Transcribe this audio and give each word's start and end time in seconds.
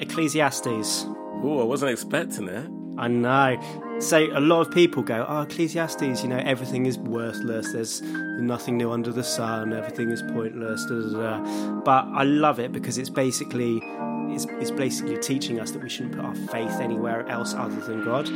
Ecclesiastes. 0.00 1.06
Oh, 1.42 1.60
I 1.60 1.64
wasn't 1.64 1.92
expecting 1.92 2.48
it. 2.48 2.68
I 2.98 3.08
know. 3.08 3.60
So 4.00 4.18
a 4.36 4.40
lot 4.40 4.60
of 4.60 4.72
people 4.72 5.02
go, 5.02 5.24
"Oh, 5.28 5.42
Ecclesiastes, 5.42 6.22
you 6.22 6.28
know, 6.28 6.38
everything 6.38 6.86
is 6.86 6.98
worthless. 6.98 7.72
There's 7.72 8.02
nothing 8.02 8.76
new 8.76 8.90
under 8.90 9.12
the 9.12 9.24
sun. 9.24 9.72
Everything 9.72 10.10
is 10.10 10.22
pointless." 10.22 10.84
Da, 10.86 10.94
da, 10.94 11.40
da. 11.40 11.80
But 11.80 12.06
I 12.12 12.24
love 12.24 12.58
it 12.58 12.72
because 12.72 12.98
it's 12.98 13.10
basically 13.10 13.80
it's, 14.30 14.46
it's 14.60 14.70
basically 14.70 15.18
teaching 15.18 15.60
us 15.60 15.70
that 15.72 15.82
we 15.82 15.88
shouldn't 15.88 16.16
put 16.16 16.24
our 16.24 16.34
faith 16.34 16.80
anywhere 16.80 17.26
else 17.28 17.54
other 17.54 17.80
than 17.80 18.04
God. 18.04 18.28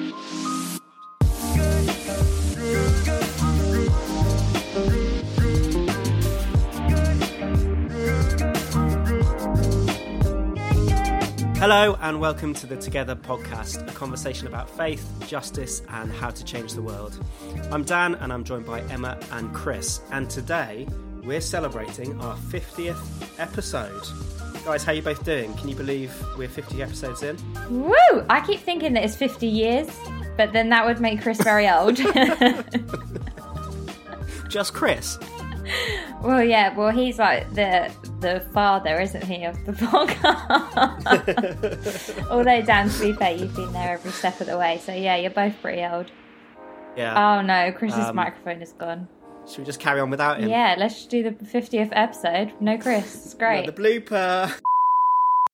Hello, 11.74 11.96
and 12.02 12.20
welcome 12.20 12.52
to 12.52 12.66
the 12.66 12.76
Together 12.76 13.16
podcast, 13.16 13.88
a 13.88 13.92
conversation 13.94 14.46
about 14.46 14.68
faith, 14.68 15.10
justice, 15.26 15.80
and 15.88 16.12
how 16.12 16.28
to 16.28 16.44
change 16.44 16.74
the 16.74 16.82
world. 16.82 17.18
I'm 17.70 17.82
Dan, 17.82 18.14
and 18.16 18.30
I'm 18.30 18.44
joined 18.44 18.66
by 18.66 18.82
Emma 18.90 19.18
and 19.30 19.54
Chris. 19.54 20.02
And 20.10 20.28
today 20.28 20.86
we're 21.24 21.40
celebrating 21.40 22.20
our 22.20 22.36
50th 22.36 23.00
episode. 23.38 24.02
Guys, 24.66 24.84
how 24.84 24.92
are 24.92 24.96
you 24.96 25.00
both 25.00 25.24
doing? 25.24 25.54
Can 25.54 25.70
you 25.70 25.74
believe 25.74 26.14
we're 26.36 26.46
50 26.46 26.82
episodes 26.82 27.22
in? 27.22 27.38
Woo! 27.70 27.94
I 28.28 28.44
keep 28.46 28.60
thinking 28.60 28.92
that 28.92 29.04
it's 29.04 29.16
50 29.16 29.46
years, 29.46 29.88
but 30.36 30.52
then 30.52 30.68
that 30.68 30.84
would 30.84 31.00
make 31.00 31.22
Chris 31.22 31.40
very 31.40 31.70
old. 31.70 31.96
Just 34.50 34.74
Chris. 34.74 35.18
well, 36.22 36.42
yeah, 36.42 36.74
well, 36.76 36.90
he's 36.90 37.18
like 37.18 37.52
the 37.54 37.90
the 38.20 38.40
father, 38.52 39.00
isn't 39.00 39.24
he, 39.24 39.44
of 39.44 39.56
the 39.66 39.72
podcast? 39.86 40.22
Although, 42.30 42.62
Dan, 42.62 42.88
to 42.90 43.00
be 43.00 43.12
fair, 43.12 43.32
you've 43.36 43.54
been 43.54 43.72
there 43.72 43.92
every 43.94 44.12
step 44.12 44.40
of 44.40 44.46
the 44.46 44.58
way, 44.58 44.78
so 44.84 44.92
yeah, 44.94 45.16
you're 45.16 45.30
both 45.30 45.60
pretty 45.60 45.84
old. 45.84 46.10
Yeah. 46.96 47.38
Oh 47.38 47.42
no, 47.42 47.72
Chris's 47.72 47.98
Um, 48.06 48.16
microphone 48.16 48.62
is 48.62 48.72
gone. 48.72 49.08
Should 49.48 49.58
we 49.60 49.64
just 49.64 49.80
carry 49.80 50.00
on 50.00 50.10
without 50.10 50.38
him? 50.40 50.48
Yeah, 50.48 50.76
let's 50.78 50.94
just 50.94 51.10
do 51.10 51.22
the 51.24 51.30
50th 51.30 51.88
episode. 51.92 52.52
No 52.60 52.78
Chris. 52.78 53.24
It's 53.24 53.34
great. 53.34 53.66
The 53.66 53.72
blooper. 53.72 54.52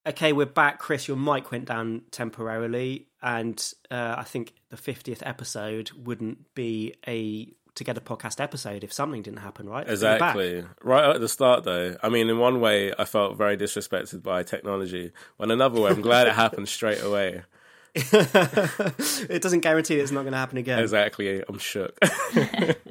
Okay, 0.07 0.33
we're 0.33 0.47
back. 0.47 0.79
Chris, 0.79 1.07
your 1.07 1.19
mic 1.19 1.51
went 1.51 1.67
down 1.67 2.01
temporarily, 2.11 3.05
and 3.21 3.63
uh, 3.91 4.15
I 4.17 4.23
think 4.23 4.55
the 4.71 4.79
50th 4.79 5.19
episode 5.23 5.91
wouldn't 5.93 6.55
be 6.55 6.95
a 7.07 7.47
Together 7.79 8.01
podcast 8.01 8.41
episode 8.41 8.83
if 8.83 8.93
something 8.93 9.23
didn't 9.23 9.39
happen, 9.39 9.69
right? 9.69 9.87
But 9.87 9.99
we're 10.01 10.19
back. 10.19 10.35
Exactly. 10.35 10.65
Right 10.83 11.15
at 11.15 11.21
the 11.21 11.29
start, 11.29 11.63
though. 11.63 11.97
I 12.03 12.09
mean, 12.09 12.29
in 12.29 12.39
one 12.39 12.61
way, 12.61 12.93
I 12.99 13.05
felt 13.05 13.37
very 13.37 13.57
disrespected 13.57 14.21
by 14.21 14.43
technology. 14.43 15.13
When 15.37 15.53
another 15.53 15.81
way, 15.81 15.93
I'm 15.93 16.01
glad 16.01 16.27
it 16.27 16.35
happened 16.35 16.69
straight 16.69 17.01
away. 17.01 17.43
it 17.95 19.43
doesn't 19.43 19.61
guarantee 19.61 19.95
it's 19.95 20.11
not 20.11 20.23
going 20.23 20.33
to 20.33 20.39
happen 20.39 20.59
again. 20.59 20.81
Exactly. 20.81 21.41
I'm 21.49 21.59
shook. 21.59 21.97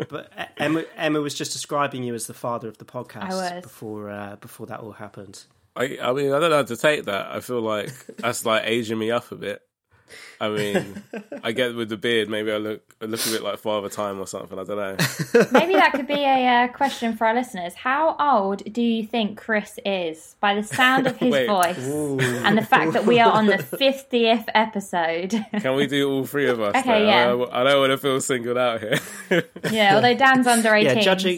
But 0.10 0.32
Emma, 0.56 0.86
Emma 0.96 1.20
was 1.20 1.34
just 1.34 1.52
describing 1.52 2.04
you 2.04 2.14
as 2.14 2.28
the 2.28 2.34
father 2.34 2.70
of 2.70 2.78
the 2.78 2.86
podcast 2.86 3.62
before 3.62 4.10
uh, 4.10 4.38
before 4.38 4.68
that 4.68 4.80
all 4.80 4.94
happened. 4.94 5.44
I, 5.76 5.98
I 6.02 6.14
mean, 6.14 6.32
I 6.32 6.40
don't 6.40 6.50
know 6.50 6.56
how 6.56 6.64
to 6.64 6.78
take 6.78 7.06
that. 7.06 7.28
I 7.30 7.42
feel 7.42 7.60
like 7.60 7.92
that's 8.18 8.46
like 8.46 8.64
aging 8.66 8.98
me 8.98 9.12
up 9.12 9.30
a 9.34 9.36
bit. 9.36 9.62
I 10.40 10.50
mean, 10.50 11.04
I 11.44 11.52
get 11.52 11.76
with 11.76 11.90
the 11.90 11.98
beard, 11.98 12.30
maybe 12.30 12.52
I 12.52 12.58
look 12.58 12.82
I 13.02 13.06
look 13.06 13.26
a 13.26 13.30
bit 13.30 13.42
like 13.44 13.60
Father 13.60 13.90
Time 13.90 14.20
or 14.20 14.28
something. 14.28 14.58
I 14.58 14.64
don't 14.64 14.78
know. 14.78 14.96
Maybe 15.52 15.74
that 15.74 15.92
could 15.94 16.08
be 16.08 16.14
a 16.24 16.48
uh, 16.48 16.68
question 16.70 17.16
for 17.16 17.28
our 17.28 17.34
listeners. 17.36 17.74
How 17.76 18.16
old 18.20 18.64
do 18.74 18.82
you 18.82 19.06
think 19.06 19.38
Chris 19.38 19.78
is 19.86 20.36
by 20.40 20.56
the 20.56 20.64
sound 20.64 21.06
of 21.08 21.18
his 21.18 21.32
Wait. 21.34 21.48
voice 21.48 21.78
and 21.78 22.58
the 22.58 22.66
fact 22.66 22.94
that 22.94 23.06
we 23.06 23.20
are 23.20 23.32
on 23.32 23.46
the 23.48 23.54
50th 23.58 24.46
episode? 24.56 25.46
Can 25.60 25.76
we 25.76 25.86
do 25.88 26.10
all 26.10 26.26
three 26.26 26.48
of 26.50 26.60
us? 26.62 26.76
Okay, 26.76 27.02
though? 27.02 27.08
yeah. 27.08 27.24
I 27.24 27.28
don't, 27.28 27.54
I 27.54 27.64
don't 27.64 27.80
want 27.82 27.92
to 27.92 27.98
feel 27.98 28.22
singled 28.22 28.58
out 28.58 28.80
here. 28.82 29.44
yeah, 29.72 29.96
although 29.96 30.16
Dan's 30.16 30.48
under 30.48 30.74
18, 30.74 30.98
yeah, 30.98 31.02
judging- 31.04 31.38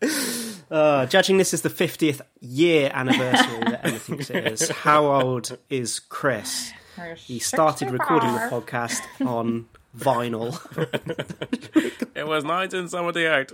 so. 0.00 0.57
Uh, 0.70 1.06
judging 1.06 1.38
this 1.38 1.54
is 1.54 1.62
the 1.62 1.70
50th 1.70 2.20
year 2.40 2.90
anniversary 2.92 3.60
that 3.60 3.80
Emma 3.86 3.98
thinks 3.98 4.68
how 4.68 5.06
old 5.06 5.56
is 5.70 5.98
Chris? 5.98 6.72
He 7.16 7.38
started 7.38 7.90
recording 7.90 8.32
the 8.32 8.40
podcast 8.50 9.00
on 9.26 9.66
vinyl. 9.96 10.48
it 12.14 12.26
was 12.26 12.44
1978. 12.44 13.52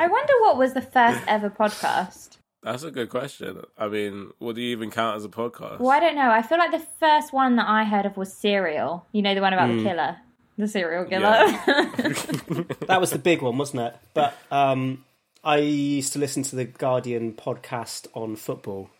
I 0.00 0.06
wonder 0.08 0.32
what 0.40 0.56
was 0.56 0.72
the 0.72 0.80
first 0.82 1.20
ever 1.26 1.50
podcast. 1.50 2.38
That's 2.62 2.84
a 2.84 2.92
good 2.92 3.08
question. 3.10 3.60
I 3.76 3.88
mean, 3.88 4.30
what 4.38 4.54
do 4.54 4.62
you 4.62 4.70
even 4.70 4.90
count 4.92 5.16
as 5.16 5.24
a 5.24 5.28
podcast? 5.28 5.80
Well, 5.80 5.90
I 5.90 5.98
don't 5.98 6.14
know. 6.14 6.30
I 6.30 6.42
feel 6.42 6.58
like 6.58 6.70
the 6.70 6.86
first 7.00 7.32
one 7.32 7.56
that 7.56 7.68
I 7.68 7.82
heard 7.84 8.06
of 8.06 8.16
was 8.16 8.32
Serial. 8.32 9.04
You 9.10 9.22
know, 9.22 9.34
the 9.34 9.40
one 9.40 9.52
about 9.52 9.68
the 9.68 9.82
killer. 9.82 10.16
The 10.58 10.68
serial 10.68 11.04
killer. 11.06 11.28
That 12.86 12.98
was 13.00 13.10
the 13.10 13.18
big 13.18 13.42
one, 13.42 13.58
wasn't 13.58 13.82
it? 13.82 13.96
But 14.14 14.36
um, 14.50 15.04
I 15.44 15.56
used 15.58 16.12
to 16.12 16.18
listen 16.18 16.42
to 16.44 16.56
the 16.56 16.64
Guardian 16.64 17.32
podcast 17.32 18.06
on 18.14 18.36
football. 18.36 18.90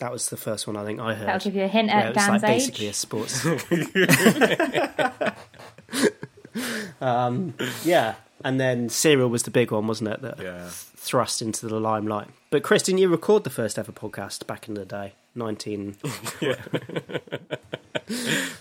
That 0.00 0.10
was 0.10 0.28
the 0.30 0.36
first 0.36 0.66
one 0.66 0.76
I 0.76 0.84
think 0.84 0.98
I 0.98 1.14
heard. 1.14 1.28
That'll 1.28 1.44
give 1.44 1.54
you 1.54 1.62
a 1.62 1.68
hint 1.68 1.90
at 1.90 2.06
it 2.06 2.16
was 2.16 2.28
like 2.28 2.40
Dan's 2.40 2.42
basically 2.42 2.88
a 2.88 2.92
sports. 2.92 3.46
um, 7.00 7.54
yeah, 7.84 8.16
and 8.44 8.60
then 8.60 8.88
Serial 8.88 9.28
was 9.28 9.44
the 9.44 9.52
big 9.52 9.70
one, 9.70 9.86
wasn't 9.86 10.10
it? 10.10 10.22
That 10.22 10.40
Yeah. 10.40 10.68
thrust 10.70 11.40
into 11.40 11.68
the 11.68 11.78
limelight. 11.78 12.28
But 12.50 12.64
Chris, 12.64 12.82
didn't 12.82 12.98
you 12.98 13.08
record 13.08 13.44
the 13.44 13.50
first 13.50 13.78
ever 13.78 13.92
podcast 13.92 14.46
back 14.46 14.66
in 14.68 14.74
the 14.74 14.84
day? 14.84 15.14
Nineteen. 15.34 15.96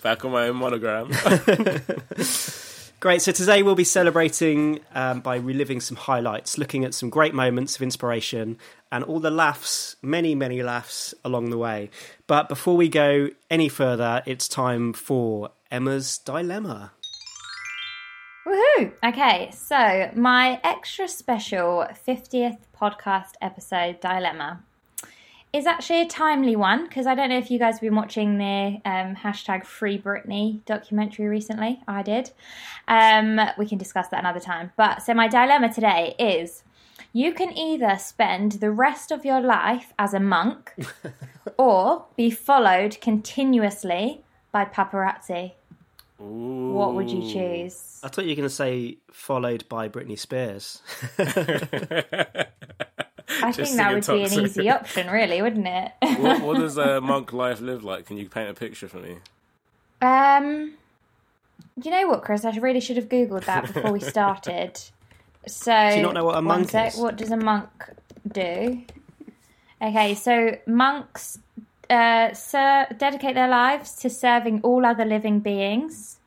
Back 0.02 0.23
on 0.23 0.31
my 0.31 0.47
own 0.47 0.56
monogram. 0.56 1.12
Great. 3.01 3.23
So 3.23 3.31
today 3.31 3.63
we'll 3.63 3.73
be 3.73 3.84
celebrating 3.84 4.79
um, 4.94 5.22
by 5.22 5.38
reliving 5.38 5.81
some 5.81 5.97
highlights, 5.97 6.59
looking 6.59 6.85
at 6.85 6.94
some 6.94 7.09
great 7.09 7.34
moments 7.34 7.75
of 7.75 7.81
inspiration 7.81 8.59
and 8.91 9.03
all 9.03 9.19
the 9.19 9.31
laughs, 9.31 9.95
many, 10.03 10.35
many 10.35 10.62
laughs 10.62 11.16
along 11.25 11.50
the 11.50 11.57
way. 11.57 11.90
But 12.28 12.47
before 12.47 12.78
we 12.78 12.90
go 12.90 13.29
any 13.50 13.69
further, 13.69 14.22
it's 14.28 14.47
time 14.47 14.94
for 14.94 15.50
Emma's 15.72 16.19
dilemma. 16.19 16.91
Woohoo! 18.45 18.94
Okay, 19.03 19.50
so 19.51 20.11
my 20.13 20.61
extra 20.63 21.07
special 21.07 21.88
50th 22.07 22.59
podcast 22.79 23.31
episode 23.41 24.00
dilemma 24.00 24.61
is 25.53 25.66
actually 25.66 26.01
a 26.01 26.07
timely 26.07 26.56
one 26.56 26.85
because 26.85 27.06
I 27.06 27.16
don't 27.16 27.29
know 27.29 27.38
if 27.38 27.51
you 27.51 27.59
guys 27.59 27.75
have 27.75 27.81
been 27.81 27.95
watching 27.95 28.38
the 28.38 28.81
um, 28.85 29.16
hashtag 29.16 29.66
Free 29.66 29.97
Britney 29.97 30.63
documentary 30.66 31.28
recently. 31.28 31.81
I 31.88 32.03
did. 32.03 32.31
Um, 32.88 33.39
we 33.57 33.67
can 33.67 33.78
discuss 33.78 34.07
that 34.09 34.19
another 34.19 34.40
time. 34.40 34.72
But 34.78 35.01
so 35.01 35.13
my 35.13 35.28
dilemma 35.28 35.73
today 35.73 36.16
is 36.17 36.63
you 37.11 37.34
can 37.34 37.57
either 37.57 37.97
spend 37.97 38.53
the 38.53 38.72
rest 38.72 39.11
of 39.11 39.25
your 39.25 39.41
life 39.41 39.94
as 40.00 40.13
a 40.13 40.19
monk 40.19 40.73
or 41.57 42.06
be 42.16 42.31
followed 42.31 43.00
continuously 43.01 44.23
by 44.53 44.63
paparazzi. 44.63 45.53
What 46.17 46.94
would 46.94 47.09
you 47.09 47.22
choose? 47.22 48.00
I 48.03 48.07
thought 48.07 48.25
you 48.25 48.31
were 48.31 48.35
going 48.35 48.50
to 48.50 48.50
say 48.50 49.00
followed 49.11 49.67
by 49.67 49.90
Britney 49.90 50.17
Spears. 50.17 50.81
I 53.43 53.51
think 53.51 53.75
that 53.77 53.93
would 53.93 54.03
singing 54.05 54.19
be 54.19 54.23
an 54.25 54.29
Toxic. 54.29 54.45
easy 54.61 54.69
option, 54.69 55.07
really, 55.09 55.41
wouldn't 55.41 55.67
it? 55.67 55.91
what, 56.19 56.41
what 56.41 56.57
does 56.59 56.77
a 56.77 56.99
monk 57.01 57.33
life 57.33 57.61
live 57.61 57.83
like? 57.83 58.05
Can 58.05 58.17
you 58.17 58.27
paint 58.29 58.49
a 58.49 58.53
picture 58.53 58.87
for 58.87 58.97
me? 58.97 59.17
um, 60.01 60.73
do 61.79 61.89
you 61.89 61.95
know 61.95 62.07
what, 62.07 62.23
Chris? 62.23 62.43
I 62.43 62.55
really 62.57 62.79
should 62.81 62.97
have 62.97 63.07
googled 63.09 63.45
that 63.45 63.67
before 63.73 63.91
we 63.91 63.99
started. 63.99 64.79
So, 65.47 65.71
Do 65.89 65.95
you 65.95 66.03
not 66.03 66.13
know 66.13 66.25
what 66.25 66.37
a 66.37 66.41
monk 66.43 66.69
sec, 66.69 66.93
is? 66.93 66.99
What 66.99 67.15
does 67.15 67.31
a 67.31 67.35
monk 67.35 67.67
do? 68.31 68.83
Okay, 69.81 70.13
so 70.13 70.55
monks 70.67 71.39
uh, 71.89 72.31
ser- 72.34 72.85
dedicate 72.95 73.34
their 73.34 73.47
lives 73.47 73.95
to 74.01 74.09
serving 74.11 74.61
all 74.61 74.85
other 74.85 75.03
living 75.03 75.39
beings. 75.39 76.19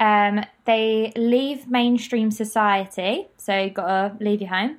Um, 0.00 0.44
they 0.64 1.12
leave 1.14 1.70
mainstream 1.70 2.32
society, 2.32 3.28
so 3.38 3.56
you've 3.56 3.74
got 3.74 3.86
to 4.18 4.24
leave 4.24 4.40
your 4.40 4.50
home, 4.50 4.78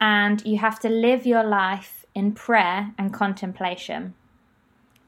and 0.00 0.44
you 0.44 0.58
have 0.58 0.78
to 0.80 0.88
live 0.88 1.26
your 1.26 1.44
life 1.44 2.04
in 2.14 2.32
prayer 2.32 2.92
and 2.98 3.12
contemplation. 3.12 4.14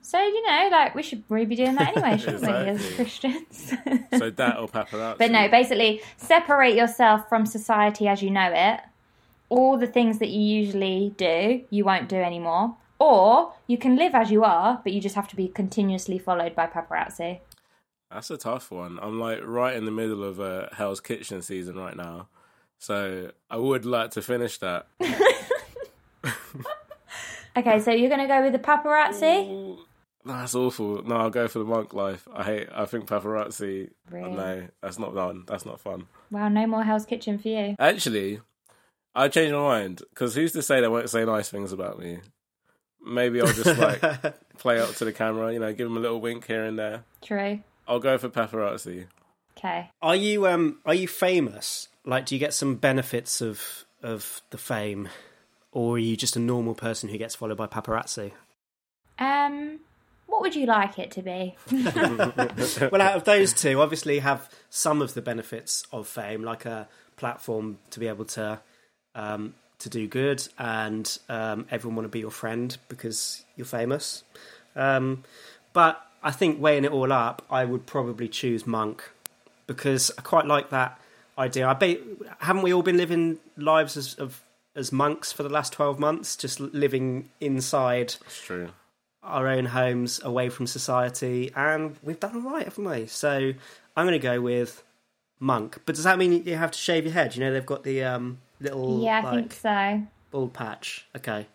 So 0.03 0.21
you 0.21 0.47
know, 0.47 0.69
like 0.73 0.95
we 0.95 1.03
should 1.03 1.23
really 1.29 1.47
be 1.47 1.57
doing 1.57 1.75
that 1.77 1.97
anyway, 1.97 2.19
shouldn't 2.23 2.43
we, 2.43 2.49
as 2.49 2.95
Christians? 2.95 3.75
So 4.19 4.31
that 4.31 4.59
or 4.59 4.69
paparazzi? 4.69 5.19
But 5.19 5.31
no, 5.31 5.49
basically, 5.49 6.03
separate 6.17 6.75
yourself 6.75 7.29
from 7.29 7.47
society 7.47 8.09
as 8.09 8.23
you 8.23 8.31
know 8.31 8.51
it. 8.53 8.81
All 9.49 9.79
the 9.79 9.87
things 9.87 10.19
that 10.19 10.29
you 10.29 10.41
usually 10.41 11.15
do, 11.17 11.65
you 11.71 11.85
won't 11.85 12.09
do 12.09 12.17
anymore. 12.17 12.77
Or 12.99 13.55
you 13.67 13.79
can 13.79 13.97
live 13.97 14.15
as 14.15 14.31
you 14.31 14.45
are, 14.45 14.81
but 14.85 14.93
you 14.93 15.01
just 15.01 15.15
have 15.15 15.29
to 15.29 15.37
be 15.37 15.49
continuously 15.49 16.19
followed 16.19 16.55
by 16.55 16.67
paparazzi. 16.67 17.41
That's 18.11 18.31
a 18.31 18.37
tough 18.37 18.71
one. 18.71 18.99
I'm 19.01 19.19
like 19.19 19.41
right 19.45 19.75
in 19.75 19.85
the 19.85 19.91
middle 19.91 20.23
of 20.25 20.41
uh, 20.41 20.67
Hell's 20.73 21.01
Kitchen 21.01 21.41
season 21.41 21.77
right 21.77 21.97
now. 21.97 22.29
So 22.81 23.31
I 23.49 23.57
would 23.57 23.85
like 23.87 24.11
to 24.13 24.23
finish 24.23 24.59
that. 24.59 24.87
Okay, 27.57 27.81
so 27.81 27.91
you're 27.91 28.09
going 28.09 28.21
to 28.21 28.29
go 28.29 28.43
with 28.43 28.53
the 28.53 28.59
paparazzi? 28.61 29.51
Ooh, 29.51 29.79
that's 30.25 30.55
awful. 30.55 31.03
No, 31.03 31.17
I'll 31.17 31.31
go 31.31 31.49
for 31.49 31.59
the 31.59 31.65
monk 31.65 31.93
life. 31.93 32.29
I 32.33 32.45
hate. 32.45 32.69
I 32.73 32.85
think 32.85 33.07
paparazzi. 33.07 33.91
Really? 34.09 34.31
No, 34.31 34.69
that's 34.81 34.99
not 34.99 35.15
fun. 35.15 35.45
That's 35.47 35.67
not 35.67 35.81
fun. 35.81 36.07
Wow, 36.31 36.49
no 36.49 36.67
more 36.67 36.85
Hell's 36.85 37.07
Kitchen 37.07 37.39
for 37.39 37.49
you. 37.49 37.75
Actually, 37.79 38.41
I 39.15 39.29
changed 39.29 39.53
my 39.53 39.61
mind 39.61 40.03
because 40.11 40.35
who's 40.37 40.53
to 40.53 40.63
say 40.63 40.81
they 40.81 40.89
won't 40.89 41.11
say 41.11 41.25
nice 41.25 41.49
things 41.49 41.73
about 41.73 41.99
me? 41.99 42.21
Maybe 43.05 43.41
I'll 43.41 43.53
just 43.53 43.79
like 43.79 44.01
play 44.59 44.79
up 44.79 44.95
to 44.97 45.05
the 45.05 45.13
camera. 45.13 45.53
You 45.53 45.59
know, 45.59 45.73
give 45.73 45.89
them 45.89 45.97
a 45.97 46.01
little 46.01 46.21
wink 46.21 46.47
here 46.47 46.65
and 46.65 46.79
there. 46.79 47.03
True. 47.21 47.61
I'll 47.89 47.99
go 47.99 48.17
for 48.17 48.29
paparazzi. 48.29 49.07
Okay. 49.59 49.91
Are 50.01 50.17
you 50.17 50.47
um 50.47 50.79
are 50.87 50.95
you 50.95 51.09
famous? 51.09 51.89
Like, 52.11 52.27
do 52.27 52.35
you 52.35 52.41
get 52.41 52.53
some 52.53 52.75
benefits 52.75 53.41
of 53.41 53.85
of 54.03 54.43
the 54.51 54.59
fame, 54.59 55.09
or 55.71 55.95
are 55.95 55.99
you 55.99 56.17
just 56.17 56.35
a 56.35 56.41
normal 56.41 56.75
person 56.75 57.09
who 57.09 57.17
gets 57.17 57.37
followed 57.37 57.57
by 57.57 57.69
paparazzi? 57.69 58.33
Um, 59.21 59.79
what 60.27 60.41
would 60.41 60.57
you 60.57 60.67
like 60.67 60.99
it 60.99 61.13
to 61.13 61.23
be? 61.23 61.55
well, 62.91 63.01
out 63.01 63.15
of 63.15 63.23
those 63.23 63.53
two, 63.53 63.81
obviously 63.81 64.19
have 64.19 64.51
some 64.71 65.03
of 65.03 65.15
the 65.15 65.23
benefits 65.23 65.85
of 65.93 66.09
fame, 66.09 66.43
like 66.43 66.65
a 66.65 66.89
platform 67.17 67.79
to 67.91 68.01
be 68.01 68.09
able 68.09 68.25
to 68.25 68.59
um, 69.15 69.55
to 69.79 69.89
do 69.89 70.09
good, 70.09 70.49
and 70.59 71.17
um, 71.29 71.65
everyone 71.71 71.95
want 71.95 72.07
to 72.07 72.11
be 72.11 72.19
your 72.19 72.33
friend 72.33 72.77
because 72.89 73.45
you're 73.55 73.65
famous. 73.65 74.25
Um, 74.75 75.23
but 75.73 76.05
I 76.25 76.33
think 76.33 76.61
weighing 76.61 76.85
it 76.85 76.91
all 76.91 77.13
up, 77.13 77.47
I 77.49 77.65
would 77.65 77.87
probably 77.87 78.27
choose 78.27 78.67
monk 78.67 79.09
because 79.69 80.11
I 80.19 80.23
quite 80.23 80.47
like 80.47 80.71
that 80.71 81.00
idea. 81.41 81.67
I 81.67 81.75
bet 81.75 81.99
haven't 82.39 82.63
we 82.63 82.73
all 82.73 82.83
been 82.83 82.97
living 82.97 83.39
lives 83.57 83.97
as 83.97 84.15
of 84.15 84.43
as 84.77 84.93
monks 84.93 85.33
for 85.33 85.43
the 85.43 85.49
last 85.49 85.73
twelve 85.73 85.99
months, 85.99 86.37
just 86.37 86.61
living 86.61 87.31
inside 87.41 88.15
It's 88.27 88.41
true. 88.43 88.69
our 89.23 89.49
own 89.49 89.67
homes 89.67 90.21
away 90.23 90.49
from 90.51 90.67
society, 90.67 91.51
and 91.57 91.97
we've 92.03 92.21
done 92.21 92.37
all 92.37 92.53
right, 92.53 92.65
haven't 92.65 92.85
we? 92.85 93.07
So 93.07 93.53
I'm 93.97 94.07
going 94.07 94.13
to 94.21 94.29
go 94.33 94.41
with 94.41 94.83
monk. 95.41 95.79
But 95.87 95.95
does 95.97 96.05
that 96.05 96.19
mean 96.19 96.45
you 96.45 96.57
have 96.57 96.71
to 96.71 96.79
shave 96.79 97.05
your 97.05 97.15
head? 97.15 97.35
You 97.35 97.41
know, 97.45 97.53
they've 97.53 97.67
got 97.67 97.83
the 97.83 98.05
um, 98.05 98.39
little 98.61 99.03
yeah, 99.03 99.19
I 99.19 99.23
like 99.23 99.35
think 99.35 99.53
so. 99.55 100.03
bald 100.31 100.53
patch. 100.53 101.07
Okay, 101.17 101.47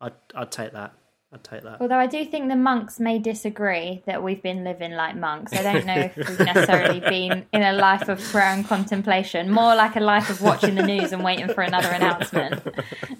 I'd 0.00 0.12
I'd 0.34 0.52
take 0.52 0.72
that. 0.72 0.92
I'd 1.32 1.42
take 1.44 1.62
that. 1.62 1.80
Although 1.80 1.98
I 1.98 2.06
do 2.06 2.24
think 2.26 2.48
the 2.48 2.56
monks 2.56 3.00
may 3.00 3.18
disagree 3.18 4.02
that 4.04 4.22
we've 4.22 4.42
been 4.42 4.64
living 4.64 4.92
like 4.92 5.16
monks. 5.16 5.52
I 5.54 5.62
don't 5.62 5.86
know 5.86 5.94
if 5.94 6.16
we've 6.16 6.38
necessarily 6.54 7.00
been 7.00 7.46
in 7.52 7.62
a 7.62 7.72
life 7.72 8.08
of 8.08 8.20
prayer 8.20 8.52
and 8.52 8.66
contemplation, 8.66 9.50
more 9.50 9.74
like 9.74 9.96
a 9.96 10.00
life 10.00 10.28
of 10.28 10.42
watching 10.42 10.74
the 10.74 10.82
news 10.82 11.12
and 11.12 11.24
waiting 11.24 11.48
for 11.48 11.62
another 11.62 11.88
announcement. 11.88 12.62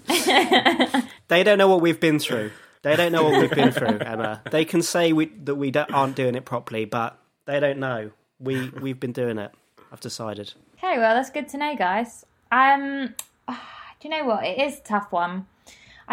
They 1.33 1.43
don't 1.43 1.57
know 1.57 1.67
what 1.67 1.81
we've 1.81 1.99
been 1.99 2.19
through. 2.19 2.51
They 2.83 2.95
don't 2.95 3.11
know 3.11 3.23
what 3.23 3.41
we've 3.41 3.49
been 3.49 3.71
through, 3.71 3.97
Emma. 4.01 4.41
They 4.51 4.65
can 4.65 4.81
say 4.81 5.13
we, 5.13 5.25
that 5.45 5.55
we 5.55 5.71
don't, 5.71 5.91
aren't 5.91 6.15
doing 6.15 6.35
it 6.35 6.45
properly, 6.45 6.85
but 6.85 7.17
they 7.45 7.59
don't 7.59 7.79
know. 7.79 8.11
We 8.39 8.69
we've 8.69 8.99
been 8.99 9.13
doing 9.13 9.37
it. 9.37 9.51
I've 9.91 10.01
decided. 10.01 10.53
Okay, 10.77 10.97
well, 10.97 11.15
that's 11.15 11.29
good 11.29 11.47
to 11.49 11.57
know, 11.57 11.75
guys. 11.75 12.25
Um, 12.51 13.15
do 13.47 13.55
you 14.03 14.09
know 14.09 14.25
what? 14.25 14.43
It 14.45 14.59
is 14.59 14.79
a 14.79 14.81
tough 14.83 15.11
one. 15.11 15.47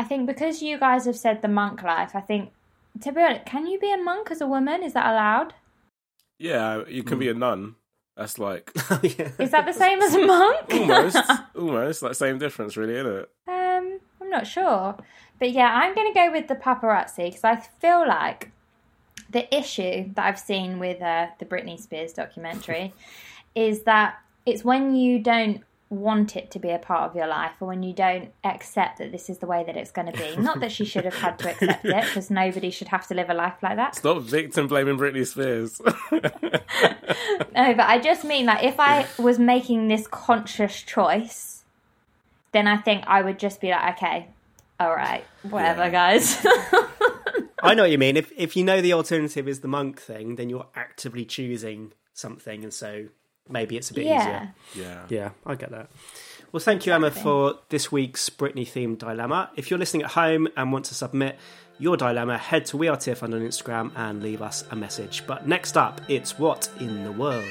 I 0.00 0.05
think 0.05 0.26
because 0.26 0.62
you 0.62 0.79
guys 0.79 1.05
have 1.05 1.17
said 1.19 1.43
the 1.43 1.49
monk 1.49 1.82
life, 1.82 2.12
I 2.14 2.23
think 2.23 2.52
to 3.02 3.12
be 3.12 3.20
honest, 3.20 3.44
can 3.44 3.67
you 3.67 3.79
be 3.79 3.93
a 3.93 3.99
monk 3.99 4.31
as 4.31 4.41
a 4.41 4.47
woman? 4.47 4.82
Is 4.82 4.94
that 4.94 5.05
allowed? 5.05 5.52
Yeah, 6.38 6.85
you 6.88 7.02
can 7.02 7.19
be 7.19 7.29
a 7.29 7.35
nun. 7.35 7.75
That's 8.17 8.38
like 8.38 8.70
Is 9.02 9.50
that 9.50 9.67
the 9.67 9.75
same 9.75 10.00
as 10.00 10.14
a 10.14 10.25
monk? 10.25 10.73
almost, 10.73 11.31
almost 11.55 12.02
like 12.02 12.14
same 12.14 12.38
difference, 12.38 12.79
really, 12.79 12.94
isn't 12.94 13.12
it? 13.12 13.31
Um, 13.47 14.00
I'm 14.23 14.31
not 14.31 14.47
sure, 14.47 14.97
but 15.38 15.52
yeah, 15.52 15.70
I'm 15.70 15.94
going 15.94 16.11
to 16.11 16.19
go 16.19 16.32
with 16.32 16.49
the 16.49 16.56
paparazzi 16.56 17.26
because 17.26 17.44
I 17.44 17.56
feel 17.56 18.08
like 18.08 18.52
the 19.29 19.55
issue 19.55 20.14
that 20.14 20.25
I've 20.25 20.41
seen 20.41 20.79
with 20.79 21.02
uh, 21.02 21.26
the 21.38 21.44
Britney 21.44 21.79
Spears 21.79 22.14
documentary 22.14 22.94
is 23.55 23.82
that 23.82 24.19
it's 24.47 24.64
when 24.64 24.94
you 24.94 25.19
don't 25.19 25.62
want 25.91 26.37
it 26.37 26.53
to 26.53 26.59
be 26.61 26.71
a 26.71 26.79
part 26.79 27.11
of 27.11 27.17
your 27.17 27.27
life 27.27 27.51
or 27.61 27.67
when 27.67 27.83
you 27.83 27.93
don't 27.93 28.31
accept 28.45 28.99
that 28.99 29.11
this 29.11 29.29
is 29.29 29.39
the 29.39 29.47
way 29.47 29.65
that 29.65 29.77
it's 29.77 29.91
going 29.91 30.11
to 30.11 30.17
be. 30.17 30.37
Not 30.37 30.61
that 30.61 30.71
she 30.71 30.85
should 30.85 31.05
have 31.05 31.17
had 31.17 31.37
to 31.41 31.51
accept 31.51 31.85
it 31.85 32.05
because 32.05 32.31
nobody 32.31 32.71
should 32.71 32.89
have 32.89 33.09
to 33.09 33.15
live 33.15 33.29
a 33.29 33.35
life 33.35 33.57
like 33.61 33.75
that. 33.77 33.97
Stop 33.97 34.23
victim 34.23 34.69
blaming 34.69 34.97
Britney 34.97 35.27
Spears. 35.27 35.81
No, 37.53 37.75
but 37.75 37.87
I 37.89 37.99
just 37.99 38.25
mean 38.25 38.47
like 38.47 38.63
if 38.65 38.79
I 38.79 39.07
was 39.19 39.39
making 39.39 39.89
this 39.89 40.07
conscious 40.07 40.81
choice, 40.83 41.65
then 42.53 42.69
I 42.69 42.77
think 42.77 43.05
I 43.07 43.23
would 43.23 43.39
just 43.39 43.61
be 43.61 43.71
like, 43.71 43.97
okay, 43.97 44.29
all 44.79 44.95
right, 44.95 45.25
whatever, 45.43 45.83
Yeah. 45.85 45.91
guys. 45.91 46.47
I 47.63 47.75
know 47.75 47.83
what 47.83 47.91
you 47.91 47.99
mean. 47.99 48.17
If 48.17 48.33
if 48.37 48.57
you 48.57 48.65
know 48.65 48.81
the 48.81 48.93
alternative 48.93 49.49
is 49.49 49.61
the 49.61 49.69
monk 49.69 50.01
thing, 50.01 50.37
then 50.37 50.49
you're 50.49 50.69
actively 50.75 51.25
choosing 51.25 51.93
something, 52.15 52.63
and 52.63 52.73
so 52.73 53.07
maybe 53.50 53.76
it's 53.76 53.91
a 53.91 53.94
bit 53.94 54.06
yeah. 54.06 54.20
easier. 54.20 54.55
yeah. 54.85 55.06
Yeah, 55.08 55.31
I 55.44 55.55
get 55.55 55.70
that. 55.70 55.91
Well, 56.52 56.61
thank 56.61 56.85
you, 56.85 56.93
Emma, 56.93 57.12
for 57.12 57.55
this 57.69 57.93
week's 57.93 58.29
Britney 58.29 58.67
themed 58.67 58.99
dilemma. 58.99 59.50
If 59.55 59.70
you're 59.70 59.79
listening 59.79 60.02
at 60.02 60.11
home 60.11 60.49
and 60.56 60.73
want 60.73 60.87
to 60.87 60.94
submit 60.94 61.38
your 61.79 61.97
dilemma, 61.97 62.38
head 62.38 62.67
to 62.67 62.76
We 62.76 62.88
Are 62.88 62.97
TFN 62.97 63.35
on 63.35 63.41
Instagram 63.41 63.93
and 63.94 64.20
leave 64.20 64.43
us 64.43 64.64
a 64.70 64.76
message. 64.76 65.25
But 65.29 65.47
next 65.47 65.76
up, 65.76 66.00
it's 66.08 66.38
What 66.38 66.69
in 66.81 67.05
the 67.05 67.12
World? 67.12 67.47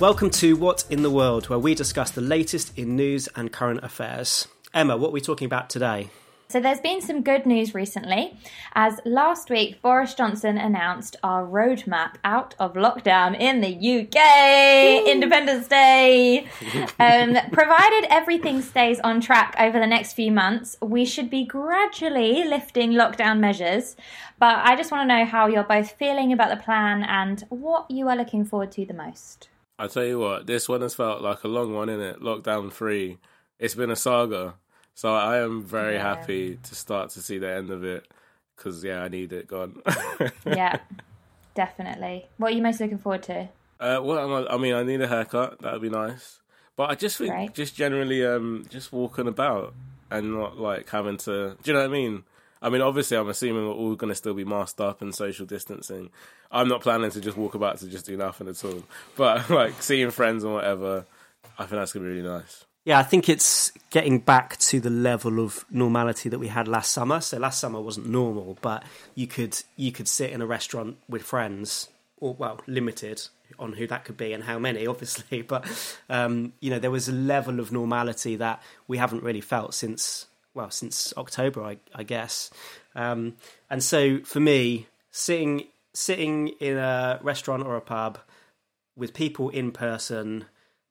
Welcome 0.00 0.30
to 0.30 0.56
What 0.56 0.84
in 0.90 1.02
the 1.02 1.10
World, 1.10 1.48
where 1.48 1.58
we 1.58 1.74
discuss 1.74 2.10
the 2.10 2.20
latest 2.20 2.76
in 2.78 2.94
news 2.94 3.28
and 3.34 3.52
current 3.52 3.84
affairs. 3.84 4.46
Emma, 4.74 4.96
what 4.96 5.08
are 5.08 5.12
we 5.12 5.20
talking 5.20 5.46
about 5.46 5.70
today? 5.70 6.10
So 6.50 6.60
there's 6.60 6.80
been 6.80 7.02
some 7.02 7.20
good 7.20 7.44
news 7.44 7.74
recently, 7.74 8.34
as 8.72 9.02
last 9.04 9.50
week 9.50 9.82
Boris 9.82 10.14
Johnson 10.14 10.56
announced 10.56 11.14
our 11.22 11.44
roadmap 11.44 12.14
out 12.24 12.54
of 12.58 12.72
lockdown 12.72 13.38
in 13.38 13.60
the 13.60 13.68
UK, 13.68 15.06
Independence 15.06 15.68
Day. 15.68 16.48
um, 16.98 17.36
provided 17.52 18.06
everything 18.08 18.62
stays 18.62 18.98
on 19.00 19.20
track 19.20 19.56
over 19.60 19.78
the 19.78 19.86
next 19.86 20.14
few 20.14 20.32
months, 20.32 20.78
we 20.80 21.04
should 21.04 21.28
be 21.28 21.44
gradually 21.44 22.42
lifting 22.44 22.92
lockdown 22.92 23.40
measures. 23.40 23.94
But 24.38 24.56
I 24.60 24.74
just 24.74 24.90
want 24.90 25.02
to 25.06 25.18
know 25.18 25.26
how 25.26 25.48
you're 25.48 25.64
both 25.64 25.90
feeling 25.90 26.32
about 26.32 26.48
the 26.48 26.64
plan 26.64 27.02
and 27.02 27.44
what 27.50 27.90
you 27.90 28.08
are 28.08 28.16
looking 28.16 28.46
forward 28.46 28.72
to 28.72 28.86
the 28.86 28.94
most. 28.94 29.50
I 29.78 29.86
tell 29.86 30.04
you 30.04 30.18
what, 30.18 30.46
this 30.46 30.66
one 30.66 30.80
has 30.80 30.94
felt 30.94 31.20
like 31.20 31.44
a 31.44 31.48
long 31.48 31.74
one, 31.74 31.88
innit? 31.88 32.22
Lockdown 32.22 32.72
three. 32.72 33.18
It's 33.58 33.74
been 33.74 33.90
a 33.90 33.96
saga. 33.96 34.54
So 34.98 35.14
I 35.14 35.38
am 35.38 35.62
very 35.62 35.94
Yeah. 35.94 36.02
happy 36.16 36.58
to 36.60 36.74
start 36.74 37.10
to 37.10 37.22
see 37.22 37.38
the 37.38 37.48
end 37.48 37.70
of 37.70 37.84
it 37.84 38.08
because, 38.56 38.82
yeah, 38.82 39.00
I 39.00 39.06
need 39.06 39.32
it 39.32 39.46
gone. 39.46 39.80
Yeah, 40.44 40.80
definitely. 41.54 42.26
What 42.36 42.52
are 42.52 42.56
you 42.56 42.62
most 42.62 42.80
looking 42.80 42.98
forward 42.98 43.22
to? 43.24 43.48
Uh, 43.78 44.02
I? 44.02 44.54
I 44.54 44.58
mean, 44.58 44.74
I 44.74 44.82
need 44.82 45.00
a 45.00 45.06
haircut. 45.06 45.60
That 45.60 45.74
would 45.74 45.82
be 45.82 45.88
nice. 45.88 46.40
But 46.74 46.90
I 46.90 46.96
just 46.96 47.16
think, 47.16 47.32
Right. 47.32 47.54
just 47.54 47.76
generally, 47.76 48.26
um, 48.26 48.66
just 48.70 48.92
walking 48.92 49.28
about 49.28 49.72
and 50.10 50.34
not 50.34 50.58
like 50.58 50.90
having 50.90 51.16
to. 51.18 51.56
Do 51.62 51.70
you 51.70 51.74
know 51.74 51.80
what 51.82 51.90
I 51.90 51.92
mean? 51.92 52.24
I 52.60 52.68
mean, 52.68 52.80
obviously, 52.82 53.16
I'm 53.16 53.28
assuming 53.28 53.68
we're 53.68 53.74
all 53.74 53.94
going 53.94 54.08
to 54.10 54.16
still 54.16 54.34
be 54.34 54.44
masked 54.44 54.80
up 54.80 55.00
and 55.00 55.14
social 55.14 55.46
distancing. 55.46 56.10
I'm 56.50 56.66
not 56.66 56.80
planning 56.80 57.12
to 57.12 57.20
just 57.20 57.36
walk 57.36 57.54
about 57.54 57.78
to 57.78 57.86
just 57.88 58.06
do 58.06 58.16
nothing 58.16 58.48
at 58.48 58.64
all. 58.64 58.82
But 59.16 59.48
like 59.60 59.80
seeing 59.80 60.10
friends 60.10 60.42
and 60.42 60.54
whatever, 60.54 61.06
I 61.56 61.66
think 61.66 61.78
that's 61.78 61.92
going 61.92 62.04
to 62.04 62.10
be 62.10 62.16
really 62.20 62.28
nice. 62.28 62.64
Yeah, 62.88 62.98
I 62.98 63.02
think 63.02 63.28
it's 63.28 63.70
getting 63.90 64.18
back 64.18 64.56
to 64.60 64.80
the 64.80 64.88
level 64.88 65.40
of 65.40 65.66
normality 65.70 66.30
that 66.30 66.38
we 66.38 66.48
had 66.48 66.66
last 66.66 66.90
summer. 66.90 67.20
So 67.20 67.36
last 67.36 67.60
summer 67.60 67.82
wasn't 67.82 68.08
normal, 68.08 68.56
but 68.62 68.82
you 69.14 69.26
could 69.26 69.62
you 69.76 69.92
could 69.92 70.08
sit 70.08 70.30
in 70.30 70.40
a 70.40 70.46
restaurant 70.46 70.96
with 71.06 71.20
friends, 71.20 71.90
or 72.16 72.32
well, 72.32 72.62
limited 72.66 73.28
on 73.58 73.74
who 73.74 73.86
that 73.88 74.06
could 74.06 74.16
be 74.16 74.32
and 74.32 74.42
how 74.42 74.58
many, 74.58 74.86
obviously. 74.94 75.42
But 75.42 75.66
um, 76.08 76.54
you 76.60 76.70
know, 76.70 76.78
there 76.78 76.90
was 76.90 77.10
a 77.10 77.12
level 77.12 77.60
of 77.60 77.70
normality 77.72 78.36
that 78.36 78.62
we 78.86 78.96
haven't 78.96 79.22
really 79.22 79.42
felt 79.42 79.74
since 79.74 80.24
well 80.54 80.70
since 80.70 81.12
October, 81.18 81.62
I, 81.62 81.76
I 81.94 82.04
guess. 82.04 82.48
Um, 82.94 83.36
and 83.68 83.84
so 83.84 84.20
for 84.20 84.40
me, 84.40 84.86
sitting 85.10 85.64
sitting 85.92 86.48
in 86.58 86.78
a 86.78 87.20
restaurant 87.20 87.66
or 87.66 87.76
a 87.76 87.82
pub 87.82 88.16
with 88.96 89.12
people 89.12 89.50
in 89.50 89.72
person 89.72 90.46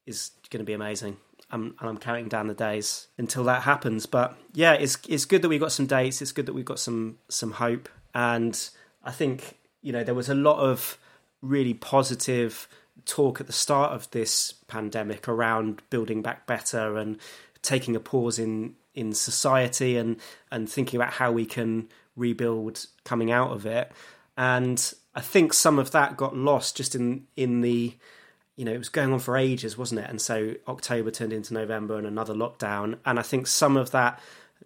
is 0.05 0.29
going 0.51 0.59
to 0.59 0.63
be 0.63 0.73
amazing. 0.73 1.17
Um, 1.49 1.75
and 1.79 1.89
I'm 1.89 1.97
counting 1.97 2.27
down 2.27 2.47
the 2.47 2.53
days 2.53 3.07
until 3.17 3.45
that 3.45 3.63
happens. 3.63 4.05
But 4.05 4.37
yeah, 4.53 4.73
it's 4.73 4.97
it's 5.07 5.25
good 5.25 5.41
that 5.41 5.49
we've 5.49 5.61
got 5.61 5.71
some 5.71 5.85
dates. 5.85 6.21
It's 6.21 6.31
good 6.33 6.45
that 6.45 6.53
we've 6.53 6.65
got 6.65 6.79
some 6.79 7.19
some 7.29 7.51
hope. 7.51 7.87
And 8.13 8.69
I 9.03 9.11
think 9.11 9.57
you 9.81 9.93
know 9.93 10.03
there 10.03 10.15
was 10.15 10.29
a 10.29 10.35
lot 10.35 10.59
of 10.59 10.97
really 11.41 11.73
positive 11.73 12.67
talk 13.05 13.39
at 13.39 13.47
the 13.47 13.53
start 13.53 13.93
of 13.93 14.09
this 14.11 14.53
pandemic 14.67 15.27
around 15.27 15.81
building 15.89 16.21
back 16.21 16.47
better 16.47 16.97
and 16.97 17.17
taking 17.61 17.95
a 17.95 17.99
pause 17.99 18.39
in 18.39 18.75
in 18.93 19.13
society 19.13 19.95
and 19.95 20.19
and 20.51 20.69
thinking 20.69 20.99
about 20.99 21.13
how 21.13 21.31
we 21.31 21.45
can 21.45 21.87
rebuild 22.15 22.87
coming 23.05 23.31
out 23.31 23.51
of 23.51 23.65
it. 23.65 23.91
And 24.35 24.93
I 25.15 25.21
think 25.21 25.53
some 25.53 25.79
of 25.79 25.91
that 25.91 26.17
got 26.17 26.35
lost 26.35 26.75
just 26.75 26.95
in 26.95 27.27
in 27.35 27.61
the 27.61 27.95
you 28.57 28.65
know, 28.65 28.73
it 28.73 28.77
was 28.77 28.89
going 28.89 29.13
on 29.13 29.19
for 29.19 29.37
ages, 29.37 29.77
wasn't 29.77 30.01
it? 30.01 30.09
And 30.09 30.19
so 30.19 30.55
October 30.67 31.11
turned 31.11 31.31
into 31.31 31.53
November 31.53 31.97
and 31.97 32.07
another 32.07 32.33
lockdown. 32.33 32.97
And 33.05 33.19
I 33.19 33.21
think 33.21 33.47
some 33.47 33.77
of 33.77 33.91
that 33.91 34.19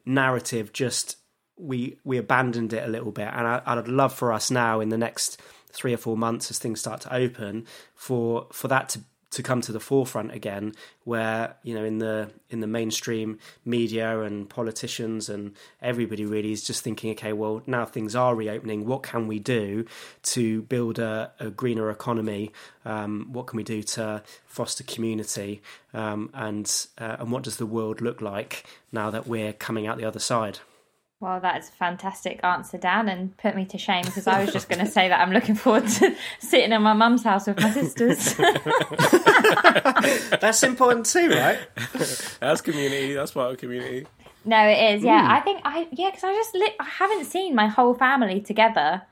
narrative 0.05 0.73
just 0.73 1.17
we 1.57 1.99
we 2.03 2.17
abandoned 2.17 2.73
it 2.73 2.87
a 2.87 2.89
little 2.89 3.11
bit. 3.11 3.27
And 3.31 3.45
I, 3.45 3.61
I'd 3.65 3.89
love 3.89 4.13
for 4.13 4.31
us 4.31 4.49
now 4.49 4.79
in 4.79 4.89
the 4.89 4.97
next 4.97 5.39
three 5.71 5.93
or 5.93 5.97
four 5.97 6.17
months 6.17 6.49
as 6.49 6.57
things 6.57 6.79
start 6.79 7.01
to 7.01 7.13
open 7.13 7.67
for 7.93 8.47
for 8.51 8.69
that 8.69 8.89
to 8.89 9.01
to 9.31 9.43
come 9.43 9.61
to 9.61 9.71
the 9.71 9.79
forefront 9.79 10.31
again 10.31 10.73
where 11.03 11.55
you 11.63 11.73
know 11.73 11.83
in 11.83 11.97
the 11.97 12.29
in 12.49 12.59
the 12.59 12.67
mainstream 12.67 13.39
media 13.65 14.21
and 14.21 14.49
politicians 14.49 15.29
and 15.29 15.53
everybody 15.81 16.25
really 16.25 16.51
is 16.51 16.63
just 16.63 16.83
thinking 16.83 17.11
okay 17.11 17.33
well 17.33 17.61
now 17.65 17.85
things 17.85 18.15
are 18.15 18.35
reopening 18.35 18.85
what 18.85 19.03
can 19.03 19.27
we 19.27 19.39
do 19.39 19.85
to 20.23 20.61
build 20.63 20.99
a, 20.99 21.31
a 21.39 21.49
greener 21.49 21.89
economy? 21.89 22.51
Um, 22.85 23.29
what 23.31 23.47
can 23.47 23.57
we 23.57 23.63
do 23.63 23.83
to 23.83 24.23
foster 24.45 24.83
community? 24.83 25.61
Um, 25.93 26.29
and 26.33 26.69
uh, 26.97 27.17
and 27.19 27.31
what 27.31 27.43
does 27.43 27.57
the 27.57 27.65
world 27.65 28.01
look 28.01 28.21
like 28.21 28.65
now 28.91 29.11
that 29.11 29.27
we're 29.27 29.53
coming 29.53 29.87
out 29.87 29.97
the 29.97 30.05
other 30.05 30.19
side 30.19 30.59
well, 31.21 31.39
that's 31.39 31.69
a 31.69 31.71
fantastic 31.71 32.39
answer, 32.43 32.79
Dan, 32.79 33.07
and 33.07 33.37
put 33.37 33.55
me 33.55 33.63
to 33.67 33.77
shame 33.77 34.03
because 34.03 34.25
I 34.27 34.43
was 34.43 34.51
just 34.51 34.67
going 34.67 34.79
to 34.85 34.91
say 34.91 35.07
that 35.07 35.21
I'm 35.21 35.31
looking 35.31 35.55
forward 35.55 35.87
to 35.87 36.15
sitting 36.39 36.71
in 36.71 36.81
my 36.81 36.93
mum's 36.93 37.23
house 37.23 37.47
with 37.47 37.59
my 37.61 37.71
sisters. 37.71 38.35
that's 40.41 40.63
important 40.63 41.05
too, 41.05 41.29
right? 41.29 41.59
that's 42.39 42.61
community. 42.61 43.13
That's 43.13 43.31
part 43.31 43.51
of 43.51 43.57
community. 43.59 44.07
No, 44.43 44.67
it 44.67 44.95
is. 44.95 45.03
Yeah, 45.03 45.21
mm. 45.21 45.29
I 45.29 45.39
think 45.41 45.61
I 45.63 45.87
yeah 45.91 46.09
because 46.09 46.23
I 46.23 46.33
just 46.33 46.55
li- 46.55 46.75
I 46.79 46.83
haven't 46.83 47.25
seen 47.25 47.53
my 47.53 47.67
whole 47.67 47.93
family 47.93 48.41
together 48.41 49.03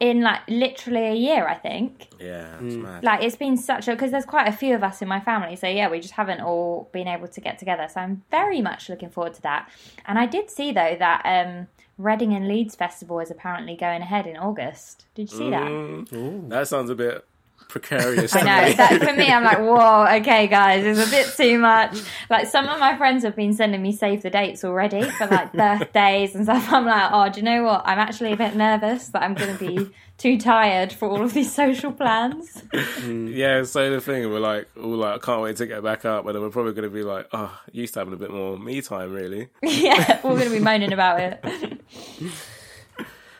in 0.00 0.20
like 0.20 0.40
literally 0.48 1.06
a 1.06 1.14
year, 1.14 1.46
I 1.46 1.54
think. 1.54 2.08
Yeah, 2.20 2.56
mm. 2.60 3.02
like 3.02 3.22
it's 3.22 3.36
been 3.36 3.56
such 3.56 3.88
a 3.88 3.92
because 3.92 4.10
there's 4.10 4.24
quite 4.24 4.48
a 4.48 4.52
few 4.52 4.74
of 4.74 4.84
us 4.84 5.02
in 5.02 5.08
my 5.08 5.20
family, 5.20 5.56
so 5.56 5.66
yeah, 5.66 5.88
we 5.88 6.00
just 6.00 6.14
haven't 6.14 6.40
all 6.40 6.88
been 6.92 7.08
able 7.08 7.28
to 7.28 7.40
get 7.40 7.58
together. 7.58 7.88
So 7.92 8.00
I'm 8.00 8.22
very 8.30 8.60
much 8.60 8.88
looking 8.88 9.10
forward 9.10 9.34
to 9.34 9.42
that. 9.42 9.70
And 10.06 10.18
I 10.18 10.26
did 10.26 10.50
see 10.50 10.72
though 10.72 10.96
that 10.98 11.22
um, 11.24 11.66
Reading 11.96 12.32
and 12.32 12.46
Leeds 12.46 12.76
Festival 12.76 13.18
is 13.20 13.30
apparently 13.30 13.76
going 13.76 14.02
ahead 14.02 14.26
in 14.26 14.36
August. 14.36 15.06
Did 15.14 15.32
you 15.32 15.38
see 15.38 15.44
mm. 15.44 16.08
that? 16.08 16.48
That 16.48 16.68
sounds 16.68 16.90
a 16.90 16.94
bit 16.94 17.24
precarious. 17.68 18.34
I 18.34 18.40
know. 18.40 18.72
That, 18.72 19.02
for 19.02 19.12
me, 19.12 19.28
I'm 19.28 19.44
like, 19.44 19.58
whoa, 19.60 20.06
okay, 20.20 20.46
guys, 20.46 20.84
it's 20.84 21.06
a 21.06 21.10
bit 21.10 21.34
too 21.36 21.58
much. 21.58 22.00
Like 22.28 22.46
some 22.48 22.66
of 22.68 22.80
my 22.80 22.96
friends 22.96 23.22
have 23.24 23.36
been 23.36 23.52
sending 23.52 23.82
me 23.82 23.92
save 23.92 24.22
the 24.22 24.30
dates 24.30 24.64
already 24.64 25.02
for 25.02 25.26
like 25.26 25.52
birthdays 25.54 26.34
and 26.34 26.44
stuff. 26.44 26.72
I'm 26.72 26.86
like, 26.86 27.10
oh, 27.12 27.30
do 27.30 27.40
you 27.40 27.44
know 27.44 27.64
what? 27.64 27.82
I'm 27.84 27.98
actually 27.98 28.32
a 28.32 28.36
bit 28.36 28.56
nervous 28.56 29.08
that 29.08 29.22
I'm 29.22 29.34
going 29.34 29.56
to 29.56 29.58
be 29.58 29.90
too 30.16 30.38
tired 30.38 30.92
for 30.92 31.08
all 31.08 31.22
of 31.22 31.32
these 31.32 31.54
social 31.54 31.92
plans. 31.92 32.62
Mm, 32.72 33.34
yeah, 33.34 33.62
so 33.62 33.90
the 33.90 34.00
thing 34.00 34.28
we're 34.30 34.40
like, 34.40 34.68
all 34.76 34.96
like, 34.96 35.22
I 35.22 35.24
can't 35.24 35.42
wait 35.42 35.56
to 35.58 35.66
get 35.66 35.82
back 35.82 36.04
up, 36.04 36.24
but 36.24 36.32
then 36.32 36.42
we're 36.42 36.50
probably 36.50 36.72
going 36.72 36.88
to 36.88 36.94
be 36.94 37.02
like, 37.04 37.28
oh, 37.32 37.56
used 37.70 37.94
to 37.94 38.00
having 38.00 38.14
a 38.14 38.16
bit 38.16 38.30
more 38.30 38.58
me 38.58 38.82
time, 38.82 39.12
really. 39.12 39.48
yeah, 39.62 40.20
we're 40.24 40.36
going 40.36 40.50
to 40.50 40.50
be 40.50 40.60
moaning 40.60 40.92
about 40.92 41.20
it. 41.20 41.44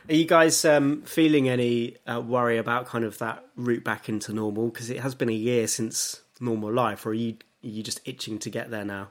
Are 0.09 0.15
you 0.15 0.25
guys 0.25 0.65
um, 0.65 1.03
feeling 1.03 1.47
any 1.47 1.97
uh, 2.07 2.19
worry 2.19 2.57
about 2.57 2.87
kind 2.87 3.05
of 3.05 3.19
that 3.19 3.45
route 3.55 3.83
back 3.83 4.09
into 4.09 4.33
normal? 4.33 4.69
Because 4.69 4.89
it 4.89 5.01
has 5.01 5.13
been 5.13 5.29
a 5.29 5.33
year 5.33 5.67
since 5.67 6.23
normal 6.39 6.73
life, 6.73 7.05
or 7.05 7.09
are 7.09 7.13
you 7.13 7.37
are 7.63 7.67
you 7.67 7.83
just 7.83 8.01
itching 8.05 8.39
to 8.39 8.49
get 8.49 8.71
there 8.71 8.83
now? 8.83 9.09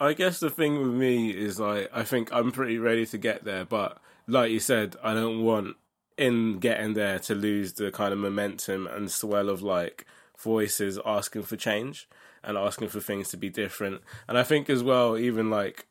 I 0.00 0.14
guess 0.14 0.40
the 0.40 0.50
thing 0.50 0.82
with 0.82 0.92
me 0.92 1.30
is 1.30 1.60
like 1.60 1.90
I 1.92 2.02
think 2.02 2.32
I'm 2.32 2.50
pretty 2.50 2.76
ready 2.76 3.06
to 3.06 3.18
get 3.18 3.44
there, 3.44 3.64
but 3.64 3.98
like 4.26 4.50
you 4.50 4.58
said, 4.58 4.96
I 5.00 5.14
don't 5.14 5.44
want 5.44 5.76
in 6.18 6.58
getting 6.58 6.94
there 6.94 7.20
to 7.20 7.34
lose 7.36 7.74
the 7.74 7.92
kind 7.92 8.12
of 8.12 8.18
momentum 8.18 8.88
and 8.88 9.08
swell 9.08 9.48
of 9.48 9.62
like 9.62 10.06
voices 10.36 10.98
asking 11.06 11.42
for 11.42 11.56
change 11.56 12.08
and 12.42 12.58
asking 12.58 12.88
for 12.88 13.00
things 13.00 13.28
to 13.28 13.36
be 13.36 13.48
different. 13.48 14.02
And 14.26 14.36
I 14.36 14.42
think 14.42 14.68
as 14.68 14.82
well, 14.82 15.16
even 15.16 15.50
like 15.50 15.86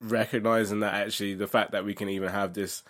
recognizing 0.00 0.80
that 0.80 0.94
actually 0.94 1.34
the 1.34 1.46
fact 1.46 1.70
that 1.70 1.84
we 1.84 1.94
can 1.94 2.08
even 2.08 2.30
have 2.30 2.54
this 2.54 2.82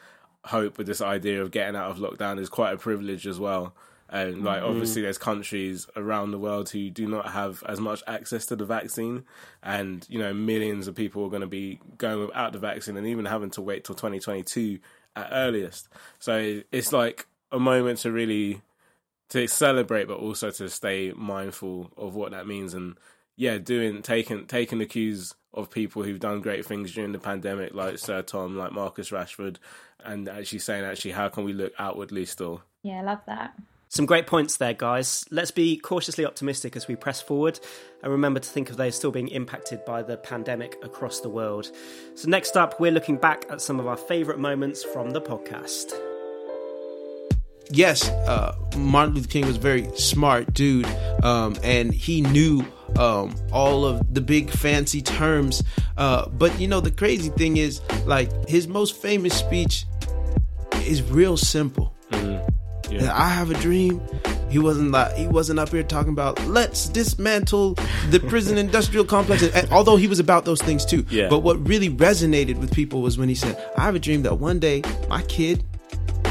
hope 0.45 0.79
with 0.79 0.87
this 0.87 1.01
idea 1.01 1.43
of 1.43 1.51
getting 1.51 1.77
out 1.77 1.91
of 1.91 1.99
lockdown 1.99 2.39
is 2.39 2.49
quite 2.49 2.73
a 2.73 2.77
privilege 2.77 3.27
as 3.27 3.39
well. 3.41 3.75
And 4.09 4.45
like, 4.45 4.61
mm-hmm. 4.61 4.71
obviously, 4.71 5.03
there's 5.03 5.19
countries 5.19 5.89
around 5.97 6.31
the 6.31 6.39
world 6.39 6.69
who 6.69 6.91
do 6.91 7.09
not 7.09 7.33
have 7.33 7.63
as 7.67 7.81
much 7.81 8.03
access 8.07 8.47
to 8.47 8.57
the 8.57 8.67
vaccine, 8.67 9.25
and 9.63 10.07
you 10.09 10.19
know, 10.19 10.35
millions 10.35 10.87
of 10.87 10.95
people 10.95 11.25
are 11.25 11.31
going 11.31 11.41
to 11.41 11.49
be 11.49 11.81
going 11.97 12.21
without 12.21 12.53
the 12.53 12.59
vaccine, 12.59 12.97
and 12.97 13.07
even 13.07 13.25
having 13.25 13.51
to 13.51 13.63
wait 13.63 13.85
till 13.85 13.95
2022 13.95 14.79
at 15.17 15.29
earliest. 15.33 15.89
So 16.19 16.61
it's 16.71 16.93
like 16.93 17.27
a 17.51 17.59
moment 17.59 18.01
to 18.01 18.13
really 18.13 18.61
to 19.31 19.49
celebrate, 19.49 20.07
but 20.07 20.19
also 20.19 20.51
to 20.51 20.69
stay 20.69 21.13
mindful 21.17 21.91
of 21.97 22.15
what 22.15 22.33
that 22.33 22.47
means, 22.47 22.75
and 22.75 22.97
yeah, 23.37 23.59
doing 23.59 24.03
taking 24.03 24.47
taking 24.47 24.79
the 24.79 24.87
cues 24.87 25.35
of 25.53 25.71
people 25.71 26.03
who've 26.03 26.21
done 26.21 26.41
great 26.41 26.67
things 26.67 26.93
during 26.93 27.13
the 27.13 27.19
pandemic, 27.19 27.75
like 27.75 27.99
Sir 27.99 28.23
Tom, 28.23 28.57
like 28.57 28.73
Marcus 28.73 29.11
Rashford, 29.11 29.57
and 30.05 30.29
actually 30.29 30.59
saying, 30.59 30.85
actually, 30.85 31.13
how 31.13 31.29
can 31.29 31.45
we 31.45 31.53
look 31.53 31.73
outwardly 31.79 32.27
still? 32.27 32.63
Yeah, 32.83 33.01
I 33.01 33.03
love 33.03 33.21
that. 33.27 33.55
Some 33.89 34.07
great 34.07 34.27
points 34.27 34.57
there, 34.57 34.75
guys. 34.75 35.25
Let's 35.31 35.53
be 35.53 35.77
cautiously 35.77 36.27
optimistic 36.27 36.75
as 36.75 36.89
we 36.89 36.97
press 36.97 37.23
forward 37.23 37.61
and 38.03 38.11
remember 38.11 38.41
to 38.41 38.49
think 38.49 38.69
of 38.71 38.77
those 38.77 38.97
still 38.97 39.13
being 39.13 39.29
impacted 39.29 39.85
by 39.85 40.03
the 40.03 40.17
pandemic 40.17 40.77
across 40.83 41.21
the 41.21 41.29
world. 41.29 41.71
So, 42.17 42.29
next 42.29 42.57
up, 42.57 42.81
we're 42.81 42.91
looking 42.91 43.17
back 43.17 43.47
at 43.51 43.61
some 43.61 43.79
of 43.79 43.87
our 43.87 43.97
favourite 43.97 44.41
moments 44.41 44.83
from 44.83 45.11
the 45.11 45.21
podcast. 45.21 45.93
Yes, 47.71 48.09
uh, 48.09 48.57
Martin 48.77 49.15
Luther 49.15 49.29
King 49.29 49.47
was 49.47 49.57
a 49.57 49.61
very 49.61 49.89
smart 49.97 50.53
dude, 50.53 50.87
um, 51.23 51.57
and 51.63 51.95
he 51.95 52.21
knew 52.21 52.65
um, 52.99 53.35
all 53.53 53.85
of 53.85 54.15
the 54.15 54.21
big 54.21 54.51
fancy 54.51 55.03
terms. 55.03 55.63
Uh, 55.97 56.29
but 56.29 56.59
you 56.61 56.69
know, 56.69 56.81
the 56.81 56.91
crazy 56.91 57.31
thing 57.31 57.57
is, 57.57 57.81
like, 58.07 58.31
his 58.49 58.69
most 58.69 58.97
famous 58.97 59.35
speech 59.35 59.87
is 60.87 61.03
real 61.03 61.37
simple. 61.37 61.95
Mm-hmm. 62.11 62.93
Yeah. 62.93 63.13
I 63.15 63.29
have 63.29 63.51
a 63.51 63.55
dream. 63.55 64.01
He 64.51 64.59
wasn't 64.61 64.93
like 64.93 65.17
he 65.17 65.27
wasn't 65.27 65.59
up 65.59 65.71
here 65.71 65.83
talking 65.83 66.13
about 66.13 66.39
let's 66.47 66.89
dismantle 66.89 67.75
the 68.11 68.21
prison 68.21 68.57
industrial 68.57 69.05
complex. 69.05 69.43
And, 69.43 69.69
although 69.73 69.97
he 69.97 70.07
was 70.07 70.21
about 70.21 70.45
those 70.45 70.63
things 70.63 70.85
too. 70.85 71.05
Yeah. 71.11 71.29
But 71.29 71.41
what 71.41 71.67
really 71.67 71.91
resonated 71.91 72.59
with 72.59 72.73
people 72.73 73.03
was 73.03 73.19
when 73.19 73.29
he 73.29 73.35
said, 73.35 73.61
"I 73.77 73.81
have 73.81 73.97
a 73.97 73.99
dream 73.99 74.23
that 74.23 74.39
one 74.39 74.61
day 74.61 74.83
my 75.09 75.23
kid, 75.23 75.65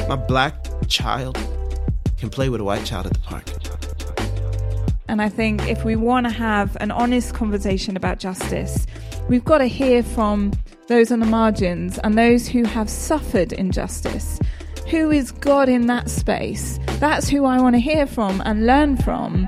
my 0.07 0.15
black 0.15 0.55
child, 0.87 1.37
can 2.17 2.29
play 2.29 2.47
with 2.47 2.61
a 2.61 2.63
white 2.63 2.85
child 2.85 3.07
at 3.07 3.13
the 3.13 3.19
park." 3.19 3.43
And 5.13 5.21
I 5.21 5.29
think 5.29 5.69
if 5.69 5.85
we 5.85 5.95
want 5.95 6.25
to 6.25 6.33
have 6.33 6.75
an 6.79 6.89
honest 6.89 7.35
conversation 7.35 7.95
about 7.95 8.17
justice, 8.17 8.87
we've 9.29 9.45
got 9.45 9.59
to 9.59 9.67
hear 9.67 10.01
from 10.01 10.53
those 10.87 11.11
on 11.11 11.19
the 11.19 11.27
margins 11.27 11.99
and 11.99 12.17
those 12.17 12.47
who 12.47 12.63
have 12.63 12.89
suffered 12.89 13.53
injustice. 13.53 14.39
Who 14.89 15.11
is 15.11 15.31
God 15.31 15.69
in 15.69 15.85
that 15.85 16.09
space? 16.09 16.79
That's 16.97 17.29
who 17.29 17.45
I 17.45 17.61
want 17.61 17.75
to 17.75 17.79
hear 17.79 18.07
from 18.07 18.41
and 18.43 18.65
learn 18.65 18.97
from. 18.97 19.47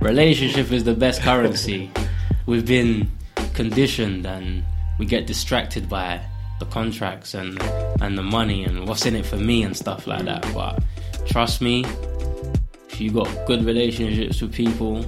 Relationship 0.00 0.72
is 0.72 0.84
the 0.84 0.94
best 0.94 1.20
currency. 1.20 1.90
We've 2.46 2.64
been 2.64 3.10
conditioned 3.52 4.24
and 4.24 4.64
we 4.98 5.04
get 5.04 5.26
distracted 5.26 5.86
by 5.86 6.18
the 6.60 6.64
contracts 6.64 7.34
and, 7.34 7.62
and 8.00 8.16
the 8.16 8.22
money 8.22 8.64
and 8.64 8.88
what's 8.88 9.04
in 9.04 9.16
it 9.16 9.26
for 9.26 9.36
me 9.36 9.64
and 9.64 9.76
stuff 9.76 10.06
like 10.06 10.24
that. 10.24 10.50
But 10.54 10.82
trust 11.26 11.60
me, 11.60 11.84
if 12.88 13.00
you've 13.00 13.14
got 13.14 13.28
good 13.46 13.64
relationships 13.64 14.40
with 14.40 14.52
people, 14.52 15.04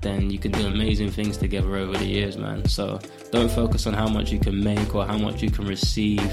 then 0.00 0.30
you 0.30 0.38
can 0.38 0.52
do 0.52 0.66
amazing 0.66 1.10
things 1.10 1.36
together 1.36 1.76
over 1.76 1.96
the 1.96 2.04
years, 2.04 2.36
man. 2.36 2.66
So 2.68 3.00
don't 3.30 3.50
focus 3.50 3.86
on 3.86 3.94
how 3.94 4.08
much 4.08 4.30
you 4.30 4.38
can 4.38 4.62
make 4.62 4.94
or 4.94 5.06
how 5.06 5.16
much 5.16 5.42
you 5.42 5.50
can 5.50 5.66
receive, 5.66 6.30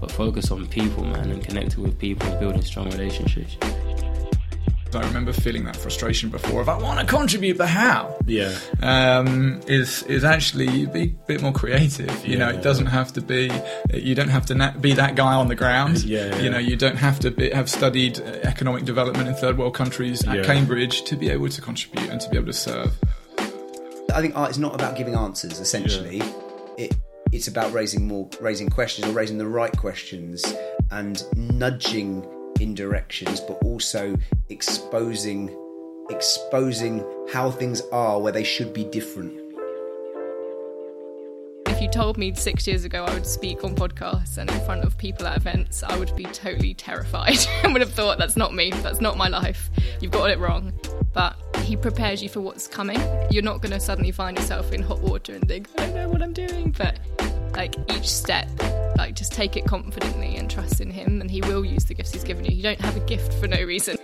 but 0.00 0.10
focus 0.10 0.50
on 0.50 0.66
people, 0.66 1.04
man, 1.04 1.30
and 1.30 1.42
connecting 1.42 1.82
with 1.82 1.98
people 1.98 2.28
and 2.28 2.38
building 2.40 2.62
strong 2.62 2.90
relationships. 2.90 3.56
I 4.94 5.06
remember 5.06 5.32
feeling 5.32 5.64
that 5.64 5.76
frustration 5.76 6.30
before 6.30 6.60
of 6.60 6.68
I 6.68 6.76
want 6.76 7.00
to 7.00 7.06
contribute, 7.06 7.58
but 7.58 7.68
how? 7.68 8.16
Yeah, 8.26 8.56
um, 8.82 9.60
is 9.66 10.02
is 10.04 10.24
actually 10.24 10.86
be 10.86 11.02
a 11.02 11.26
bit 11.26 11.42
more 11.42 11.52
creative. 11.52 12.26
You 12.26 12.32
yeah. 12.32 12.38
know, 12.38 12.48
it 12.50 12.62
doesn't 12.62 12.86
have 12.86 13.12
to 13.14 13.20
be. 13.20 13.50
You 13.92 14.14
don't 14.14 14.28
have 14.28 14.46
to 14.46 14.54
na- 14.54 14.76
be 14.76 14.92
that 14.94 15.14
guy 15.14 15.34
on 15.34 15.48
the 15.48 15.56
ground. 15.56 16.04
Yeah, 16.12 16.26
yeah. 16.26 16.38
You 16.40 16.50
know, 16.50 16.58
you 16.58 16.76
don't 16.76 16.96
have 16.96 17.20
to 17.20 17.30
be, 17.30 17.50
have 17.50 17.70
studied 17.70 18.18
economic 18.18 18.84
development 18.84 19.28
in 19.28 19.34
third 19.34 19.56
world 19.56 19.74
countries 19.74 20.26
at 20.26 20.36
yeah. 20.36 20.42
Cambridge 20.42 21.04
to 21.04 21.16
be 21.16 21.30
able 21.30 21.48
to 21.48 21.60
contribute 21.60 22.10
and 22.10 22.20
to 22.20 22.28
be 22.28 22.36
able 22.36 22.46
to 22.46 22.52
serve. 22.52 22.92
I 24.14 24.20
think 24.20 24.36
art 24.36 24.50
is 24.50 24.58
not 24.58 24.74
about 24.74 24.96
giving 24.96 25.14
answers. 25.14 25.58
Essentially, 25.58 26.20
it 26.76 26.94
it's 27.32 27.48
about 27.48 27.72
raising 27.72 28.06
more, 28.06 28.28
raising 28.40 28.68
questions 28.68 29.08
or 29.08 29.12
raising 29.12 29.38
the 29.38 29.46
right 29.46 29.74
questions 29.76 30.44
and 30.90 31.24
nudging 31.34 32.22
in 32.62 32.74
directions, 32.74 33.40
but 33.40 33.54
also 33.64 34.16
exposing 34.48 35.56
exposing 36.10 37.04
how 37.32 37.50
things 37.50 37.80
are 37.92 38.20
where 38.20 38.32
they 38.32 38.44
should 38.44 38.72
be 38.72 38.84
different. 38.84 39.32
If 41.66 41.80
you 41.80 41.88
told 41.88 42.18
me 42.18 42.34
six 42.34 42.66
years 42.66 42.84
ago 42.84 43.04
I 43.04 43.14
would 43.14 43.26
speak 43.26 43.64
on 43.64 43.74
podcasts 43.74 44.36
and 44.36 44.50
in 44.50 44.60
front 44.64 44.84
of 44.84 44.98
people 44.98 45.26
at 45.26 45.36
events, 45.36 45.82
I 45.82 45.96
would 45.96 46.14
be 46.14 46.24
totally 46.24 46.74
terrified. 46.74 47.38
and 47.62 47.72
would 47.72 47.82
have 47.82 47.92
thought 47.92 48.18
that's 48.18 48.36
not 48.36 48.54
me, 48.54 48.70
that's 48.82 49.00
not 49.00 49.16
my 49.16 49.28
life. 49.28 49.70
You've 50.00 50.12
got 50.12 50.30
it 50.30 50.38
wrong. 50.38 50.72
But 51.12 51.36
he 51.58 51.76
prepares 51.76 52.22
you 52.22 52.28
for 52.28 52.40
what's 52.40 52.66
coming. 52.66 53.00
You're 53.30 53.42
not 53.42 53.62
going 53.62 53.72
to 53.72 53.80
suddenly 53.80 54.10
find 54.12 54.36
yourself 54.36 54.72
in 54.72 54.82
hot 54.82 55.00
water 55.00 55.34
and 55.34 55.46
think, 55.48 55.68
I 55.78 55.86
don't 55.86 55.94
know 55.94 56.08
what 56.08 56.22
I'm 56.22 56.32
doing. 56.32 56.74
But 56.76 56.98
like 57.54 57.74
each 57.90 58.08
step, 58.08 58.48
like 58.96 59.14
just 59.14 59.32
take 59.32 59.56
it 59.56 59.64
confidently 59.64 60.36
and 60.36 60.50
trust 60.50 60.80
in 60.80 60.90
him, 60.90 61.20
and 61.20 61.30
he 61.30 61.40
will 61.42 61.64
use 61.64 61.84
the 61.84 61.94
gifts 61.94 62.12
he's 62.12 62.24
given 62.24 62.44
you. 62.44 62.52
You 62.54 62.62
don't 62.62 62.80
have 62.80 62.96
a 62.96 63.00
gift 63.00 63.34
for 63.34 63.46
no 63.46 63.62
reason. 63.62 63.96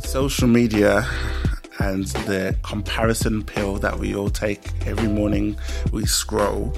Social 0.00 0.48
media 0.48 1.06
and 1.78 2.06
the 2.26 2.54
comparison 2.62 3.42
pill 3.42 3.76
that 3.76 3.98
we 3.98 4.14
all 4.14 4.28
take 4.28 4.60
every 4.86 5.08
morning 5.08 5.56
we 5.92 6.04
scroll 6.04 6.76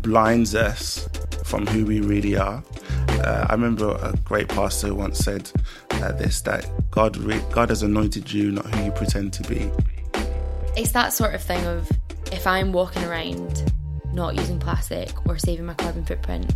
blinds 0.00 0.54
us 0.54 1.08
from 1.44 1.66
who 1.66 1.84
we 1.84 2.00
really 2.00 2.36
are. 2.36 2.62
Uh, 3.08 3.46
I 3.48 3.52
remember 3.52 3.98
a 4.02 4.14
great 4.24 4.48
pastor 4.48 4.94
once 4.94 5.18
said 5.18 5.50
uh, 5.90 6.12
this 6.12 6.40
that 6.42 6.68
God 6.90 7.16
re- 7.16 7.42
God 7.52 7.70
has 7.70 7.82
anointed 7.82 8.32
you, 8.32 8.50
not 8.50 8.66
who 8.66 8.84
you 8.84 8.90
pretend 8.90 9.32
to 9.34 9.42
be. 9.44 9.70
It's 10.76 10.92
that 10.92 11.12
sort 11.12 11.34
of 11.34 11.42
thing 11.42 11.64
of 11.66 11.90
if 12.32 12.46
I'm 12.46 12.72
walking 12.72 13.04
around 13.04 13.72
not 14.16 14.34
using 14.34 14.58
plastic 14.58 15.10
or 15.28 15.38
saving 15.38 15.66
my 15.66 15.74
carbon 15.74 16.04
footprint, 16.04 16.52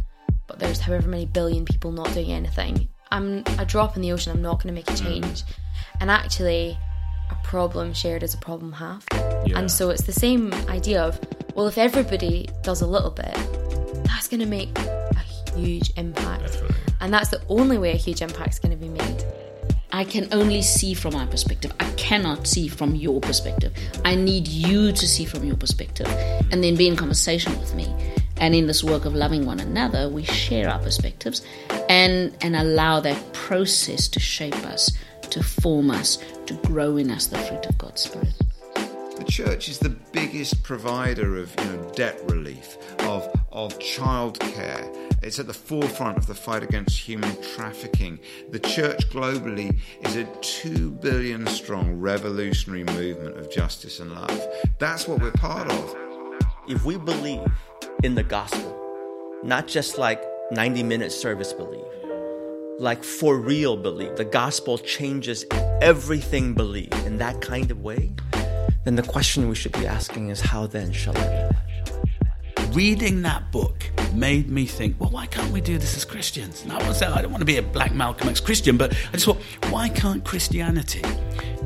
but 0.48 0.58
there's 0.58 0.80
however 0.80 1.06
many 1.06 1.26
billion 1.26 1.64
people 1.64 1.92
not 1.92 2.12
doing 2.12 2.32
anything, 2.32 2.88
I'm 3.12 3.44
a 3.58 3.64
drop 3.64 3.96
in 3.96 4.02
the 4.02 4.12
ocean. 4.12 4.32
I'm 4.32 4.42
not 4.42 4.62
going 4.62 4.74
to 4.74 4.80
make 4.80 4.88
a 4.88 4.94
mm. 4.94 5.04
change. 5.04 5.44
And 6.00 6.10
actually, 6.10 6.78
a 7.30 7.34
problem 7.44 7.92
shared 7.92 8.22
is 8.22 8.34
a 8.34 8.38
problem 8.38 8.72
halved. 8.72 9.08
Yeah. 9.12 9.58
And 9.58 9.70
so 9.70 9.90
it's 9.90 10.04
the 10.04 10.12
same 10.12 10.52
idea 10.68 11.02
of 11.02 11.20
well, 11.54 11.66
if 11.66 11.78
everybody 11.78 12.48
does 12.62 12.80
a 12.80 12.86
little 12.86 13.10
bit, 13.10 13.34
that's 14.04 14.28
going 14.28 14.40
to 14.40 14.46
make 14.46 14.76
a 14.78 15.18
huge 15.54 15.92
impact. 15.96 16.62
And 17.00 17.12
that's 17.12 17.30
the 17.30 17.42
only 17.48 17.78
way 17.78 17.92
a 17.92 17.96
huge 17.96 18.22
impact 18.22 18.54
is 18.54 18.58
going 18.58 18.72
to 18.72 18.76
be 18.76 18.88
made. 18.88 19.24
I 20.00 20.04
can 20.04 20.28
only 20.32 20.62
see 20.62 20.94
from 20.94 21.12
my 21.12 21.26
perspective. 21.26 21.74
I 21.78 21.84
cannot 21.90 22.46
see 22.46 22.68
from 22.68 22.94
your 22.94 23.20
perspective. 23.20 23.74
I 24.02 24.14
need 24.14 24.48
you 24.48 24.92
to 24.92 25.06
see 25.06 25.26
from 25.26 25.44
your 25.44 25.58
perspective 25.58 26.06
and 26.50 26.64
then 26.64 26.74
be 26.74 26.88
in 26.88 26.96
conversation 26.96 27.52
with 27.60 27.74
me. 27.74 27.86
And 28.38 28.54
in 28.54 28.66
this 28.66 28.82
work 28.82 29.04
of 29.04 29.14
loving 29.14 29.44
one 29.44 29.60
another, 29.60 30.08
we 30.08 30.24
share 30.24 30.70
our 30.70 30.78
perspectives 30.78 31.42
and, 31.90 32.34
and 32.40 32.56
allow 32.56 33.00
that 33.00 33.34
process 33.34 34.08
to 34.08 34.20
shape 34.20 34.56
us, 34.64 34.90
to 35.28 35.42
form 35.42 35.90
us, 35.90 36.16
to 36.46 36.54
grow 36.64 36.96
in 36.96 37.10
us 37.10 37.26
the 37.26 37.36
fruit 37.36 37.66
of 37.66 37.76
God's 37.76 38.00
Spirit. 38.00 38.32
The 39.20 39.30
church 39.30 39.68
is 39.68 39.78
the 39.78 39.90
biggest 39.90 40.62
provider 40.62 41.36
of 41.36 41.54
you 41.58 41.64
know, 41.66 41.92
debt 41.94 42.18
relief, 42.30 42.78
of, 43.00 43.28
of 43.52 43.78
childcare. 43.78 44.96
It's 45.22 45.38
at 45.38 45.46
the 45.46 45.52
forefront 45.52 46.16
of 46.16 46.26
the 46.26 46.34
fight 46.34 46.62
against 46.62 46.98
human 46.98 47.36
trafficking. 47.42 48.18
The 48.48 48.60
church 48.60 49.10
globally 49.10 49.78
is 50.00 50.16
a 50.16 50.24
2 50.40 50.92
billion 50.92 51.46
strong 51.48 52.00
revolutionary 52.00 52.84
movement 52.84 53.36
of 53.36 53.50
justice 53.50 54.00
and 54.00 54.10
love. 54.10 54.42
That's 54.78 55.06
what 55.06 55.20
we're 55.20 55.32
part 55.32 55.70
of. 55.70 55.96
If 56.66 56.86
we 56.86 56.96
believe 56.96 57.46
in 58.02 58.14
the 58.14 58.24
gospel, 58.24 58.74
not 59.44 59.68
just 59.68 59.98
like 59.98 60.24
90 60.50 60.82
minute 60.82 61.12
service 61.12 61.52
believe, 61.52 61.84
like 62.78 63.04
for 63.04 63.36
real 63.36 63.76
believe, 63.76 64.16
the 64.16 64.24
gospel 64.24 64.78
changes 64.78 65.44
everything 65.82 66.54
believe 66.54 66.94
in 67.04 67.18
that 67.18 67.42
kind 67.42 67.70
of 67.70 67.82
way, 67.82 68.14
then 68.84 68.96
the 68.96 69.02
question 69.02 69.48
we 69.48 69.54
should 69.54 69.72
be 69.72 69.86
asking 69.86 70.30
is 70.30 70.40
how 70.40 70.66
then 70.66 70.92
shall 70.92 71.16
I? 71.16 71.50
Reading 72.72 73.22
that 73.22 73.50
book 73.50 73.90
made 74.14 74.48
me 74.48 74.64
think, 74.64 74.98
well, 75.00 75.10
why 75.10 75.26
can't 75.26 75.52
we 75.52 75.60
do 75.60 75.76
this 75.76 75.96
as 75.96 76.04
Christians? 76.04 76.62
And 76.62 76.72
I 76.72 76.86
was 76.86 77.02
I 77.02 77.20
don't 77.20 77.30
want 77.30 77.40
to 77.40 77.46
be 77.46 77.56
a 77.56 77.62
black 77.62 77.92
Malcolm 77.92 78.28
X 78.28 78.40
Christian, 78.40 78.76
but 78.76 78.92
I 78.92 79.12
just 79.12 79.24
thought, 79.24 79.42
why 79.70 79.88
can't 79.88 80.24
Christianity 80.24 81.02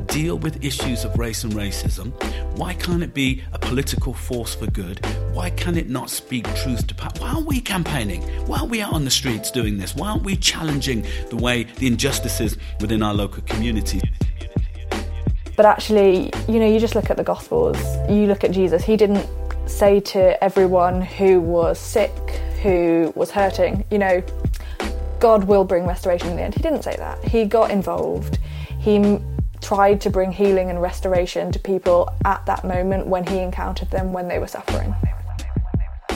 deal 0.07 0.37
with 0.37 0.63
issues 0.63 1.03
of 1.05 1.17
race 1.17 1.43
and 1.43 1.53
racism? 1.53 2.11
Why 2.57 2.73
can't 2.73 3.03
it 3.03 3.13
be 3.13 3.43
a 3.53 3.59
political 3.59 4.13
force 4.13 4.55
for 4.55 4.67
good? 4.67 5.05
Why 5.31 5.49
can 5.51 5.77
it 5.77 5.89
not 5.89 6.09
speak 6.09 6.45
truth 6.55 6.87
to 6.87 6.95
power? 6.95 7.11
Why 7.19 7.29
aren't 7.29 7.47
we 7.47 7.61
campaigning? 7.61 8.21
Why 8.47 8.59
aren't 8.59 8.71
we 8.71 8.81
out 8.81 8.93
on 8.93 9.05
the 9.05 9.11
streets 9.11 9.51
doing 9.51 9.77
this? 9.77 9.95
Why 9.95 10.09
aren't 10.09 10.23
we 10.23 10.35
challenging 10.35 11.05
the 11.29 11.37
way 11.37 11.63
the 11.63 11.87
injustices 11.87 12.57
within 12.79 13.03
our 13.03 13.13
local 13.13 13.43
community? 13.43 14.01
But 15.55 15.65
actually, 15.65 16.31
you 16.47 16.59
know, 16.59 16.67
you 16.67 16.79
just 16.79 16.95
look 16.95 17.09
at 17.09 17.17
the 17.17 17.23
Gospels, 17.23 17.77
you 18.09 18.27
look 18.27 18.43
at 18.43 18.51
Jesus, 18.51 18.83
he 18.83 18.97
didn't 18.97 19.25
say 19.67 19.99
to 19.99 20.43
everyone 20.43 21.01
who 21.01 21.39
was 21.39 21.79
sick, 21.79 22.11
who 22.61 23.13
was 23.15 23.31
hurting, 23.31 23.85
you 23.89 23.97
know, 23.97 24.23
God 25.19 25.45
will 25.45 25.63
bring 25.63 25.87
restoration 25.87 26.29
in 26.29 26.35
the 26.35 26.41
end. 26.43 26.55
He 26.55 26.61
didn't 26.61 26.83
say 26.83 26.95
that. 26.97 27.23
He 27.23 27.45
got 27.45 27.71
involved. 27.71 28.37
He 28.79 29.17
tried 29.61 30.01
to 30.01 30.09
bring 30.09 30.31
healing 30.31 30.69
and 30.69 30.81
restoration 30.81 31.51
to 31.51 31.59
people 31.59 32.13
at 32.25 32.45
that 32.45 32.63
moment 32.63 33.07
when 33.07 33.25
he 33.25 33.39
encountered 33.39 33.89
them 33.89 34.13
when 34.13 34.27
they 34.27 34.39
were 34.39 34.47
suffering. 34.47 34.93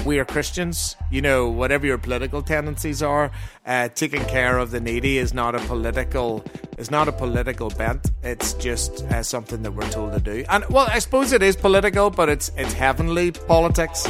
We 0.09 0.17
are 0.17 0.25
Christians. 0.25 0.95
You 1.11 1.21
know, 1.21 1.49
whatever 1.49 1.85
your 1.85 1.99
political 1.99 2.41
tendencies 2.41 3.03
are, 3.03 3.29
uh, 3.67 3.89
taking 3.89 4.25
care 4.25 4.57
of 4.57 4.71
the 4.71 4.79
needy 4.79 5.19
is 5.19 5.35
not 5.35 5.53
a 5.53 5.59
political 5.59 6.43
is 6.79 6.89
not 6.89 7.07
a 7.07 7.11
political 7.11 7.69
bent. 7.69 8.09
It's 8.23 8.53
just 8.53 9.03
uh, 9.03 9.21
something 9.21 9.61
that 9.61 9.71
we're 9.71 9.87
told 9.91 10.13
to 10.13 10.19
do. 10.19 10.45
And 10.49 10.65
well, 10.71 10.87
I 10.89 10.97
suppose 10.97 11.31
it 11.31 11.43
is 11.43 11.55
political, 11.55 12.09
but 12.09 12.27
it's 12.27 12.51
it's 12.57 12.73
heavenly 12.73 13.33
politics. 13.33 14.07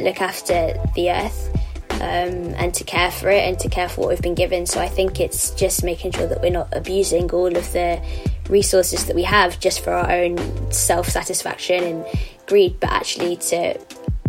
Look 0.00 0.22
after 0.22 0.80
the 0.94 1.10
earth 1.10 1.50
um, 1.90 2.54
and 2.56 2.72
to 2.72 2.82
care 2.82 3.10
for 3.10 3.28
it 3.28 3.42
and 3.46 3.58
to 3.58 3.68
care 3.68 3.90
for 3.90 4.00
what 4.00 4.08
we've 4.08 4.22
been 4.22 4.34
given. 4.34 4.64
So 4.64 4.80
I 4.80 4.88
think 4.88 5.20
it's 5.20 5.50
just 5.50 5.84
making 5.84 6.12
sure 6.12 6.26
that 6.26 6.40
we're 6.40 6.50
not 6.50 6.68
abusing 6.72 7.30
all 7.32 7.54
of 7.54 7.70
the 7.74 8.00
resources 8.48 9.04
that 9.04 9.14
we 9.14 9.24
have 9.24 9.60
just 9.60 9.80
for 9.80 9.92
our 9.92 10.10
own 10.10 10.72
self 10.72 11.10
satisfaction 11.10 11.84
and 11.84 12.06
greed, 12.46 12.80
but 12.80 12.90
actually 12.90 13.36
to 13.36 13.78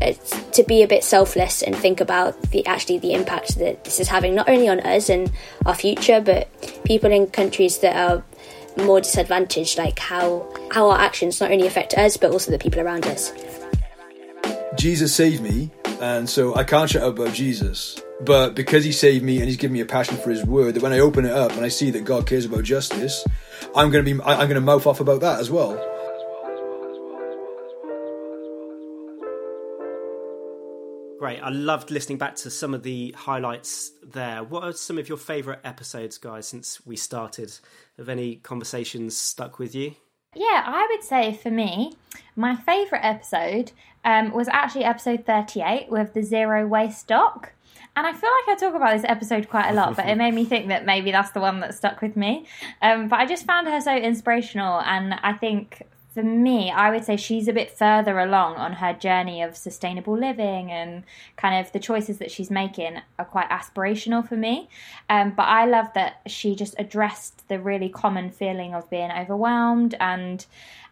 to 0.02 0.64
be 0.68 0.84
a 0.84 0.88
bit 0.88 1.04
selfless 1.04 1.62
and 1.62 1.76
think 1.76 2.02
about 2.02 2.42
the 2.52 2.66
actually 2.66 3.00
the 3.00 3.14
impact 3.14 3.58
that 3.60 3.84
this 3.84 4.00
is 4.00 4.08
having 4.08 4.36
not 4.36 4.50
only 4.50 4.68
on 4.68 4.80
us 4.82 5.10
and 5.10 5.32
our 5.66 5.76
future, 5.76 6.20
but 6.20 6.50
people 6.84 7.12
in 7.12 7.28
countries 7.28 7.80
that 7.80 7.96
are 7.96 8.24
more 8.84 9.00
disadvantaged, 9.00 9.78
like 9.78 10.00
how 10.00 10.48
how 10.72 10.90
our 10.90 11.00
actions 11.00 11.40
not 11.40 11.52
only 11.52 11.68
affect 11.68 11.94
us 11.94 12.18
but 12.18 12.32
also 12.32 12.52
the 12.52 12.60
people 12.60 12.82
around 12.82 13.06
us. 13.06 13.32
Jesus 14.76 15.16
saved 15.16 15.42
me, 15.42 15.72
and 16.02 16.30
so 16.30 16.56
I 16.56 16.64
can't 16.64 16.90
shut 16.90 17.04
up 17.04 17.18
about 17.18 17.34
Jesus. 17.34 18.00
But 18.22 18.56
because 18.56 18.84
he 18.86 18.92
saved 18.92 19.24
me 19.24 19.38
and 19.38 19.48
he's 19.48 19.58
given 19.58 19.74
me 19.74 19.82
a 19.82 19.86
passion 19.86 20.16
for 20.18 20.30
his 20.30 20.46
word, 20.46 20.76
that 20.76 20.84
when 20.84 20.94
I 20.94 21.00
open 21.00 21.26
it 21.26 21.32
up 21.32 21.52
and 21.52 21.66
I 21.66 21.68
see 21.68 21.92
that 21.92 22.06
God 22.06 22.26
cares 22.26 22.46
about 22.46 22.64
justice, 22.64 23.26
I'm 23.76 23.92
going 23.92 24.06
to 24.06 24.14
be 24.14 24.22
I'm 24.24 24.48
going 24.48 24.56
to 24.56 24.62
mouth 24.62 24.88
off 24.88 25.00
about 25.00 25.22
that 25.22 25.40
as 25.40 25.52
well. 25.52 25.93
Great. 31.24 31.40
I 31.40 31.52
loved 31.52 31.90
listening 31.90 32.18
back 32.18 32.36
to 32.36 32.50
some 32.50 32.74
of 32.74 32.84
the 32.84 33.16
highlights 33.18 33.94
there. 34.06 34.44
What 34.44 34.64
are 34.66 34.74
some 34.74 34.98
of 34.98 35.08
your 35.08 35.18
favourite 35.18 35.60
episodes, 35.64 36.18
guys, 36.18 36.46
since 36.46 36.86
we 36.86 36.98
started? 36.98 37.58
Have 37.98 38.10
any 38.10 38.36
conversations 38.36 39.16
stuck 39.16 39.58
with 39.58 39.74
you? 39.74 39.94
Yeah, 40.36 40.66
I 40.66 40.86
would 40.92 41.02
say 41.02 41.34
for 41.34 41.50
me, 41.50 41.96
my 42.36 42.58
favourite 42.58 43.06
episode 43.06 43.72
um, 44.04 44.34
was 44.34 44.50
actually 44.50 44.84
episode 44.84 45.26
38 45.26 45.90
with 45.90 46.14
the 46.14 46.24
zero 46.24 46.68
waste 46.68 47.08
doc. 47.08 47.54
And 47.96 48.06
I 48.06 48.12
feel 48.12 48.30
like 48.46 48.58
I 48.58 48.60
talk 48.60 48.76
about 48.76 48.94
this 48.94 49.06
episode 49.08 49.48
quite 49.48 49.70
a 49.70 49.74
lot, 49.74 49.96
but 49.96 50.06
it 50.10 50.16
made 50.18 50.34
me 50.34 50.44
think 50.44 50.68
that 50.68 50.86
maybe 50.86 51.14
that's 51.14 51.32
the 51.32 51.40
one 51.40 51.62
that 51.62 51.74
stuck 51.74 52.02
with 52.02 52.18
me. 52.18 52.48
Um, 52.82 53.08
but 53.08 53.22
I 53.22 53.26
just 53.26 53.46
found 53.46 53.70
her 53.70 53.80
so 53.80 53.96
inspirational, 53.96 54.82
and 54.82 55.14
I 55.24 55.32
think 55.32 55.84
for 56.14 56.22
me, 56.22 56.70
I 56.70 56.92
would 56.92 57.04
say 57.04 57.18
she's 57.18 57.48
a 57.48 57.54
bit 57.54 57.72
further 57.72 58.20
along 58.20 58.56
on 58.58 58.74
her 58.74 58.94
journey 58.94 59.42
of 59.42 59.58
sustainable 59.58 60.16
living 60.16 60.72
and 60.72 61.04
kind 61.38 61.66
of 61.66 61.72
the 61.72 61.80
choices 61.80 62.20
that 62.20 62.30
she's 62.30 62.52
making 62.52 63.02
are 63.18 63.26
quite 63.26 63.50
aspirational 63.50 64.28
for 64.28 64.36
me. 64.36 64.70
Um, 65.10 65.34
but 65.36 65.48
I 65.48 65.66
love 65.66 65.88
that 65.96 66.22
she 66.28 66.56
just 66.56 66.76
addressed 66.78 67.48
the 67.48 67.60
really 67.60 67.90
common 67.90 68.30
feeling 68.30 68.76
of 68.76 68.90
being 68.92 69.12
overwhelmed 69.12 69.96
and 70.00 70.46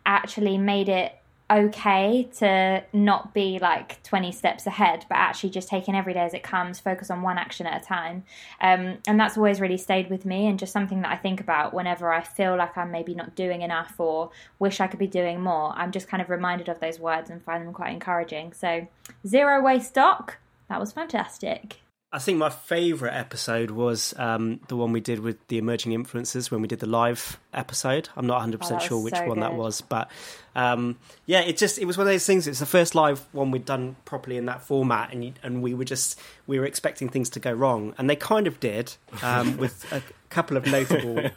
actually 0.07 0.57
made 0.57 0.89
it 0.89 1.15
okay 1.52 2.30
to 2.38 2.84
not 2.94 3.34
be 3.34 3.60
like 3.60 4.02
20 4.04 4.32
steps 4.32 4.66
ahead 4.66 5.06
but 5.10 5.16
actually 5.16 5.50
just 5.50 5.68
taking 5.68 5.96
every 5.96 6.14
day 6.14 6.22
as 6.22 6.34
it 6.34 6.44
comes 6.44 6.80
focus 6.80 7.12
on 7.12 7.22
one 7.22 7.38
action 7.38 7.68
at 7.68 7.82
a 7.82 7.86
time. 7.86 8.24
Um, 8.62 9.00
and 9.08 9.20
that's 9.20 9.38
always 9.38 9.60
really 9.60 9.78
stayed 9.78 10.10
with 10.10 10.26
me 10.26 10.48
and 10.48 10.58
just 10.58 10.72
something 10.72 11.02
that 11.02 11.12
i 11.12 11.18
think 11.18 11.42
about 11.42 11.74
whenever 11.74 12.12
i 12.12 12.22
feel 12.22 12.56
like 12.56 12.78
i'm 12.78 12.92
maybe 12.92 13.14
not 13.14 13.36
doing 13.36 13.62
enough 13.62 13.96
or 13.98 14.32
wish 14.60 14.80
i 14.80 14.88
could 14.88 15.00
be 15.00 15.08
doing 15.08 15.42
more 15.42 15.74
i'm 15.76 15.92
just 15.92 16.08
kind 16.08 16.22
of 16.22 16.30
reminded 16.30 16.70
of 16.70 16.80
those 16.80 17.00
words 17.00 17.30
and 17.30 17.44
find 17.44 17.66
them 17.66 17.74
quite 17.74 17.92
encouraging. 17.92 18.54
So 18.54 18.88
zero 19.28 19.62
waste 19.62 19.90
stock 19.90 20.38
that 20.70 20.80
was 20.80 20.92
fantastic 20.92 21.82
I 22.13 22.19
think 22.19 22.38
my 22.38 22.50
favourite 22.50 23.13
episode 23.13 23.71
was 23.71 24.13
um, 24.17 24.60
the 24.67 24.76
one 24.76 24.91
we 24.91 25.00
did 25.00 25.21
with 25.21 25.47
the 25.47 25.58
emerging 25.58 25.93
influencers 25.93 26.52
when 26.52 26.62
we 26.62 26.67
did 26.67 26.80
the 26.80 26.86
live 26.86 27.39
episode. 27.54 28.10
I'm 28.17 28.28
not 28.28 28.36
100 28.36 28.60
percent 28.60 28.80
Oh, 28.80 28.80
that 28.82 28.88
sure 28.88 29.04
which 29.04 29.15
so 29.15 29.26
one 29.28 29.39
that 29.39 29.54
was, 29.54 29.80
but 29.80 30.12
um, 30.54 30.97
yeah, 31.26 31.39
it 31.39 31.56
just 31.56 31.80
it 31.80 31.86
was 31.86 31.97
one 31.97 32.08
of 32.08 32.13
those 32.13 32.26
things. 32.26 32.47
It's 32.47 32.60
the 32.60 32.65
first 32.65 32.95
live 32.95 33.26
one 33.32 33.50
we'd 33.52 33.63
done 33.63 33.95
properly 34.04 34.36
in 34.36 34.45
that 34.47 34.62
format, 34.62 35.13
and 35.13 35.39
and 35.41 35.62
we 35.62 35.74
were 35.74 35.86
just 35.86 36.19
we 36.47 36.60
were 36.60 36.65
expecting 36.65 37.08
things 37.08 37.30
to 37.30 37.39
go 37.39 37.54
wrong, 37.54 37.93
and 37.97 38.10
they 38.10 38.17
kind 38.17 38.45
of 38.45 38.60
did 38.60 38.93
um, 39.24 39.56
with 39.58 39.89
a 39.93 40.02
couple 40.32 40.58
of 40.58 40.65
notable. 40.65 41.15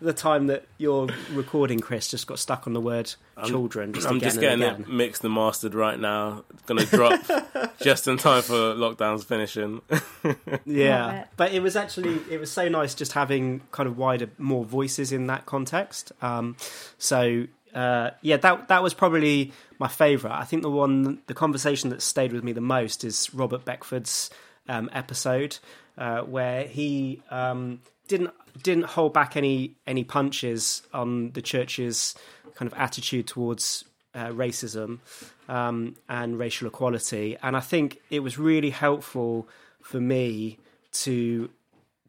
the 0.00 0.12
time 0.12 0.48
that 0.48 0.66
you're 0.76 1.08
recording, 1.32 1.80
Chris, 1.80 2.08
just 2.08 2.26
got 2.26 2.38
stuck 2.38 2.66
on 2.66 2.74
the 2.74 2.80
word 2.80 3.14
children. 3.46 3.92
Just 3.92 4.06
I'm 4.06 4.16
again 4.16 4.24
just 4.26 4.36
and 4.36 4.40
getting 4.42 4.62
again. 4.62 4.80
it 4.82 4.88
mixed 4.88 5.24
and 5.24 5.32
mastered 5.32 5.74
right 5.74 5.98
now. 5.98 6.44
Going 6.66 6.84
to 6.84 6.86
drop 6.86 7.20
just 7.80 8.06
in 8.08 8.18
time 8.18 8.42
for 8.42 8.74
lockdown's 8.74 9.24
finishing. 9.24 9.80
Yeah, 10.66 11.24
but 11.36 11.52
it 11.52 11.60
was 11.60 11.76
actually 11.76 12.20
it 12.30 12.38
was 12.38 12.50
so 12.50 12.68
nice 12.68 12.94
just 12.94 13.12
having 13.12 13.60
kind 13.72 13.88
of 13.88 13.96
wider, 13.96 14.28
more 14.38 14.64
voices 14.64 15.12
in 15.12 15.26
that 15.28 15.46
context. 15.46 16.12
Um, 16.20 16.56
so 16.98 17.46
uh, 17.74 18.10
yeah, 18.20 18.36
that 18.38 18.68
that 18.68 18.82
was 18.82 18.94
probably 18.94 19.52
my 19.78 19.88
favourite. 19.88 20.38
I 20.38 20.44
think 20.44 20.62
the 20.62 20.70
one, 20.70 21.20
the 21.26 21.34
conversation 21.34 21.90
that 21.90 22.02
stayed 22.02 22.32
with 22.32 22.44
me 22.44 22.52
the 22.52 22.60
most 22.60 23.04
is 23.04 23.32
Robert 23.32 23.64
Beckford's 23.64 24.30
um, 24.68 24.90
episode 24.92 25.58
uh, 25.98 26.22
where 26.22 26.64
he 26.64 27.22
um, 27.30 27.80
didn't 28.10 28.32
didn't 28.62 28.86
hold 28.86 29.14
back 29.14 29.36
any 29.36 29.76
any 29.86 30.04
punches 30.04 30.82
on 30.92 31.30
the 31.30 31.40
church's 31.40 32.14
kind 32.54 32.70
of 32.70 32.76
attitude 32.76 33.26
towards 33.28 33.84
uh, 34.14 34.26
racism 34.26 34.98
um, 35.48 35.94
and 36.08 36.38
racial 36.38 36.66
equality, 36.66 37.36
and 37.42 37.56
I 37.56 37.60
think 37.60 38.00
it 38.10 38.20
was 38.20 38.36
really 38.36 38.70
helpful 38.70 39.48
for 39.80 40.00
me 40.00 40.58
to 41.04 41.48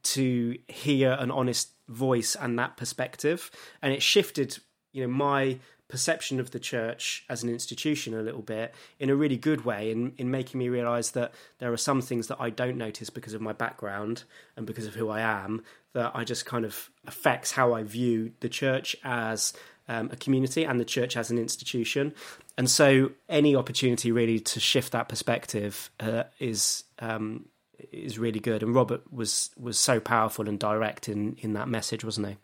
to 0.03 0.57
hear 0.67 1.11
an 1.19 1.29
honest 1.29 1.69
voice 1.87 2.35
and 2.35 2.57
that 2.57 2.75
perspective, 2.77 3.51
and 3.81 3.93
it 3.93 4.01
shifted 4.01 4.57
you 4.93 5.03
know 5.03 5.13
my 5.13 5.59
perception 5.91 6.39
of 6.39 6.51
the 6.51 6.59
church 6.59 7.25
as 7.29 7.43
an 7.43 7.49
institution 7.49 8.13
a 8.13 8.21
little 8.21 8.41
bit 8.41 8.73
in 8.99 9.09
a 9.09 9.15
really 9.15 9.37
good 9.37 9.65
way 9.65 9.91
in, 9.91 10.13
in 10.17 10.31
making 10.31 10.57
me 10.57 10.69
realize 10.69 11.11
that 11.11 11.33
there 11.59 11.71
are 11.71 11.77
some 11.77 12.01
things 12.01 12.27
that 12.27 12.37
I 12.39 12.49
don't 12.49 12.77
notice 12.77 13.09
because 13.09 13.33
of 13.33 13.41
my 13.41 13.53
background 13.53 14.23
and 14.55 14.65
because 14.65 14.87
of 14.87 14.95
who 14.95 15.09
I 15.09 15.21
am 15.21 15.63
that 15.93 16.11
I 16.15 16.23
just 16.23 16.45
kind 16.45 16.65
of 16.65 16.89
affects 17.05 17.51
how 17.51 17.73
I 17.73 17.83
view 17.83 18.31
the 18.39 18.49
church 18.49 18.95
as 19.03 19.53
um, 19.89 20.09
a 20.11 20.15
community 20.15 20.63
and 20.63 20.79
the 20.79 20.85
church 20.85 21.17
as 21.17 21.29
an 21.29 21.37
institution. 21.37 22.13
And 22.57 22.69
so 22.69 23.11
any 23.27 23.55
opportunity 23.55 24.11
really 24.11 24.39
to 24.39 24.59
shift 24.61 24.93
that 24.93 25.09
perspective 25.09 25.91
uh, 25.99 26.23
is 26.39 26.85
um, 26.99 27.45
is 27.91 28.17
really 28.17 28.39
good. 28.39 28.63
And 28.63 28.73
Robert 28.73 29.11
was 29.11 29.49
was 29.59 29.77
so 29.77 29.99
powerful 29.99 30.47
and 30.47 30.57
direct 30.57 31.09
in 31.09 31.35
in 31.39 31.53
that 31.53 31.67
message, 31.67 32.05
wasn't 32.05 32.27
he? 32.27 32.37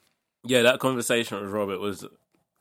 yeah, 0.47 0.61
that 0.63 0.79
conversation 0.79 1.41
with 1.41 1.51
Robert 1.51 1.79
was 1.79 2.05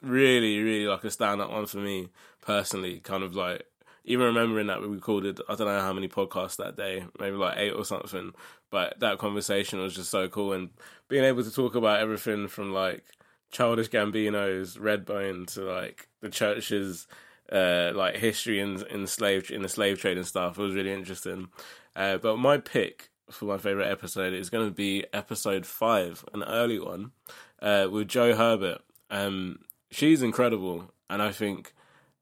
really, 0.03 0.61
really 0.61 0.87
like 0.87 1.05
a 1.05 1.11
stand 1.11 1.41
up 1.41 1.51
one 1.51 1.67
for 1.67 1.79
me 1.79 2.09
personally. 2.41 3.01
Kind 3.01 3.23
of 3.23 3.35
like 3.35 3.67
even 4.05 4.27
remembering 4.27 4.69
that 4.69 4.81
we 4.81 4.87
recorded, 4.87 5.41
I 5.49 5.57
don't 5.57 5.67
know 5.67 5.81
how 5.81 5.93
many 5.93 6.09
podcasts 6.09 6.57
that 6.57 6.77
day, 6.77 7.05
maybe 7.19 7.37
like 7.37 7.59
eight 7.59 7.73
or 7.73 7.85
something. 7.85 8.33
But 8.71 9.01
that 9.01 9.19
conversation 9.19 9.81
was 9.81 9.95
just 9.95 10.11
so 10.11 10.29
cool, 10.29 10.53
and 10.53 10.71
being 11.09 11.25
able 11.25 11.43
to 11.43 11.53
talk 11.53 11.75
about 11.75 12.01
everything 12.01 12.49
from 12.49 12.73
like 12.73 13.05
Childish 13.51 13.91
Gambino's 13.91 14.77
Redbone 14.77 15.47
to 15.55 15.63
like 15.63 16.09
the 16.21 16.29
church's 16.29 17.07
uh, 17.51 17.93
like 17.95 18.17
history 18.17 18.61
in 18.61 18.85
in 18.87 19.07
slave 19.07 19.51
in 19.51 19.63
the 19.63 19.69
slave 19.69 19.99
trade 19.99 20.17
and 20.17 20.27
stuff. 20.27 20.59
It 20.59 20.63
was 20.63 20.75
really 20.75 20.93
interesting. 20.93 21.49
Uh, 21.95 22.19
but 22.19 22.37
my 22.37 22.59
pick 22.59 23.11
for 23.31 23.47
my 23.47 23.59
favorite 23.59 23.91
episode 23.91 24.33
is 24.33 24.51
going 24.51 24.69
to 24.69 24.75
be 24.75 25.05
episode 25.13 25.67
five, 25.67 26.25
an 26.33 26.43
early 26.45 26.79
one 26.79 27.13
uh, 27.61 27.89
with 27.91 28.09
Joe 28.09 28.37
Herbert. 28.37 28.83
Um, 29.11 29.61
she's 29.90 30.22
incredible, 30.22 30.90
and 31.09 31.22
I 31.22 31.33
think 31.33 31.72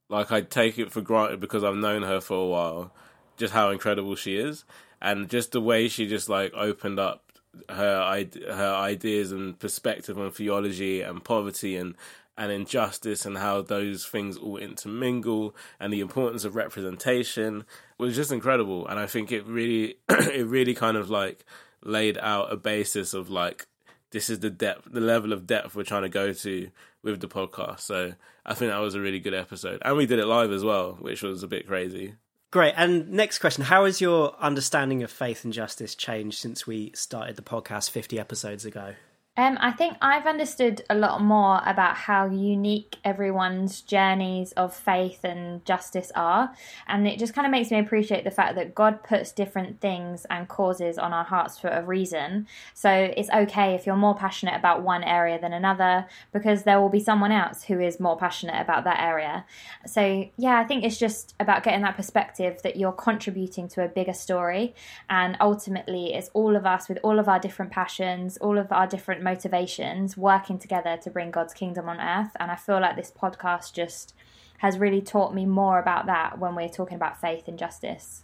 like 0.09 0.31
I 0.31 0.43
take 0.43 0.79
it 0.79 0.93
for 0.93 1.01
granted 1.01 1.41
because 1.41 1.65
I've 1.65 1.77
known 1.77 2.03
her 2.03 2.21
for 2.21 2.37
a 2.37 2.47
while, 2.47 2.93
just 3.37 3.53
how 3.55 3.71
incredible 3.71 4.15
she 4.17 4.37
is, 4.37 4.65
and 5.01 5.29
just 5.29 5.53
the 5.53 5.61
way 5.61 5.89
she 5.89 6.07
just 6.07 6.29
like 6.29 6.53
opened 6.55 6.99
up 6.99 7.25
her 7.69 8.27
her 8.49 8.75
ideas 8.75 9.33
and 9.33 9.59
perspective 9.59 10.19
on 10.19 10.31
theology 10.31 11.03
and 11.03 11.25
poverty 11.25 11.77
and 11.77 11.95
and 12.37 12.51
injustice 12.51 13.25
and 13.25 13.39
how 13.39 13.63
those 13.63 14.05
things 14.05 14.37
all 14.37 14.57
intermingle 14.57 15.55
and 15.79 15.93
the 15.93 16.01
importance 16.01 16.45
of 16.45 16.57
representation 16.57 17.65
was 17.97 18.17
just 18.17 18.33
incredible 18.33 18.87
and 18.89 18.99
I 18.99 19.07
think 19.07 19.31
it 19.31 19.47
really 19.47 19.99
it 20.09 20.47
really 20.47 20.75
kind 20.75 20.97
of 20.97 21.11
like 21.11 21.45
laid 21.85 22.19
out 22.19 22.53
a 22.53 22.57
basis 22.57 23.15
of 23.15 23.31
like 23.31 23.67
this 24.15 24.31
is 24.31 24.39
the 24.39 24.49
depth 24.49 24.89
the 24.91 25.01
level 25.01 25.33
of 25.33 25.47
depth 25.47 25.75
we're 25.75 25.83
trying 25.83 26.03
to 26.03 26.09
go 26.09 26.33
to 26.33 26.71
with 27.03 27.21
the 27.21 27.29
podcast 27.29 27.81
so 27.81 28.15
I 28.47 28.55
think 28.55 28.71
that 28.71 28.79
was 28.79 28.95
a 28.95 29.01
really 29.01 29.19
good 29.19 29.35
episode 29.35 29.83
and 29.85 29.97
we 29.97 30.07
did 30.07 30.21
it 30.21 30.27
live 30.27 30.53
as 30.53 30.65
well 30.65 30.97
which 31.01 31.23
was 31.23 31.43
a 31.43 31.49
bit 31.49 31.67
crazy 31.67 32.15
Great. 32.51 32.75
And 32.77 33.11
next 33.11 33.41
question 33.41 33.65
How 33.65 33.85
has 33.85 34.01
your 34.01 34.37
understanding 34.39 35.03
of 35.03 35.11
faith 35.11 35.43
and 35.43 35.53
justice 35.53 35.97
changed 35.97 36.39
since 36.39 36.69
we 36.69 36.93
started 36.95 37.35
the 37.35 37.43
podcast 37.43 37.91
50 37.91 38.17
episodes 38.17 38.65
ago? 38.65 38.95
Um, 39.37 39.59
I 39.61 39.73
think 39.73 39.97
I've 40.01 40.27
understood 40.27 40.83
a 40.89 40.95
lot 40.95 41.21
more 41.21 41.61
about 41.67 41.97
how 41.97 42.27
unique 42.27 42.99
everyone's 43.05 43.81
journeys 43.81 44.53
of 44.53 44.73
faith 44.73 45.25
and 45.25 45.65
justice 45.65 46.13
are. 46.15 46.55
And 46.87 47.09
it 47.09 47.19
just 47.19 47.35
kind 47.35 47.45
of 47.45 47.51
makes 47.51 47.73
me 47.73 47.81
appreciate 47.81 48.23
the 48.23 48.31
fact 48.31 48.55
that 48.55 48.77
God 48.77 49.03
puts 49.03 49.33
different 49.33 49.81
things 49.81 50.25
and 50.31 50.47
causes 50.47 50.99
on 50.99 51.13
our 51.13 51.25
hearts 51.25 51.59
for 51.59 51.67
a 51.67 51.83
reason. 51.83 52.47
So 52.75 52.91
it's 52.91 53.29
okay 53.29 53.75
if 53.75 53.87
you're 53.87 53.97
more 53.97 54.15
passionate 54.15 54.55
about 54.55 54.83
one 54.83 55.03
area 55.03 55.41
than 55.41 55.53
another, 55.53 56.07
because 56.33 56.63
there 56.63 56.81
will 56.81 56.89
be 56.89 57.01
someone 57.01 57.33
else 57.33 57.65
who 57.65 57.81
is 57.81 57.99
more 57.99 58.17
passionate 58.17 58.61
about 58.61 58.85
that 58.85 59.01
area. 59.01 59.47
So, 59.85 60.29
yeah, 60.37 60.61
I 60.61 60.65
think 60.65 60.85
it's 60.85 60.99
just 60.99 61.35
about 61.41 61.65
getting 61.65 61.83
that 61.83 61.97
perspective 61.97 62.63
that 62.63 62.77
you're 62.77 62.93
contributing 62.93 63.67
to 63.71 63.85
a 63.85 63.89
bigger 63.89 64.13
story. 64.13 64.77
And 65.11 65.37
ultimately, 65.41 66.15
it's 66.15 66.31
all 66.35 66.55
of 66.55 66.65
us 66.67 66.89
with 66.89 67.01
all 67.03 67.19
of 67.19 67.27
our 67.29 67.41
different 67.41 67.73
passions, 67.73 68.37
all 68.37 68.59
of 68.59 68.71
our 68.71 68.87
different 68.87 69.24
motivations 69.25 70.17
working 70.17 70.59
together 70.59 70.97
to 71.03 71.11
bring 71.11 71.31
God's 71.33 71.55
kingdom 71.55 71.89
on 71.89 72.01
earth. 72.01 72.31
And 72.39 72.51
I 72.51 72.57
feel 72.57 72.81
like 72.81 72.95
this 72.97 73.11
podcast 73.11 73.73
just 73.73 74.15
has 74.59 74.79
really 74.79 75.03
taught 75.03 75.35
me 75.35 75.45
more 75.47 75.79
about 75.81 76.07
that 76.07 76.39
when 76.39 76.55
we're 76.55 76.69
talking 76.69 76.95
about 76.97 77.21
faith 77.21 77.49
and 77.49 77.59
justice. 77.59 78.23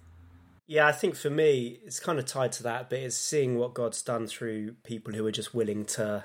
Yeah, 0.67 0.87
I 0.87 0.93
think 0.93 1.17
for 1.17 1.31
me, 1.31 1.81
it's 1.85 1.99
kind 1.99 2.19
of 2.21 2.27
tied 2.27 2.53
to 2.53 2.63
that, 2.63 2.89
but 2.89 3.01
it's 3.01 3.17
seeing 3.17 3.59
what 3.59 3.75
God's 3.75 4.03
done 4.03 4.29
through 4.29 4.75
people 4.85 5.13
who 5.13 5.27
are 5.27 5.33
just 5.33 5.53
willing 5.53 5.85
to 5.87 6.23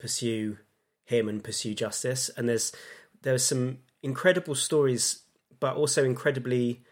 pursue 0.00 0.58
Him 1.04 1.28
and 1.28 1.44
pursue 1.44 1.74
justice. 1.74 2.28
And 2.36 2.48
there's 2.48 2.72
there's 3.22 3.44
some 3.44 3.78
incredible 4.02 4.54
stories, 4.56 5.22
but 5.60 5.76
also 5.76 6.04
incredibly 6.04 6.82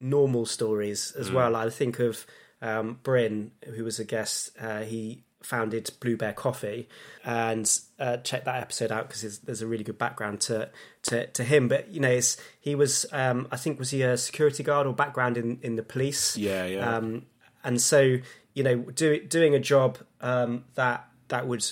normal 0.00 0.46
stories 0.46 1.12
as 1.18 1.30
Mm. 1.30 1.34
well. 1.34 1.56
I 1.56 1.68
think 1.70 1.98
of 1.98 2.24
um, 2.62 3.00
Bryn, 3.02 3.50
who 3.74 3.84
was 3.84 3.98
a 3.98 4.04
guest. 4.04 4.50
Uh, 4.58 4.82
he 4.82 5.24
founded 5.44 5.90
Blue 6.00 6.16
Bear 6.16 6.32
Coffee, 6.32 6.88
and 7.24 7.70
uh, 7.98 8.18
check 8.18 8.44
that 8.44 8.60
episode 8.60 8.90
out 8.90 9.08
because 9.08 9.22
there's, 9.22 9.38
there's 9.40 9.62
a 9.62 9.66
really 9.66 9.84
good 9.84 9.98
background 9.98 10.40
to 10.42 10.70
to, 11.04 11.26
to 11.28 11.44
him. 11.44 11.68
But 11.68 11.88
you 11.88 12.00
know, 12.00 12.10
it's, 12.10 12.36
he 12.60 12.74
was 12.74 13.06
um, 13.12 13.48
I 13.50 13.56
think 13.56 13.78
was 13.78 13.90
he 13.90 14.02
a 14.02 14.16
security 14.16 14.62
guard 14.62 14.86
or 14.86 14.94
background 14.94 15.36
in, 15.36 15.58
in 15.62 15.76
the 15.76 15.82
police? 15.82 16.36
Yeah, 16.36 16.66
yeah. 16.66 16.96
Um, 16.96 17.26
and 17.62 17.80
so 17.80 18.18
you 18.54 18.62
know, 18.62 18.76
do, 18.76 19.20
doing 19.24 19.54
a 19.54 19.60
job 19.60 19.98
um, 20.20 20.64
that 20.74 21.08
that 21.28 21.46
would 21.46 21.64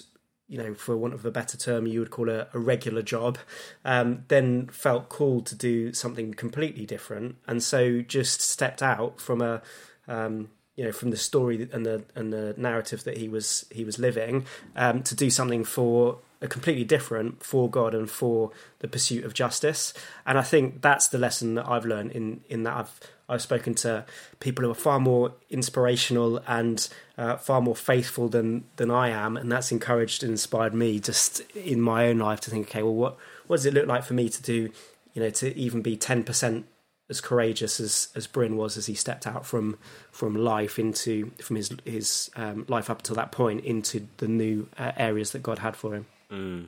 you 0.53 0.59
know, 0.59 0.75
for 0.75 0.95
want 0.99 1.15
of 1.15 1.25
a 1.25 1.31
better 1.31 1.57
term, 1.57 1.87
you 1.87 1.99
would 1.99 2.11
call 2.11 2.29
a, 2.29 2.47
a 2.53 2.59
regular 2.59 3.01
job, 3.01 3.39
um, 3.87 4.25
then 4.29 4.67
felt 4.67 5.09
called 5.09 5.47
to 5.47 5.55
do 5.55 5.95
something 5.95 6.35
completely 6.35 6.85
different, 6.85 7.37
and 7.47 7.63
so 7.63 8.03
just 8.03 8.43
stepped 8.43 8.83
out 8.83 9.19
from 9.19 9.41
a, 9.41 9.63
um, 10.07 10.51
you 10.77 10.85
know, 10.85 10.93
from 10.93 11.11
the 11.11 11.17
story 11.17 11.69
and 11.73 11.85
the 11.85 12.05
and 12.15 12.33
the 12.33 12.55
narrative 12.57 13.05
that 13.05 13.19
he 13.19 13.29
was 13.29 13.67
he 13.71 13.85
was 13.85 13.99
living, 13.99 14.47
um, 14.77 15.03
to 15.03 15.15
do 15.15 15.31
something 15.31 15.65
for 15.65 16.19
a 16.41 16.49
completely 16.49 16.85
different 16.85 17.43
for 17.43 17.71
God 17.71 17.95
and 17.95 18.11
for 18.11 18.51
the 18.81 18.89
pursuit 18.89 19.25
of 19.25 19.33
justice. 19.33 19.95
And 20.27 20.37
I 20.37 20.43
think 20.43 20.83
that's 20.83 21.09
the 21.09 21.19
lesson 21.19 21.55
that 21.55 21.69
I've 21.69 21.85
learned 21.85 22.13
in 22.13 22.41
in 22.49 22.65
that 22.65 22.77
I've 22.77 23.01
I've 23.29 23.43
spoken 23.43 23.75
to 23.77 24.05
people 24.41 24.65
who 24.65 24.71
are 24.71 24.75
far 24.75 24.99
more 24.99 25.33
inspirational 25.49 26.43
and 26.47 26.87
uh, 27.17 27.37
far 27.37 27.61
more 27.61 27.77
faithful 27.77 28.29
than 28.29 28.65
than 28.77 28.91
I 28.91 29.11
am, 29.11 29.37
and 29.37 29.51
that's 29.53 29.73
encouraged 29.73 30.23
and 30.23 30.33
inspired 30.33 30.75
me 30.75 31.01
just 31.01 31.41
in 31.55 31.81
my 31.81 32.09
own 32.09 32.19
life 32.19 32.41
to 32.41 32.51
think, 32.51 32.69
okay, 32.69 32.83
well, 32.83 32.95
what 32.95 33.17
what 33.47 33.57
does 33.57 33.67
it 33.67 33.75
look 33.75 33.87
like 33.87 34.05
for 34.05 34.15
me 34.15 34.29
to 34.29 34.43
do, 34.43 34.71
you 35.15 35.23
know, 35.23 35.31
to 35.31 35.57
even 35.57 35.83
be 35.83 35.97
ten 35.97 36.25
percent 36.25 36.67
as 37.13 37.21
courageous 37.21 37.79
as 37.79 38.09
as 38.15 38.27
Bryn 38.27 38.57
was 38.57 38.77
as 38.77 38.87
he 38.87 38.95
stepped 38.95 39.27
out 39.27 39.45
from 39.45 39.79
from 40.11 40.35
life 40.35 40.79
into 40.79 41.31
from 41.43 41.57
his 41.57 41.71
his 41.85 42.31
um, 42.37 42.65
life 42.69 42.89
up 42.89 43.03
to 43.03 43.15
that 43.15 43.31
point 43.31 43.65
into 43.65 44.09
the 44.17 44.29
new 44.29 44.69
uh, 44.79 44.93
areas 44.97 45.33
that 45.33 45.43
God 45.43 45.59
had 45.59 45.77
for 45.77 45.95
him. 45.95 46.07
Mm. 46.31 46.67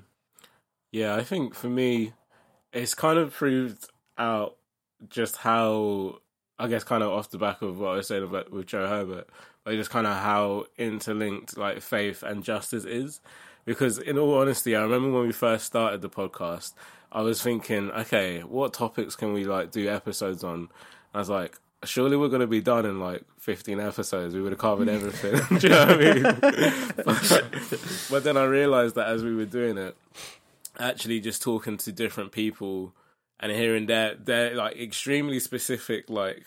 Yeah, 0.92 1.16
I 1.16 1.22
think 1.22 1.54
for 1.54 1.68
me, 1.68 2.12
it's 2.72 2.94
kind 2.94 3.18
of 3.18 3.32
proved 3.32 3.86
out 4.18 4.56
just 5.08 5.38
how 5.38 6.20
I 6.58 6.68
guess 6.68 6.84
kind 6.84 7.02
of 7.02 7.10
off 7.10 7.30
the 7.30 7.38
back 7.38 7.62
of 7.62 7.80
what 7.80 7.94
I 7.94 7.96
was 7.96 8.06
saying 8.06 8.22
about 8.22 8.52
with 8.52 8.66
Joe 8.66 8.86
Herbert, 8.86 9.28
like 9.64 9.76
just 9.76 9.90
kind 9.90 10.06
of 10.06 10.12
how 10.12 10.66
interlinked 10.76 11.56
like 11.56 11.80
faith 11.80 12.22
and 12.22 12.44
justice 12.44 12.84
is. 12.84 13.20
Because 13.64 13.98
in 13.98 14.18
all 14.18 14.38
honesty, 14.38 14.76
I 14.76 14.82
remember 14.82 15.10
when 15.10 15.26
we 15.26 15.32
first 15.32 15.64
started 15.64 16.02
the 16.02 16.10
podcast, 16.10 16.74
I 17.14 17.22
was 17.22 17.40
thinking, 17.40 17.90
okay, 17.92 18.40
what 18.40 18.74
topics 18.74 19.14
can 19.14 19.32
we 19.32 19.44
like 19.44 19.70
do 19.70 19.88
episodes 19.88 20.42
on? 20.42 20.68
I 21.14 21.18
was 21.18 21.30
like, 21.30 21.56
surely 21.84 22.16
we're 22.16 22.28
going 22.28 22.40
to 22.40 22.48
be 22.48 22.60
done 22.60 22.84
in 22.84 22.98
like 22.98 23.22
15 23.38 23.78
episodes. 23.78 24.34
We 24.34 24.42
would 24.42 24.52
have 24.52 24.58
covered 24.58 24.88
everything. 24.90 25.58
Do 25.58 25.68
you 25.68 25.72
know 25.72 25.86
what 25.86 25.90
I 25.90 26.12
mean? 26.12 26.22
but, 26.96 27.80
but 28.10 28.24
then 28.24 28.36
I 28.36 28.44
realized 28.44 28.96
that 28.96 29.08
as 29.08 29.22
we 29.22 29.34
were 29.34 29.44
doing 29.44 29.78
it, 29.78 29.96
actually 30.78 31.20
just 31.20 31.40
talking 31.40 31.76
to 31.78 31.92
different 31.92 32.32
people 32.32 32.92
and 33.38 33.52
hearing 33.52 33.86
their 33.86 34.16
their 34.16 34.54
like 34.54 34.76
extremely 34.76 35.38
specific 35.38 36.10
like 36.10 36.44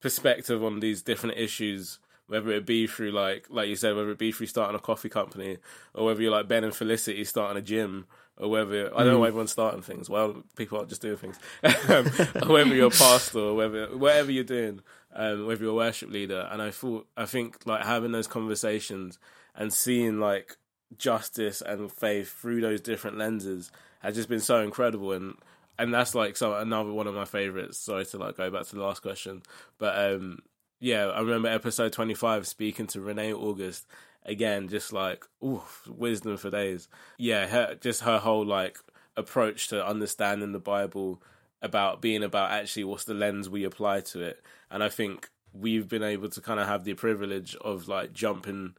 perspective 0.00 0.64
on 0.64 0.80
these 0.80 1.00
different 1.02 1.38
issues 1.38 2.00
whether 2.26 2.50
it 2.50 2.66
be 2.66 2.88
through 2.88 3.12
like 3.12 3.46
like 3.50 3.68
you 3.68 3.76
said 3.76 3.94
whether 3.94 4.10
it 4.10 4.18
be 4.18 4.32
through 4.32 4.46
starting 4.46 4.74
a 4.74 4.80
coffee 4.80 5.08
company 5.08 5.58
or 5.94 6.06
whether 6.06 6.20
you're 6.20 6.32
like 6.32 6.48
ben 6.48 6.64
and 6.64 6.74
felicity 6.74 7.24
starting 7.24 7.56
a 7.56 7.62
gym 7.62 8.06
or 8.38 8.48
whether 8.50 8.86
I 8.94 9.04
don't 9.04 9.12
know 9.12 9.16
Mm. 9.18 9.20
why 9.20 9.26
everyone's 9.28 9.52
starting 9.52 9.82
things. 9.82 10.08
Well, 10.10 10.42
people 10.56 10.78
aren't 10.78 10.88
just 10.90 11.02
doing 11.02 11.16
things. 11.16 11.38
um, 11.88 12.06
whether 12.48 12.74
you're 12.74 12.86
a 12.88 12.90
pastor 12.90 13.38
or 13.40 13.54
whether 13.54 13.86
whatever 13.96 14.30
you're 14.32 14.44
doing, 14.44 14.80
um, 15.14 15.46
whether 15.46 15.62
you're 15.62 15.72
a 15.72 15.76
worship 15.76 16.10
leader. 16.10 16.48
And 16.50 16.60
I 16.62 16.70
thought 16.70 17.06
I 17.16 17.26
think 17.26 17.66
like 17.66 17.84
having 17.84 18.12
those 18.12 18.26
conversations 18.26 19.18
and 19.54 19.72
seeing 19.72 20.18
like 20.18 20.56
justice 20.98 21.62
and 21.62 21.90
faith 21.90 22.30
through 22.32 22.60
those 22.60 22.80
different 22.80 23.18
lenses 23.18 23.70
has 24.00 24.14
just 24.14 24.28
been 24.28 24.40
so 24.40 24.60
incredible 24.60 25.12
and 25.12 25.34
and 25.78 25.92
that's 25.92 26.14
like 26.14 26.36
so 26.36 26.54
another 26.54 26.92
one 26.92 27.06
of 27.06 27.14
my 27.14 27.24
favorites. 27.24 27.78
Sorry 27.78 28.04
to 28.06 28.18
like 28.18 28.36
go 28.36 28.50
back 28.50 28.64
to 28.66 28.76
the 28.76 28.82
last 28.82 29.00
question, 29.02 29.42
but 29.78 29.96
um 30.12 30.40
yeah, 30.80 31.06
I 31.06 31.20
remember 31.20 31.48
episode 31.48 31.92
twenty 31.92 32.14
five 32.14 32.46
speaking 32.46 32.86
to 32.88 33.00
Renee 33.00 33.32
August 33.32 33.86
again, 34.24 34.68
just 34.68 34.92
like 34.92 35.24
ooh, 35.42 35.62
wisdom 35.86 36.36
for 36.36 36.50
days. 36.50 36.88
Yeah, 37.18 37.46
her, 37.46 37.74
just 37.80 38.02
her 38.02 38.18
whole 38.18 38.44
like 38.44 38.78
approach 39.16 39.68
to 39.68 39.86
understanding 39.86 40.52
the 40.52 40.58
Bible 40.58 41.22
about 41.60 42.00
being 42.00 42.22
about 42.22 42.50
actually 42.50 42.84
what's 42.84 43.04
the 43.04 43.14
lens 43.14 43.48
we 43.48 43.64
apply 43.64 44.00
to 44.00 44.20
it, 44.20 44.42
and 44.70 44.82
I 44.82 44.88
think 44.88 45.30
we've 45.52 45.88
been 45.88 46.02
able 46.02 46.28
to 46.30 46.40
kind 46.40 46.58
of 46.58 46.66
have 46.66 46.84
the 46.84 46.94
privilege 46.94 47.54
of 47.56 47.88
like 47.88 48.12
jumping 48.12 48.74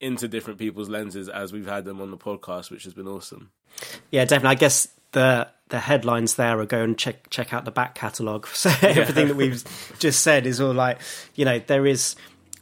into 0.00 0.28
different 0.28 0.58
people's 0.58 0.88
lenses 0.88 1.28
as 1.28 1.52
we've 1.52 1.66
had 1.66 1.84
them 1.84 2.00
on 2.00 2.10
the 2.10 2.16
podcast, 2.16 2.70
which 2.70 2.84
has 2.84 2.94
been 2.94 3.08
awesome. 3.08 3.50
Yeah, 4.10 4.24
definitely. 4.24 4.50
I 4.50 4.54
guess 4.54 4.88
the 5.12 5.48
the 5.68 5.80
headlines 5.80 6.34
there 6.34 6.60
are 6.60 6.66
go 6.66 6.82
and 6.82 6.98
check 6.98 7.30
check 7.30 7.54
out 7.54 7.64
the 7.64 7.70
back 7.70 7.94
catalogue. 7.94 8.46
So 8.54 8.70
everything 8.82 9.28
that 9.28 9.36
we've 9.36 9.64
just 9.98 10.22
said 10.22 10.46
is 10.46 10.60
all 10.60 10.74
like, 10.74 11.00
you 11.34 11.44
know, 11.44 11.58
there 11.58 11.86
is 11.86 12.16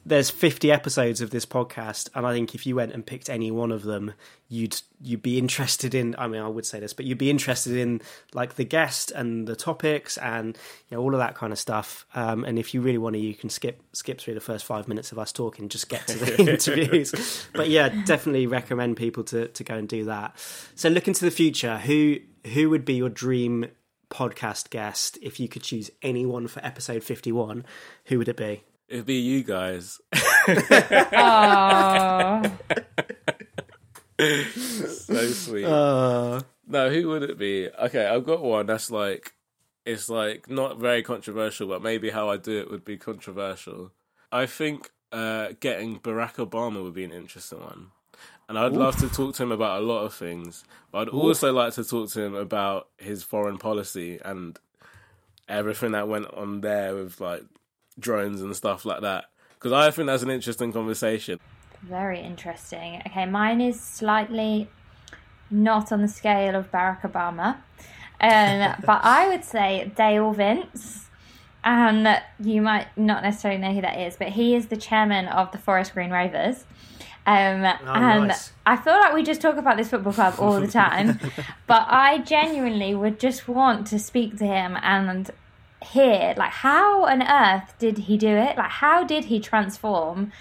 there's 0.05 0.31
50 0.31 0.73
episodes 0.73 1.21
of 1.21 1.31
this 1.31 1.47
podcast, 1.47 2.09
and 2.15 2.27
I 2.27 2.33
think 2.33 2.55
if 2.55 2.67
you 2.67 2.75
went 2.75 2.93
and 2.93 3.07
picked 3.07 3.31
any 3.31 3.51
one 3.51 3.71
of 3.71 3.83
them, 3.83 4.15
you'd 4.49 4.81
you'd 5.01 5.23
be 5.23 5.39
interested 5.39 5.95
in. 5.95 6.17
I 6.19 6.27
mean, 6.27 6.43
I 6.43 6.49
would 6.49 6.67
say 6.67 6.81
this, 6.81 6.93
but 6.93 7.05
you'd 7.05 7.19
be 7.19 7.31
interested 7.31 7.77
in 7.77 8.01
like 8.35 8.57
the 8.57 8.65
guest 8.65 9.13
and 9.13 9.47
the 9.47 9.55
topics 9.55 10.19
and 10.19 10.59
you 10.89 10.97
know 10.97 11.03
all 11.03 11.15
of 11.15 11.19
that 11.19 11.37
kind 11.37 11.53
of 11.53 11.59
stuff. 11.59 12.05
Um, 12.15 12.45
and 12.45 12.59
if 12.59 12.75
you 12.75 12.81
really 12.81 12.99
want 12.99 13.15
to, 13.15 13.21
you 13.21 13.35
can 13.35 13.49
skip 13.49 13.81
skip 13.93 14.21
through 14.21 14.35
the 14.35 14.41
first 14.41 14.65
five 14.65 14.89
minutes 14.89 15.13
of 15.13 15.19
us 15.19 15.31
talking, 15.31 15.69
just 15.69 15.89
get 15.89 16.07
to 16.09 16.19
the 16.19 16.41
interviews. 16.53 17.47
But 17.55 17.69
yeah, 17.71 17.89
definitely 18.05 18.49
recommend 18.49 18.97
people 18.97 19.23
to 19.25 19.49
to 19.49 19.65
go 19.65 19.77
and 19.77 19.89
do 19.89 20.05
that. 20.07 20.35
So 20.75 20.89
look 20.89 21.07
into 21.07 21.25
the 21.25 21.31
future. 21.31 21.79
Who 21.79 22.17
who 22.53 22.71
would 22.71 22.85
be 22.85 22.95
your 22.95 23.09
dream 23.09 23.67
podcast 24.11 24.69
guest 24.69 25.17
if 25.23 25.41
you 25.41 25.49
could 25.49 25.63
choose 25.63 25.91
anyone 26.03 26.47
for 26.47 26.63
episode 26.63 27.03
51 27.03 27.65
who 28.07 28.19
would 28.19 28.29
it 28.29 28.37
be 28.37 28.63
It'd 28.93 29.07
be 29.07 29.15
you 29.15 29.43
guys. 29.43 29.99
Aww. 30.13 30.53
so 34.19 35.27
sweet. 35.29 35.65
Uh. 35.65 36.43
no, 36.67 36.91
who 36.91 37.09
would 37.09 37.23
it 37.23 37.39
be? 37.39 37.71
Okay, 37.71 38.05
I've 38.05 38.27
got 38.27 38.43
one 38.43 38.67
that's 38.67 38.91
like 38.91 39.33
it's 39.87 40.11
like 40.11 40.51
not 40.51 40.79
very 40.79 41.03
controversial, 41.03 41.69
but 41.69 41.83
maybe 41.83 42.11
how 42.11 42.29
I 42.29 42.37
do 42.37 42.61
it 42.61 42.71
would 42.71 42.85
be 42.85 42.99
controversial. 42.99 43.93
I 44.31 44.45
think 44.45 44.91
uh, 45.11 45.53
getting 45.59 45.99
Barack 45.99 46.35
Obama 46.35 46.83
would 46.83 46.93
be 46.93 47.05
an 47.05 47.13
interesting 47.13 47.61
one. 47.61 47.93
And 48.47 48.59
I'd 48.59 48.75
Ooh. 48.75 48.81
love 48.81 48.97
to 48.97 49.09
talk 49.09 49.37
to 49.37 49.45
him 49.45 49.53
about 49.53 49.81
a 49.81 49.87
lot 49.87 50.05
of 50.05 50.13
things, 50.13 50.65
but 50.91 51.09
I'd 51.09 51.15
Ooh. 51.15 51.29
also 51.29 51.51
like 51.51 51.73
to 51.75 51.85
talk 51.85 52.11
to 52.11 52.21
him 52.21 52.35
about 52.35 52.89
his 52.99 53.23
foreign 53.23 53.57
policy 53.57 54.21
and 54.23 54.59
everything 55.49 55.93
that 55.93 56.09
went 56.09 56.27
on 56.35 56.61
there 56.61 56.95
with 56.95 57.23
like 57.23 57.45
drones 57.99 58.41
and 58.41 58.55
stuff 58.57 58.85
like 58.85 59.01
that. 59.03 59.27
Because 59.55 59.73
I 59.73 59.91
think 59.91 60.07
that's 60.07 60.23
an 60.23 60.31
interesting 60.31 60.73
conversation. 60.73 61.39
Very 61.83 62.21
interesting. 62.21 63.03
Okay, 63.07 63.27
mine 63.27 63.61
is 63.61 63.81
slightly 63.81 64.69
not 65.51 65.93
on 65.93 66.03
the 66.03 66.09
scale 66.09 66.55
of 66.55 66.71
Barack 66.73 67.03
Obama, 67.03 67.57
um, 68.21 68.81
but 68.87 69.01
I 69.05 69.29
would 69.29 69.45
say 69.45 69.93
Dale 69.97 70.33
Vince. 70.33 71.09
And 71.65 72.21
you 72.41 72.61
might 72.61 72.89
not 72.97 73.23
necessarily 73.23 73.61
know 73.61 73.73
who 73.73 73.83
that 73.83 73.97
is, 74.01 74.17
but 74.17 74.31
he 74.31 74.57
is 74.57 74.67
the 74.67 74.77
chairman 74.77 75.27
of 75.29 75.53
the 75.53 75.59
Forest 75.59 75.95
Green 75.95 76.11
Rovers. 76.11 76.65
Um, 77.25 77.63
Oh, 77.65 77.93
and 77.93 78.29
nice. 78.29 78.53
I 78.67 78.77
feel 78.77 78.95
like 78.95 79.15
we 79.15 79.23
just 79.23 79.41
talk 79.41 79.57
about 79.57 79.77
this 79.77 79.91
football 79.91 80.13
club 80.13 80.35
all 80.39 80.59
the 80.61 80.67
time, 80.67 81.21
but 81.69 81.87
I 81.89 82.19
genuinely 82.19 82.97
would 82.97 83.21
just 83.21 83.47
want 83.47 83.87
to 83.89 84.01
speak 84.01 84.39
to 84.39 84.45
him 84.45 84.77
and 84.83 85.31
hear 85.85 86.35
like 86.37 86.51
how 86.51 87.05
on 87.05 87.23
earth 87.23 87.75
did 87.79 87.99
he 87.99 88.17
do 88.17 88.29
it? 88.29 88.57
Like 88.57 88.71
how 88.71 89.05
did 89.05 89.27
he 89.27 89.41
transform 89.41 90.33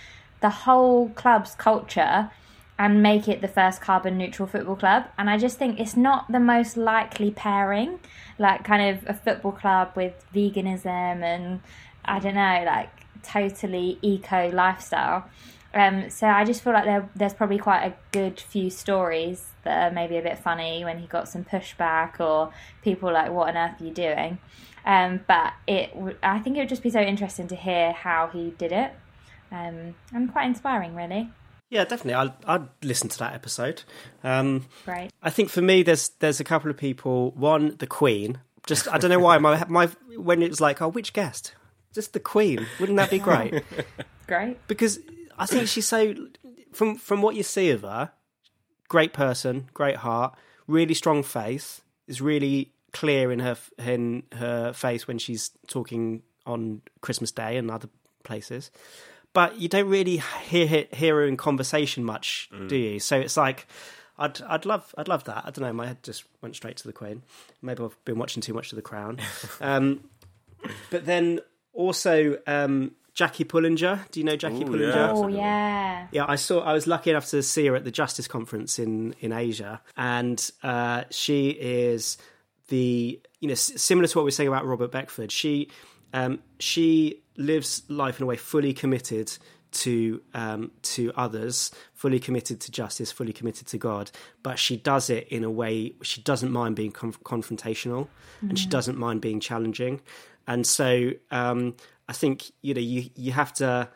the 0.42 0.50
whole 0.50 1.10
club's 1.10 1.56
culture 1.56 2.32
and 2.80 3.04
make 3.04 3.28
it 3.28 3.42
the 3.42 3.48
first 3.48 3.82
carbon 3.82 4.18
neutral 4.18 4.48
football 4.48 4.76
club? 4.76 5.06
And 5.18 5.30
I 5.30 5.38
just 5.38 5.58
think 5.58 5.80
it's 5.80 5.98
not 5.98 6.32
the 6.32 6.40
most 6.40 6.78
likely 6.78 7.32
pairing, 7.32 8.00
like 8.40 8.64
kind 8.64 8.96
of 8.96 9.08
a 9.08 9.14
football 9.14 9.52
club 9.52 9.92
with 9.96 10.14
veganism 10.34 11.24
and 11.24 11.62
I 12.06 12.20
don't 12.20 12.36
know, 12.36 12.64
like 12.66 12.90
totally 13.24 14.00
eco 14.02 14.50
lifestyle. 14.52 15.30
Um, 15.74 16.10
so 16.10 16.28
I 16.28 16.44
just 16.44 16.64
feel 16.64 16.74
like 16.74 16.86
there, 16.86 17.10
there's 17.16 17.34
probably 17.34 17.58
quite 17.58 17.86
a 17.86 17.94
good 18.12 18.40
few 18.40 18.70
stories 18.70 19.46
that 19.64 19.92
are 19.92 19.94
maybe 19.94 20.18
a 20.18 20.22
bit 20.22 20.38
funny 20.38 20.84
when 20.84 21.00
he 21.00 21.08
got 21.08 21.30
some 21.30 21.46
pushback 21.46 22.20
or 22.20 22.52
people 22.84 23.14
like, 23.14 23.32
"What 23.32 23.50
on 23.50 23.58
earth 23.58 23.80
are 23.80 23.86
you 23.86 23.92
doing?" 23.92 24.40
Um, 24.86 25.22
but 25.28 25.54
it, 25.68 25.94
w- 25.94 26.18
I 26.24 26.40
think 26.40 26.58
it 26.58 26.60
would 26.62 26.70
just 26.70 26.84
be 26.84 26.90
so 26.90 27.02
interesting 27.02 27.48
to 27.50 27.56
hear 27.56 27.92
how 27.92 28.28
he 28.28 28.52
did 28.58 28.72
it, 28.72 28.92
um, 29.52 29.96
and 30.14 30.32
quite 30.32 30.46
inspiring, 30.46 30.96
really. 30.96 31.30
Yeah, 31.70 31.86
definitely. 31.86 32.16
I'd, 32.16 32.34
I'd 32.46 32.68
listen 32.84 33.08
to 33.10 33.20
that 33.20 33.34
episode. 33.34 33.84
Um, 34.24 34.66
Great. 34.86 35.10
I 35.24 35.30
think 35.30 35.50
for 35.50 35.62
me, 35.62 35.84
there's 35.84 36.10
there's 36.20 36.40
a 36.40 36.44
couple 36.44 36.70
of 36.70 36.78
people. 36.78 37.32
One, 37.32 37.76
the 37.78 37.88
Queen. 37.88 38.40
Just 38.68 38.88
I 38.88 38.98
don't 38.98 39.10
know 39.10 39.20
why 39.20 39.38
my 39.38 39.64
my 39.70 39.88
when 40.18 40.42
it 40.42 40.50
was 40.50 40.60
like, 40.62 40.82
oh, 40.82 40.90
which 40.90 41.14
guest? 41.14 41.54
Just 41.94 42.14
the 42.14 42.20
Queen. 42.20 42.66
Wouldn't 42.80 42.98
that 42.98 43.10
be 43.10 43.20
great? 43.30 43.64
Great. 44.28 44.66
because 44.68 45.00
I 45.38 45.46
think 45.46 45.68
she's 45.68 45.88
so 45.88 46.14
from 46.74 46.96
from 46.98 47.22
what 47.22 47.36
you 47.36 47.44
see 47.44 47.70
of 47.70 47.82
her, 47.84 48.12
great 48.90 49.14
person, 49.14 49.70
great 49.74 49.98
heart, 49.98 50.36
really 50.68 50.94
strong 50.94 51.24
faith. 51.24 51.82
Is 52.08 52.20
really 52.22 52.74
clear 52.94 53.32
in 53.32 53.40
her 53.40 53.58
in 53.78 54.24
her 54.34 54.74
face 54.74 55.08
when 55.08 55.18
she's 55.18 55.52
talking 55.68 56.24
on 56.46 56.82
Christmas 57.02 57.32
Day 57.32 57.58
and 57.58 57.70
other 57.72 57.90
places. 58.24 58.72
But 59.34 59.60
you 59.60 59.70
don't 59.70 59.88
really 59.88 60.22
hear 60.44 60.86
hear 60.92 61.16
her 61.16 61.26
in 61.26 61.38
conversation 61.38 62.04
much, 62.04 62.50
do 62.68 62.76
you? 62.76 63.00
So 63.00 63.20
it's 63.20 63.38
like. 63.38 63.68
I'd 64.18 64.40
I'd 64.44 64.66
love 64.68 64.94
I'd 64.98 65.08
love 65.08 65.24
that. 65.24 65.46
I 65.48 65.50
don't 65.50 65.64
know. 65.64 65.74
My 65.74 65.88
head 65.88 66.04
just 66.04 66.26
went 66.42 66.56
straight 66.56 66.78
to 66.78 66.86
the 66.86 66.94
Queen. 66.94 67.24
Maybe 67.64 67.82
I've 67.84 67.98
been 68.06 68.20
watching 68.20 68.42
too 68.42 68.54
much 68.54 68.72
of 68.72 68.76
The 68.76 68.84
Crown. 68.84 69.18
Um, 69.62 70.04
but 70.92 71.06
then 71.08 71.40
also 71.74 72.38
um, 72.46 72.92
Jackie 73.16 73.46
Pullinger. 73.46 74.06
Do 74.12 74.20
you 74.20 74.26
know 74.26 74.36
Jackie 74.36 74.64
Pullinger? 74.64 75.12
Oh 75.14 75.28
yeah. 75.28 76.08
Yeah, 76.12 76.26
I 76.28 76.36
saw. 76.36 76.60
I 76.60 76.74
was 76.74 76.86
lucky 76.86 77.10
enough 77.10 77.28
to 77.30 77.42
see 77.42 77.66
her 77.68 77.76
at 77.76 77.84
the 77.84 77.90
Justice 77.92 78.28
Conference 78.28 78.78
in 78.78 79.16
in 79.22 79.32
Asia, 79.32 79.82
and 79.98 80.52
uh, 80.62 81.06
she 81.10 81.50
is 81.50 82.18
the 82.72 83.20
you 83.42 83.48
know 83.50 83.54
s- 83.64 83.74
similar 83.90 84.08
to 84.08 84.18
what 84.18 84.24
we 84.26 84.30
are 84.30 84.38
saying 84.40 84.48
about 84.54 84.66
Robert 84.66 84.92
Beckford. 84.92 85.32
She 85.32 85.70
um, 86.14 86.40
she 86.60 87.22
lives 87.38 87.84
life 87.88 88.16
in 88.20 88.24
a 88.24 88.28
way 88.28 88.38
fully 88.38 88.74
committed 88.74 89.28
to 89.84 90.22
um, 90.34 90.72
to 90.96 91.04
others, 91.26 91.72
fully 91.94 92.20
committed 92.20 92.60
to 92.62 92.72
justice, 92.82 93.10
fully 93.12 93.34
committed 93.34 93.66
to 93.68 93.78
God. 93.78 94.12
But 94.44 94.58
she 94.60 94.76
does 94.78 95.10
it 95.10 95.28
in 95.30 95.44
a 95.44 95.52
way 95.62 95.94
she 96.02 96.20
doesn't 96.22 96.52
mind 96.52 96.76
being 96.76 96.92
conf- 96.92 97.22
confrontational, 97.24 98.08
and 98.42 98.58
she 98.60 98.68
Mm. 98.68 98.72
doesn't 98.78 98.98
mind 98.98 99.22
being 99.22 99.40
challenging. 99.40 100.02
And 100.48 100.66
so 100.68 101.12
um, 101.40 101.76
I 102.10 102.14
think 102.14 102.52
you 102.62 102.74
know 102.74 102.82
you 102.94 103.10
you 103.16 103.32
have 103.32 103.54
to 103.62 103.88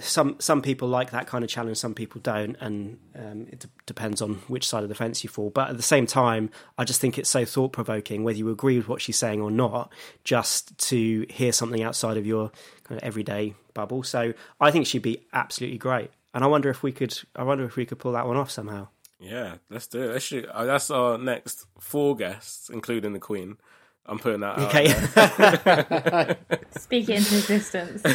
some 0.00 0.36
some 0.38 0.62
people 0.62 0.88
like 0.88 1.10
that 1.10 1.26
kind 1.26 1.44
of 1.44 1.50
challenge, 1.50 1.76
some 1.76 1.94
people 1.94 2.20
don't, 2.20 2.56
and 2.60 2.98
um, 3.14 3.46
it 3.50 3.60
d- 3.60 3.68
depends 3.86 4.22
on 4.22 4.34
which 4.48 4.66
side 4.66 4.82
of 4.82 4.88
the 4.88 4.94
fence 4.94 5.22
you 5.22 5.30
fall. 5.30 5.50
But 5.50 5.70
at 5.70 5.76
the 5.76 5.82
same 5.82 6.06
time, 6.06 6.50
I 6.78 6.84
just 6.84 7.00
think 7.00 7.18
it's 7.18 7.28
so 7.28 7.44
thought 7.44 7.72
provoking, 7.72 8.24
whether 8.24 8.38
you 8.38 8.50
agree 8.50 8.78
with 8.78 8.88
what 8.88 9.02
she's 9.02 9.16
saying 9.16 9.40
or 9.40 9.50
not, 9.50 9.92
just 10.24 10.76
to 10.88 11.26
hear 11.28 11.52
something 11.52 11.82
outside 11.82 12.16
of 12.16 12.26
your 12.26 12.50
kind 12.84 13.00
of 13.00 13.06
everyday 13.06 13.54
bubble. 13.74 14.02
So 14.02 14.32
I 14.60 14.70
think 14.70 14.86
she'd 14.86 15.02
be 15.02 15.26
absolutely 15.32 15.78
great, 15.78 16.10
and 16.32 16.44
I 16.44 16.46
wonder 16.46 16.70
if 16.70 16.82
we 16.82 16.92
could, 16.92 17.18
I 17.36 17.42
wonder 17.42 17.64
if 17.64 17.76
we 17.76 17.84
could 17.84 17.98
pull 17.98 18.12
that 18.12 18.26
one 18.26 18.36
off 18.36 18.50
somehow. 18.50 18.88
Yeah, 19.20 19.56
let's 19.68 19.88
do 19.88 20.02
it. 20.02 20.12
Let's 20.12 20.24
shoot. 20.24 20.46
Uh, 20.46 20.64
that's 20.64 20.90
our 20.90 21.18
next 21.18 21.66
four 21.78 22.16
guests, 22.16 22.70
including 22.70 23.12
the 23.12 23.18
Queen. 23.18 23.58
I'm 24.08 24.18
putting 24.18 24.40
that 24.40 24.58
out. 24.58 24.74
Okay. 24.74 26.36
Speak 26.78 27.08
it 27.10 27.16
into 27.16 27.36
existence. 27.36 28.02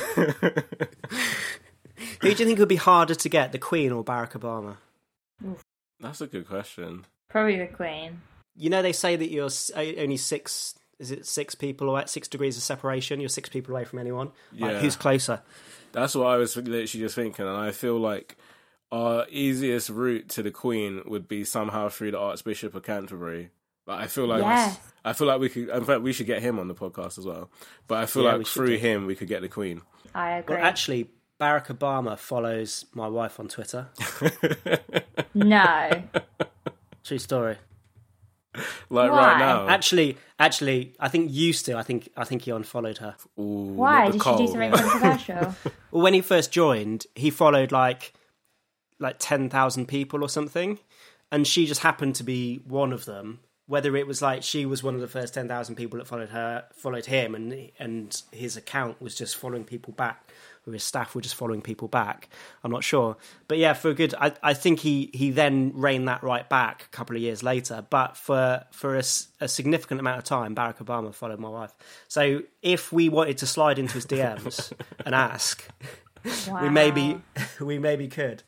Who 2.21 2.33
do 2.33 2.39
you 2.39 2.45
think 2.45 2.59
would 2.59 2.67
be 2.67 2.75
harder 2.77 3.15
to 3.15 3.29
get, 3.29 3.51
the 3.51 3.59
Queen 3.59 3.91
or 3.91 4.03
Barack 4.03 4.31
Obama? 4.31 4.77
That's 5.99 6.21
a 6.21 6.27
good 6.27 6.47
question. 6.47 7.05
Probably 7.29 7.57
the 7.59 7.67
Queen. 7.67 8.21
You 8.55 8.69
know, 8.69 8.81
they 8.81 8.91
say 8.93 9.15
that 9.15 9.29
you're 9.29 9.49
uh, 9.75 9.83
only 9.99 10.17
six. 10.17 10.75
Is 10.99 11.11
it 11.11 11.25
six 11.25 11.55
people 11.55 11.89
away? 11.89 12.03
Six 12.07 12.27
degrees 12.27 12.57
of 12.57 12.63
separation. 12.63 13.19
You're 13.19 13.29
six 13.29 13.49
people 13.49 13.73
away 13.75 13.83
from 13.85 13.99
anyone. 13.99 14.31
Like, 14.57 14.71
Yeah. 14.71 14.79
who's 14.79 14.95
closer? 14.95 15.41
That's 15.91 16.15
what 16.15 16.27
I 16.27 16.37
was 16.37 16.55
literally 16.55 16.85
just 16.85 17.15
thinking, 17.15 17.45
and 17.45 17.55
I 17.55 17.71
feel 17.71 17.97
like 17.99 18.35
our 18.91 19.25
easiest 19.29 19.89
route 19.89 20.29
to 20.29 20.43
the 20.43 20.51
Queen 20.51 21.03
would 21.05 21.27
be 21.27 21.43
somehow 21.43 21.89
through 21.89 22.11
the 22.11 22.19
Archbishop 22.19 22.73
of 22.75 22.83
Canterbury. 22.83 23.49
Like 23.85 23.99
I 24.01 24.07
feel 24.07 24.27
like 24.27 24.41
Yes. 24.41 24.79
I 25.05 25.13
feel 25.13 25.27
like 25.27 25.39
we 25.39 25.49
could. 25.49 25.69
In 25.69 25.83
fact, 25.83 26.01
we 26.01 26.13
should 26.13 26.27
get 26.27 26.41
him 26.41 26.59
on 26.59 26.67
the 26.67 26.73
podcast 26.75 27.17
as 27.17 27.25
well. 27.25 27.49
But 27.87 27.99
I 27.99 28.05
feel 28.05 28.23
Yeah, 28.23 28.35
like 28.35 28.47
through 28.47 28.77
him 28.77 29.05
we 29.05 29.15
could 29.15 29.27
get 29.27 29.41
the 29.41 29.49
Queen. 29.49 29.81
I 30.15 30.37
agree. 30.37 30.55
Well, 30.55 30.65
actually, 30.65 31.09
Barack 31.41 31.67
Obama 31.67 32.17
follows 32.17 32.85
my 32.93 33.07
wife 33.07 33.39
on 33.39 33.47
Twitter. 33.49 33.89
no. 35.33 36.03
True 37.03 37.17
story. 37.19 37.57
Like 38.89 39.11
Why? 39.11 39.17
right 39.17 39.39
now. 39.39 39.67
Actually, 39.67 40.17
actually, 40.39 40.93
I 40.99 41.09
think 41.09 41.31
used 41.31 41.65
to. 41.65 41.75
I 41.77 41.81
think 41.83 42.07
I 42.15 42.23
think 42.23 42.43
he 42.43 42.51
unfollowed 42.51 42.99
her. 42.99 43.15
Why? 43.35 44.11
Did 44.11 44.21
she 44.23 44.35
do 44.37 44.47
something 44.47 44.71
controversial? 44.71 45.55
Well, 45.91 46.01
when 46.01 46.13
he 46.15 46.21
first 46.21 46.51
joined, 46.51 47.05
he 47.15 47.29
followed 47.29 47.71
like 47.71 48.13
like 48.99 49.17
ten 49.19 49.49
thousand 49.49 49.87
people 49.87 50.23
or 50.23 50.29
something, 50.29 50.79
and 51.31 51.45
she 51.47 51.65
just 51.65 51.81
happened 51.81 52.15
to 52.15 52.23
be 52.23 52.61
one 52.67 52.93
of 52.93 53.05
them. 53.05 53.39
Whether 53.65 53.95
it 53.95 54.07
was 54.07 54.21
like 54.21 54.43
she 54.43 54.65
was 54.65 54.83
one 54.83 54.95
of 54.95 55.01
the 55.01 55.07
first 55.07 55.33
ten 55.33 55.47
thousand 55.47 55.75
people 55.75 55.97
that 55.99 56.07
followed 56.07 56.29
her, 56.29 56.65
followed 56.73 57.05
him, 57.05 57.33
and 57.33 57.71
and 57.79 58.21
his 58.31 58.57
account 58.57 59.01
was 59.01 59.15
just 59.15 59.37
following 59.37 59.63
people 59.63 59.93
back, 59.93 60.29
or 60.65 60.73
his 60.73 60.83
staff 60.83 61.15
were 61.15 61.21
just 61.21 61.35
following 61.35 61.61
people 61.61 61.87
back. 61.87 62.29
I'm 62.63 62.71
not 62.71 62.83
sure, 62.83 63.17
but 63.47 63.57
yeah, 63.57 63.73
for 63.73 63.89
a 63.89 63.93
good, 63.93 64.13
I, 64.19 64.33
I 64.41 64.53
think 64.53 64.79
he 64.79 65.09
he 65.13 65.31
then 65.31 65.71
reined 65.75 66.07
that 66.07 66.23
right 66.23 66.47
back 66.47 66.83
a 66.83 66.95
couple 66.95 67.15
of 67.15 67.21
years 67.21 67.43
later. 67.43 67.85
But 67.89 68.17
for 68.17 68.63
for 68.71 68.95
a, 68.95 69.03
a 69.41 69.47
significant 69.47 69.99
amount 69.99 70.19
of 70.19 70.23
time, 70.23 70.55
Barack 70.55 70.77
Obama 70.77 71.13
followed 71.13 71.39
my 71.39 71.49
wife. 71.49 71.73
So 72.07 72.43
if 72.61 72.91
we 72.91 73.09
wanted 73.09 73.37
to 73.39 73.47
slide 73.47 73.79
into 73.79 73.93
his 73.93 74.05
DMs 74.05 74.71
and 75.05 75.15
ask, 75.15 75.65
we 76.61 76.69
maybe 76.69 77.21
we 77.59 77.79
maybe 77.79 78.07
could. 78.07 78.43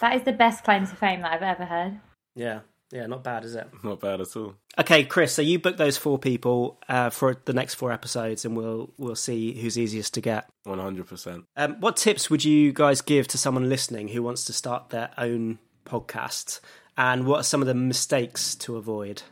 that 0.00 0.16
is 0.16 0.22
the 0.22 0.32
best 0.32 0.64
claim 0.64 0.86
to 0.86 0.96
fame 0.96 1.22
that 1.22 1.32
I've 1.32 1.42
ever 1.42 1.64
heard. 1.64 2.00
Yeah, 2.34 2.60
yeah, 2.92 3.06
not 3.06 3.22
bad, 3.22 3.44
is 3.44 3.54
it? 3.54 3.68
Not 3.84 4.00
bad 4.00 4.20
at 4.20 4.36
all. 4.36 4.54
Okay, 4.78 5.04
Chris. 5.04 5.32
So 5.32 5.42
you 5.42 5.58
book 5.58 5.76
those 5.76 5.96
four 5.96 6.18
people 6.18 6.78
uh, 6.88 7.10
for 7.10 7.36
the 7.44 7.52
next 7.52 7.74
four 7.74 7.92
episodes, 7.92 8.44
and 8.44 8.56
we'll 8.56 8.92
we'll 8.98 9.14
see 9.14 9.60
who's 9.60 9.78
easiest 9.78 10.14
to 10.14 10.20
get. 10.20 10.48
One 10.64 10.78
hundred 10.78 11.06
percent. 11.06 11.44
Um, 11.56 11.76
what 11.80 11.96
tips 11.96 12.30
would 12.30 12.44
you 12.44 12.72
guys 12.72 13.00
give 13.00 13.28
to 13.28 13.38
someone 13.38 13.68
listening 13.68 14.08
who 14.08 14.22
wants 14.22 14.44
to 14.46 14.52
start 14.52 14.90
their 14.90 15.10
own 15.16 15.58
podcast? 15.84 16.60
And 16.96 17.26
what 17.26 17.40
are 17.40 17.44
some 17.44 17.62
of 17.62 17.66
the 17.66 17.74
mistakes 17.74 18.54
to 18.56 18.76
avoid? 18.76 19.22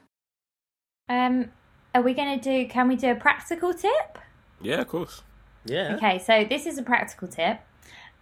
Um, 1.08 1.50
are 1.94 2.02
we 2.02 2.14
going 2.14 2.38
to 2.38 2.42
do? 2.42 2.68
Can 2.68 2.88
we 2.88 2.96
do 2.96 3.10
a 3.10 3.14
practical 3.14 3.74
tip? 3.74 4.18
Yeah, 4.60 4.80
of 4.80 4.88
course. 4.88 5.22
Yeah. 5.64 5.96
Okay, 5.96 6.18
so 6.18 6.44
this 6.44 6.66
is 6.66 6.78
a 6.78 6.82
practical 6.82 7.28
tip. 7.28 7.60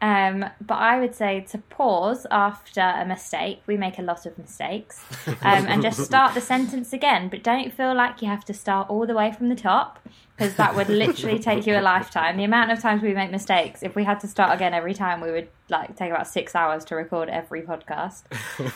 Um, 0.03 0.45
but 0.61 0.75
I 0.75 1.01
would 1.01 1.15
say 1.15 1.41
to 1.53 1.59
pause 1.59 2.27
after 2.31 2.81
a 2.81 3.07
mistake. 3.07 3.63
We 3.67 3.79
make 3.79 3.99
a 3.99 4.03
lot 4.03 4.27
of 4.27 4.37
mistakes, 4.37 5.03
um, 5.27 5.67
and 5.67 5.81
just 5.81 6.01
start 6.05 6.35
the 6.35 6.41
sentence 6.41 6.93
again. 6.93 7.29
But 7.29 7.43
don't 7.43 7.73
feel 7.73 7.95
like 7.95 8.21
you 8.21 8.29
have 8.29 8.45
to 8.47 8.55
start 8.55 8.91
all 8.91 9.07
the 9.07 9.15
way 9.15 9.33
from 9.33 9.49
the 9.49 9.55
top 9.55 9.99
because 10.37 10.55
that 10.57 10.77
would 10.77 10.91
literally 10.91 11.39
take 11.39 11.67
you 11.67 11.79
a 11.79 11.81
lifetime. 11.81 12.37
The 12.37 12.45
amount 12.45 12.71
of 12.73 12.81
times 12.81 13.03
we 13.03 13.15
make 13.15 13.31
mistakes, 13.31 13.83
if 13.83 13.97
we 13.97 14.05
had 14.05 14.21
to 14.21 14.29
start 14.29 14.55
again 14.55 14.75
every 14.75 14.93
time, 14.93 15.23
we 15.23 15.31
would 15.31 15.49
like 15.71 15.97
take 15.97 16.11
about 16.11 16.27
six 16.27 16.55
hours 16.55 16.85
to 16.87 16.97
record 16.97 17.31
every 17.31 17.63
podcast. 17.63 18.25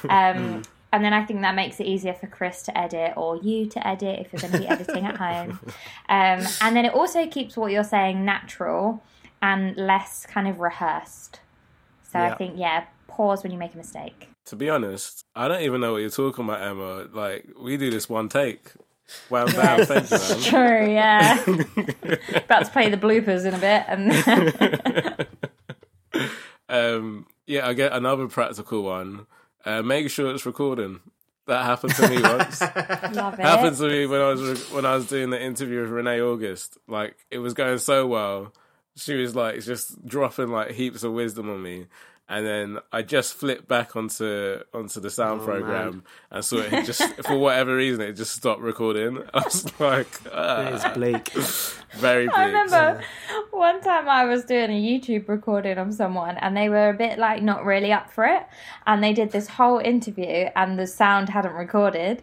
Um, 0.09 0.63
and 0.93 1.05
then 1.05 1.13
I 1.13 1.25
think 1.25 1.43
that 1.43 1.55
makes 1.55 1.81
it 1.81 1.87
easier 1.87 2.15
for 2.15 2.29
Chris 2.29 2.63
to 2.63 2.77
edit 2.77 3.13
or 3.17 3.37
you 3.37 3.67
to 3.67 3.87
edit 3.87 4.21
if 4.21 4.33
you're 4.33 4.41
going 4.41 4.53
to 4.55 4.59
be 4.59 4.67
editing 4.67 5.05
at 5.07 5.17
home. 5.17 5.61
Um, 6.09 6.45
and 6.61 6.75
then 6.75 6.85
it 6.85 6.93
also 6.93 7.29
keeps 7.29 7.57
what 7.57 7.71
you're 7.71 7.85
saying 7.85 8.25
natural 8.25 9.01
and 9.42 9.76
less 9.76 10.26
kind 10.26 10.46
of 10.48 10.61
rehearsed. 10.61 11.40
So 12.12 12.18
I 12.18 12.35
think, 12.35 12.55
yeah, 12.57 12.85
pause 13.09 13.42
when 13.42 13.53
you 13.53 13.59
make 13.59 13.74
a 13.74 13.76
mistake. 13.76 14.29
To 14.46 14.57
be 14.57 14.68
honest, 14.68 15.24
I 15.37 15.46
don't 15.48 15.62
even 15.62 15.81
know 15.81 15.92
what 15.92 15.98
you're 15.98 16.11
talking 16.11 16.44
about, 16.44 16.61
Emma. 16.61 17.07
Like 17.12 17.46
we 17.61 17.76
do 17.76 17.90
this 17.90 18.09
one 18.09 18.29
take. 18.29 18.72
Bam, 19.29 19.48
Yes, 19.48 19.88
thank 19.88 20.11
you, 20.11 20.18
man. 20.53 20.87
true, 20.87 20.92
yeah. 20.92 22.37
About 22.44 22.64
to 22.66 22.70
play 22.70 22.88
the 22.90 22.96
bloopers 22.96 23.44
in 23.44 23.55
a 23.55 23.59
bit. 23.59 23.85
And 23.88 25.26
Um, 26.68 27.26
yeah, 27.46 27.66
I 27.66 27.72
get 27.72 27.92
another 27.92 28.29
practical 28.29 28.83
one. 28.83 29.26
Uh, 29.64 29.83
make 29.83 30.09
sure 30.11 30.33
it's 30.33 30.46
recording. 30.46 31.00
That 31.46 31.64
happened 31.64 31.94
to 31.96 32.09
me 32.09 32.22
once. 32.22 32.61
Love 32.61 33.35
it. 33.35 33.40
happened 33.40 33.76
to 33.79 33.88
me 33.88 34.07
when 34.07 34.20
I 34.20 34.29
was 34.29 34.40
re- 34.42 34.74
when 34.76 34.87
I 34.87 34.94
was 34.94 35.09
doing 35.09 35.31
the 35.31 35.42
interview 35.42 35.81
with 35.81 35.90
Renee 35.90 36.20
August. 36.20 36.79
Like 36.87 37.16
it 37.31 37.38
was 37.38 37.55
going 37.55 37.79
so 37.79 38.07
well. 38.07 38.53
She 39.01 39.15
was 39.15 39.35
like 39.35 39.61
just 39.63 40.07
dropping 40.07 40.49
like 40.51 40.73
heaps 40.73 41.03
of 41.03 41.13
wisdom 41.13 41.49
on 41.51 41.63
me. 41.63 41.87
And 42.29 42.47
then 42.47 42.79
I 42.93 43.03
just 43.03 43.35
flipped 43.35 43.67
back 43.67 43.97
onto 43.97 44.61
onto 44.73 45.01
the 45.01 45.11
sound 45.11 45.41
Oh, 45.41 45.45
program 45.47 45.91
man. 45.91 46.03
and 46.31 46.45
saw 46.45 46.59
it 46.59 46.85
just 46.85 47.03
for 47.27 47.37
whatever 47.37 47.75
reason 47.75 48.03
it 48.03 48.13
just 48.13 48.35
stopped 48.35 48.61
recording. 48.61 49.19
I 49.35 49.41
was 49.41 49.81
like, 49.81 50.07
ah. 50.33 50.61
It 50.69 50.75
is 50.75 50.85
bleak. 50.95 51.29
very 51.99 52.27
bleak. 52.27 52.39
I 52.39 52.45
remember 52.47 53.03
one 53.51 53.81
time 53.81 54.09
I 54.09 54.27
was 54.27 54.45
doing 54.45 54.71
a 54.71 54.81
YouTube 54.81 55.29
recording 55.29 55.77
of 55.79 55.93
someone 55.93 56.37
and 56.37 56.57
they 56.57 56.69
were 56.69 56.91
a 56.91 56.95
bit 56.95 57.19
like 57.19 57.43
not 57.43 57.65
really 57.65 57.91
up 57.91 58.13
for 58.13 58.25
it. 58.27 58.45
And 58.87 59.03
they 59.03 59.13
did 59.13 59.33
this 59.33 59.49
whole 59.49 59.79
interview 59.79 60.51
and 60.55 60.79
the 60.79 60.87
sound 60.87 61.31
hadn't 61.31 61.55
recorded. 61.55 62.23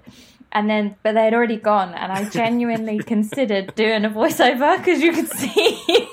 And 0.53 0.69
then, 0.69 0.95
but 1.03 1.15
they 1.15 1.25
had 1.25 1.33
already 1.33 1.57
gone. 1.57 1.93
And 1.93 2.13
I 2.13 2.29
genuinely 2.29 2.99
considered 2.99 3.75
doing 3.75 4.05
a 4.05 4.09
voiceover 4.09 4.77
because 4.77 5.01
you 5.01 5.11
could 5.11 5.27
see. 5.27 6.07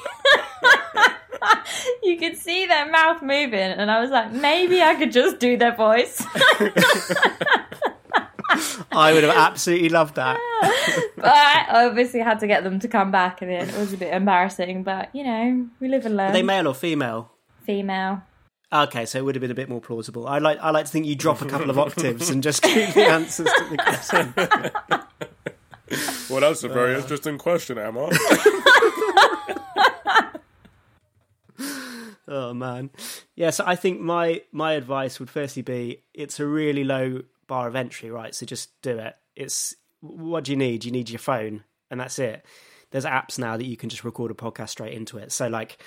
you 2.02 2.16
could 2.18 2.36
see 2.36 2.66
their 2.66 2.90
mouth 2.90 3.22
moving, 3.22 3.54
and 3.54 3.90
I 3.90 4.00
was 4.00 4.10
like, 4.10 4.32
maybe 4.32 4.82
I 4.82 4.94
could 4.94 5.12
just 5.12 5.38
do 5.38 5.56
their 5.56 5.74
voice. 5.74 6.24
I 8.92 9.12
would 9.12 9.24
have 9.24 9.34
absolutely 9.36 9.88
loved 9.88 10.14
that. 10.16 10.38
but 11.16 11.24
I 11.26 11.86
obviously 11.86 12.20
had 12.20 12.38
to 12.40 12.46
get 12.46 12.62
them 12.62 12.78
to 12.80 12.88
come 12.88 13.10
back, 13.10 13.42
and 13.42 13.50
it 13.50 13.76
was 13.76 13.92
a 13.92 13.96
bit 13.96 14.12
embarrassing. 14.12 14.82
But 14.82 15.14
you 15.14 15.24
know, 15.24 15.66
we 15.80 15.88
live 15.88 16.06
and 16.06 16.14
Are 16.14 16.18
learn. 16.24 16.32
they 16.32 16.42
male 16.42 16.68
or 16.68 16.74
female? 16.74 17.32
Female. 17.64 18.22
Okay, 18.72 19.06
so 19.06 19.18
it 19.18 19.24
would 19.24 19.34
have 19.34 19.40
been 19.40 19.50
a 19.50 19.54
bit 19.54 19.68
more 19.68 19.80
plausible. 19.80 20.26
I 20.26 20.38
like 20.38 20.58
I 20.60 20.70
like 20.70 20.86
to 20.86 20.90
think 20.90 21.06
you 21.06 21.14
drop 21.14 21.40
a 21.42 21.46
couple 21.46 21.70
of 21.70 21.78
octaves 21.78 22.30
and 22.30 22.42
just 22.42 22.62
keep 22.62 22.92
the 22.94 23.04
answers 23.04 23.46
to 23.46 23.64
the 23.70 23.76
question. 23.76 24.34
Well, 26.30 26.40
that's 26.40 26.64
a 26.64 26.68
very 26.68 26.96
interesting 26.96 27.38
question, 27.38 27.78
Emma. 27.78 28.10
Oh 32.26 32.54
man, 32.54 32.90
yeah. 33.34 33.50
So 33.50 33.64
I 33.66 33.76
think 33.76 34.00
my 34.00 34.42
my 34.50 34.72
advice 34.72 35.20
would 35.20 35.28
firstly 35.28 35.62
be 35.62 36.04
it's 36.14 36.40
a 36.40 36.46
really 36.46 36.82
low 36.82 37.22
bar 37.46 37.68
of 37.68 37.76
entry, 37.76 38.10
right? 38.10 38.34
So 38.34 38.46
just 38.46 38.80
do 38.80 38.98
it. 38.98 39.14
It's 39.36 39.74
what 40.00 40.44
do 40.44 40.52
you 40.52 40.56
need? 40.56 40.84
You 40.84 40.90
need 40.90 41.10
your 41.10 41.18
phone, 41.18 41.64
and 41.90 42.00
that's 42.00 42.18
it. 42.18 42.44
There's 42.92 43.04
apps 43.04 43.38
now 43.38 43.56
that 43.56 43.66
you 43.66 43.76
can 43.76 43.90
just 43.90 44.04
record 44.04 44.30
a 44.30 44.34
podcast 44.34 44.70
straight 44.70 44.94
into 44.94 45.18
it. 45.18 45.32
So 45.32 45.48
like, 45.48 45.78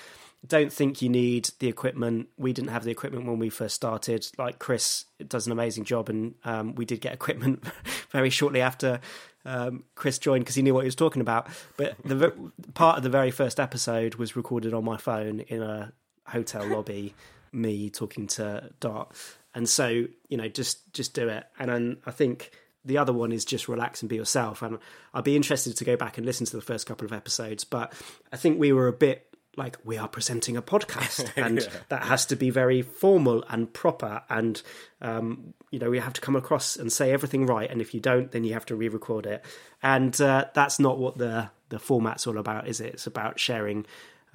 don't 0.46 0.72
think 0.72 1.02
you 1.02 1.08
need 1.08 1.50
the 1.58 1.66
equipment. 1.66 2.28
We 2.36 2.52
didn't 2.52 2.70
have 2.70 2.84
the 2.84 2.90
equipment 2.90 3.26
when 3.26 3.38
we 3.40 3.50
first 3.50 3.74
started. 3.74 4.28
Like 4.38 4.58
Chris 4.60 5.06
does 5.26 5.46
an 5.46 5.52
amazing 5.52 5.84
job, 5.84 6.08
and 6.08 6.34
um, 6.44 6.74
we 6.76 6.84
did 6.84 7.00
get 7.00 7.12
equipment 7.20 7.64
very 8.10 8.30
shortly 8.30 8.60
after 8.60 9.00
um, 9.48 9.84
Chris 9.94 10.18
joined 10.18 10.44
because 10.44 10.54
he 10.54 10.62
knew 10.62 10.74
what 10.74 10.82
he 10.82 10.88
was 10.88 10.94
talking 10.94 11.22
about. 11.22 11.48
But 11.76 11.96
the 12.04 12.32
part 12.74 12.98
of 12.98 13.02
the 13.02 13.08
very 13.08 13.30
first 13.30 13.58
episode 13.58 14.16
was 14.16 14.36
recorded 14.36 14.74
on 14.74 14.84
my 14.84 14.96
phone 14.96 15.40
in 15.40 15.62
a 15.62 15.92
hotel 16.26 16.66
lobby, 16.66 17.14
me 17.52 17.90
talking 17.90 18.26
to 18.28 18.70
Dot, 18.80 19.12
and 19.54 19.68
so 19.68 19.88
you 20.28 20.36
know, 20.36 20.48
just 20.48 20.92
just 20.92 21.14
do 21.14 21.28
it. 21.28 21.46
And 21.58 21.70
then 21.70 21.96
I 22.04 22.10
think 22.10 22.50
the 22.84 22.98
other 22.98 23.12
one 23.12 23.32
is 23.32 23.44
just 23.44 23.68
relax 23.68 24.02
and 24.02 24.08
be 24.08 24.16
yourself. 24.16 24.62
And 24.62 24.78
I'd 25.12 25.24
be 25.24 25.36
interested 25.36 25.76
to 25.76 25.84
go 25.84 25.96
back 25.96 26.16
and 26.16 26.26
listen 26.26 26.46
to 26.46 26.56
the 26.56 26.62
first 26.62 26.86
couple 26.86 27.04
of 27.04 27.12
episodes, 27.12 27.64
but 27.64 27.92
I 28.32 28.36
think 28.36 28.58
we 28.58 28.72
were 28.72 28.88
a 28.88 28.92
bit 28.92 29.27
like 29.58 29.76
we 29.84 29.98
are 29.98 30.08
presenting 30.08 30.56
a 30.56 30.62
podcast 30.62 31.30
and 31.36 31.58
Yeah. 31.60 31.68
that 31.90 32.04
has 32.04 32.24
to 32.26 32.36
be 32.36 32.48
very 32.50 32.80
formal 32.82 33.44
and 33.50 33.70
proper 33.72 34.22
and 34.30 34.62
um, 35.02 35.52
you 35.70 35.78
know 35.78 35.90
we 35.90 35.98
have 35.98 36.14
to 36.14 36.20
come 36.20 36.36
across 36.36 36.76
and 36.76 36.90
say 36.92 37.12
everything 37.12 37.44
right 37.44 37.70
and 37.70 37.80
if 37.82 37.92
you 37.92 38.00
don't 38.00 38.30
then 38.32 38.44
you 38.44 38.54
have 38.54 38.64
to 38.66 38.76
re-record 38.76 39.26
it 39.26 39.44
and 39.82 40.18
uh, 40.20 40.46
that's 40.54 40.78
not 40.78 40.98
what 40.98 41.18
the 41.18 41.50
the 41.68 41.78
format's 41.78 42.26
all 42.26 42.38
about 42.38 42.66
is 42.66 42.80
it 42.80 42.94
it's 42.94 43.06
about 43.06 43.38
sharing 43.38 43.84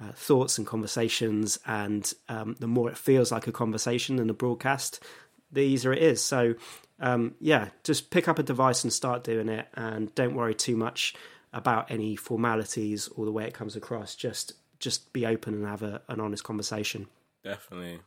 uh, 0.00 0.12
thoughts 0.12 0.58
and 0.58 0.66
conversations 0.66 1.58
and 1.66 2.12
um, 2.28 2.54
the 2.60 2.66
more 2.68 2.88
it 2.88 2.96
feels 2.96 3.32
like 3.32 3.46
a 3.46 3.52
conversation 3.52 4.16
than 4.16 4.30
a 4.30 4.34
broadcast 4.34 5.02
the 5.50 5.60
easier 5.62 5.92
it 5.92 6.02
is 6.02 6.22
so 6.22 6.54
um, 7.00 7.34
yeah 7.40 7.68
just 7.82 8.10
pick 8.10 8.28
up 8.28 8.38
a 8.38 8.42
device 8.42 8.84
and 8.84 8.92
start 8.92 9.24
doing 9.24 9.48
it 9.48 9.66
and 9.74 10.14
don't 10.14 10.34
worry 10.34 10.54
too 10.54 10.76
much 10.76 11.14
about 11.52 11.88
any 11.90 12.16
formalities 12.16 13.08
or 13.16 13.24
the 13.24 13.30
way 13.30 13.44
it 13.44 13.54
comes 13.54 13.76
across. 13.76 14.16
Just 14.16 14.54
just 14.84 15.12
be 15.14 15.24
open 15.24 15.54
and 15.54 15.66
have 15.66 15.82
a, 15.82 16.02
an 16.08 16.20
honest 16.20 16.44
conversation. 16.44 17.08
Definitely. 17.42 18.00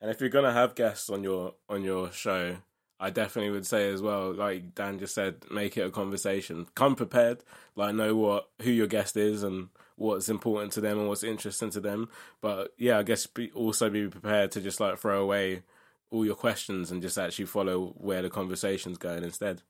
And 0.00 0.10
if 0.10 0.20
you're 0.20 0.30
gonna 0.30 0.52
have 0.52 0.74
guests 0.74 1.10
on 1.10 1.22
your 1.22 1.54
on 1.68 1.82
your 1.82 2.10
show, 2.12 2.56
I 2.98 3.10
definitely 3.10 3.50
would 3.50 3.66
say 3.66 3.90
as 3.92 4.00
well, 4.00 4.32
like 4.32 4.74
Dan 4.74 4.98
just 4.98 5.14
said, 5.14 5.44
make 5.50 5.76
it 5.76 5.86
a 5.86 5.90
conversation. 5.90 6.68
Come 6.74 6.94
prepared, 6.94 7.42
like 7.74 7.94
know 7.94 8.14
what 8.14 8.48
who 8.62 8.70
your 8.70 8.86
guest 8.86 9.16
is 9.16 9.42
and 9.42 9.68
what's 9.96 10.30
important 10.30 10.72
to 10.74 10.80
them 10.80 10.98
and 10.98 11.08
what's 11.08 11.24
interesting 11.24 11.70
to 11.70 11.80
them. 11.80 12.08
But 12.40 12.72
yeah, 12.78 12.98
I 12.98 13.02
guess 13.02 13.26
be, 13.26 13.50
also 13.50 13.90
be 13.90 14.08
prepared 14.08 14.52
to 14.52 14.60
just 14.60 14.80
like 14.80 14.98
throw 14.98 15.22
away 15.22 15.62
all 16.10 16.24
your 16.24 16.36
questions 16.36 16.90
and 16.90 17.02
just 17.02 17.18
actually 17.18 17.46
follow 17.46 17.94
where 17.98 18.22
the 18.22 18.30
conversation's 18.30 18.98
going 18.98 19.24
instead. 19.24 19.62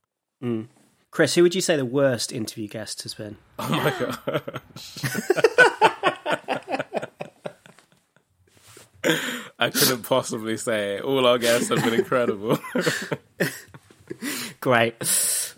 Mm. 0.43 0.67
Chris, 1.11 1.35
who 1.35 1.43
would 1.43 1.53
you 1.53 1.59
say 1.59 1.75
the 1.75 1.83
worst 1.83 2.31
interview 2.31 2.69
guest 2.69 3.03
has 3.03 3.13
been? 3.13 3.35
Oh 3.59 3.69
my 3.69 3.89
gosh. 3.99 4.15
I 9.59 9.69
couldn't 9.69 10.03
possibly 10.03 10.55
say 10.55 10.95
it. 10.95 11.03
All 11.03 11.27
our 11.27 11.37
guests 11.37 11.67
have 11.67 11.83
been 11.83 11.95
incredible. 11.95 12.59
Great. 14.61 14.95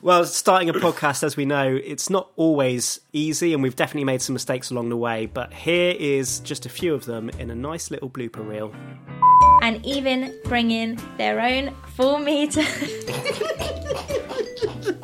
Well, 0.02 0.26
starting 0.26 0.70
a 0.70 0.74
podcast, 0.74 1.22
as 1.24 1.38
we 1.38 1.46
know, 1.46 1.80
it's 1.84 2.10
not 2.10 2.32
always 2.36 3.00
easy, 3.14 3.54
and 3.54 3.62
we've 3.62 3.76
definitely 3.76 4.06
made 4.06 4.24
some 4.24 4.34
mistakes 4.34 4.72
along 4.72 4.90
the 4.90 4.98
way. 4.98 5.28
But 5.28 5.54
here 5.54 5.96
is 5.98 6.40
just 6.40 6.66
a 6.66 6.70
few 6.70 6.96
of 6.96 7.06
them 7.06 7.30
in 7.38 7.52
a 7.52 7.56
nice 7.56 7.92
little 7.92 8.10
blooper 8.10 8.44
reel. 8.46 8.74
And 9.62 9.86
even 9.86 10.34
bring 10.46 10.72
in 10.72 10.98
their 11.18 11.40
own 11.40 11.76
full 11.96 12.18
meter. 12.18 12.64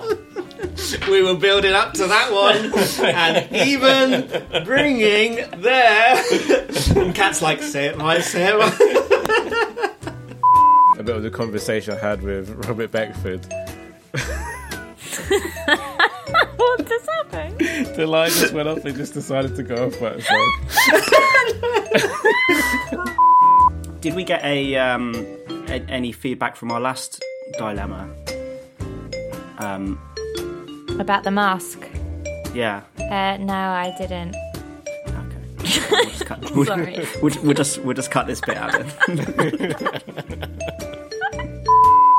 we 1.10 1.22
were 1.24 1.36
building 1.36 1.74
up 1.74 1.94
to 1.94 2.08
that 2.08 2.32
one, 2.32 2.74
and 3.06 3.52
even 3.56 4.30
bringing 4.66 5.36
there. 5.62 6.24
and 6.96 7.16
Cat's 7.20 7.42
like, 7.42 7.62
say 7.62 7.88
it 7.88 7.98
right, 7.98 8.24
say 8.24 8.48
it 8.48 8.56
right. 8.56 8.74
a 11.00 11.04
bit 11.04 11.16
of 11.16 11.24
the 11.24 11.32
conversation 11.32 11.94
I 11.94 11.98
had 11.98 12.22
with 12.22 12.50
Robert 12.68 12.92
Beckford. 12.92 13.46
what 16.56 16.88
just 16.88 17.10
happened? 17.10 17.60
The 17.60 18.06
light 18.08 18.32
just 18.32 18.54
went 18.54 18.68
off 18.68 18.84
and 18.86 18.96
just 18.96 19.14
decided 19.14 19.56
to 19.56 19.64
go 19.64 19.88
off 19.88 20.00
by 20.00 20.18
itself. 20.18 20.48
Did 24.02 24.16
we 24.16 24.24
get 24.24 24.44
a, 24.44 24.76
um, 24.78 25.14
a 25.68 25.82
any 25.90 26.12
feedback 26.12 26.56
from 26.56 26.72
our 26.72 26.80
last 26.80 27.24
dilemma? 27.58 28.10
Um, 29.58 30.00
About 31.00 31.24
the 31.24 31.32
mask. 31.32 31.80
yeah. 32.54 32.82
Uh, 33.00 33.38
no, 33.38 33.54
I 33.54 33.95
didn't. 33.97 34.36
We'll 35.91 36.06
just 36.06 36.26
cut, 36.26 36.52
we'll, 36.52 36.66
Sorry. 36.66 37.08
we'll, 37.22 37.43
we'll 37.43 37.54
just 37.54 37.80
we'll 37.80 37.93
just 37.95 38.12
cut 38.12 38.28
this 38.28 38.41
bit 38.41 38.58
out. 38.58 38.72
Then. 38.72 39.18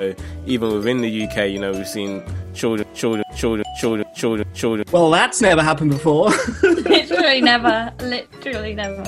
So 0.00 0.14
even 0.46 0.72
within 0.72 1.00
the 1.00 1.24
UK, 1.26 1.48
you 1.50 1.58
know, 1.58 1.72
we've 1.72 1.86
seen 1.86 2.22
children, 2.54 2.86
children, 2.94 3.24
children, 3.36 3.64
children, 3.78 4.06
children, 4.14 4.54
children. 4.54 4.86
well, 4.92 5.10
that's 5.10 5.40
never 5.40 5.62
happened 5.62 5.90
before. 5.90 6.30
literally 6.62 7.40
never. 7.40 7.92
Literally 8.00 8.74
never. 8.74 9.02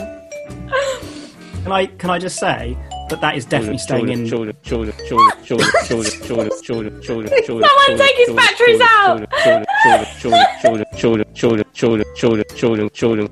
Can 1.62 1.72
I 1.72 1.86
can 1.86 2.10
I 2.10 2.18
just 2.18 2.38
say 2.38 2.76
that 3.09 3.20
that 3.20 3.36
is 3.36 3.44
definitely 3.44 3.78
staying 3.78 4.09
in. 4.09 4.26
Children, 4.26 4.57
children, 4.62 4.94
children, 5.07 5.30
children, 5.44 5.70
children, 5.84 6.11
children, 6.22 6.62
children, 6.62 7.03
children, 7.03 7.42
children. 7.44 7.68
Someone 7.68 7.98
take 7.98 8.16
his 8.16 8.30
batteries 8.34 8.80
out! 8.80 9.28
Children, 9.42 10.07
children, 10.20 10.46
children, 10.61 10.86
children, 10.94 11.34
children, 11.34 11.64
children, 11.74 12.07
children, 12.14 12.44
children, 12.55 12.90
children. 12.90 13.28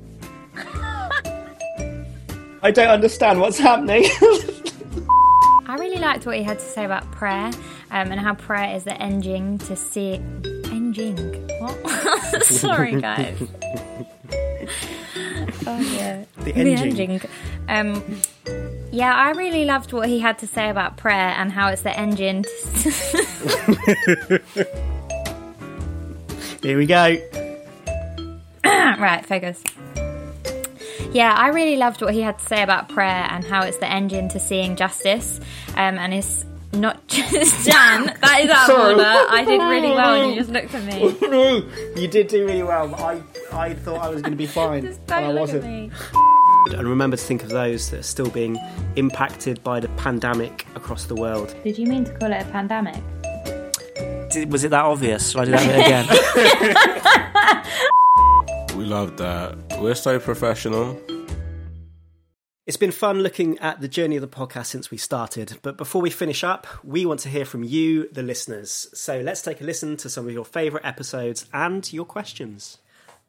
I 2.62 2.71
don't 2.71 2.89
understand 2.89 3.41
what's 3.41 3.59
happening. 3.59 4.05
I 5.66 5.77
really 5.79 5.97
liked 5.97 6.27
what 6.27 6.37
he 6.37 6.43
had 6.43 6.59
to 6.59 6.64
say 6.64 6.85
about 6.85 7.11
prayer 7.12 7.51
um, 7.91 8.11
and 8.12 8.21
how 8.21 8.35
prayer 8.35 8.77
is 8.77 8.85
the 8.85 9.01
engine 9.01 9.57
to 9.59 9.77
see. 9.77 10.14
Engine? 10.64 11.49
What? 11.61 12.43
Sorry, 12.43 13.01
guys. 13.01 13.41
Oh, 15.67 15.79
yeah. 15.79 16.25
The 16.45 16.55
engine. 16.55 16.99
engine. 16.99 17.31
Um, 17.69 18.03
yeah, 18.93 19.15
I 19.15 19.31
really 19.33 19.65
loved 19.65 19.93
what 19.93 20.09
he 20.09 20.19
had 20.19 20.39
to 20.41 20.47
say 20.47 20.71
about 20.71 20.97
prayer 20.97 21.35
and 21.37 21.53
how 21.53 21.69
it's 21.69 21.83
the 21.83 21.99
engine. 21.99 22.43
To... 22.43 22.51
Here 26.63 26.77
we 26.77 26.87
go. 26.87 27.17
right, 28.65 29.25
focus. 29.27 29.63
Yeah, 31.13 31.35
I 31.35 31.49
really 31.49 31.77
loved 31.77 32.03
what 32.03 32.15
he 32.15 32.21
had 32.21 32.39
to 32.39 32.47
say 32.47 32.63
about 32.63 32.89
prayer 32.89 33.27
and 33.31 33.45
how 33.45 33.63
it's 33.63 33.79
the 33.79 33.91
engine 33.91 34.29
to 34.31 34.39
seeing 34.39 34.77
justice. 34.77 35.41
Um, 35.71 35.99
and 35.99 36.15
it's 36.15 36.45
not 36.73 37.07
just 37.09 37.66
Dan. 37.66 38.07
that 38.21 38.41
is 38.43 38.51
out 38.51 38.71
of 38.71 38.77
Sorry. 38.77 38.93
order. 38.95 39.05
I 39.05 39.45
did 39.45 39.61
really 39.61 39.91
well, 39.91 40.23
and 40.23 40.31
you 40.33 40.39
just 40.41 40.51
looked 40.51 40.73
at 40.75 40.85
me. 40.85 41.14
you 42.01 42.09
did 42.09 42.29
do 42.29 42.47
really 42.47 42.62
well. 42.62 42.95
I 42.95 43.21
I 43.53 43.75
thought 43.75 44.01
I 44.01 44.09
was 44.09 44.23
going 44.23 44.33
to 44.33 44.37
be 44.39 44.47
fine, 44.61 44.83
Just 44.87 45.01
and 45.09 45.12
I 45.12 45.21
don't 45.23 45.35
look 45.35 45.41
wasn't. 45.41 45.64
at 45.64 45.71
me. 45.71 45.91
And 46.77 46.87
remember 46.89 47.16
to 47.16 47.23
think 47.25 47.43
of 47.43 47.49
those 47.49 47.89
that 47.91 48.01
are 48.01 48.05
still 48.05 48.29
being 48.29 48.59
impacted 48.97 49.62
by 49.64 49.81
the 49.81 49.89
pandemic 49.91 50.66
across 50.75 51.07
the 51.07 51.14
world. 51.14 51.55
Did 51.64 51.79
you 51.79 51.87
mean 51.87 52.05
to 52.05 52.12
call 52.18 52.31
it 52.33 52.43
a 52.43 52.45
pandemic? 52.51 53.03
Did, 54.31 54.53
was 54.53 54.62
it 54.64 54.68
that 54.71 54.85
obvious? 54.85 55.31
Should 55.31 55.41
I 55.41 55.45
do 55.47 55.51
that 55.53 56.07
bit 56.35 56.77
again? 58.66 58.77
We 58.79 58.85
love 58.85 59.16
that. 59.16 59.57
We're 59.81 59.95
so 59.95 60.18
professional. 60.21 61.01
It's 62.67 62.77
been 62.77 62.91
fun 62.91 63.21
looking 63.21 63.59
at 63.61 63.81
the 63.81 63.89
journey 63.89 64.17
of 64.17 64.21
the 64.21 64.29
podcast 64.29 64.67
since 64.67 64.91
we 64.91 64.99
started. 64.99 65.59
But 65.63 65.79
before 65.79 66.03
we 66.03 66.11
finish 66.11 66.45
up, 66.45 66.67
we 66.85 67.07
want 67.07 67.21
to 67.21 67.31
hear 67.31 67.47
from 67.47 67.65
you, 67.65 68.11
the 68.13 68.23
listeners. 68.23 68.89
So 68.93 69.21
let's 69.21 69.41
take 69.41 69.63
a 69.63 69.65
listen 69.65 69.97
to 69.97 70.11
some 70.11 70.27
of 70.27 70.33
your 70.33 70.45
favourite 70.45 70.85
episodes 70.85 71.47
and 71.55 71.91
your 71.91 72.05
questions. 72.05 72.77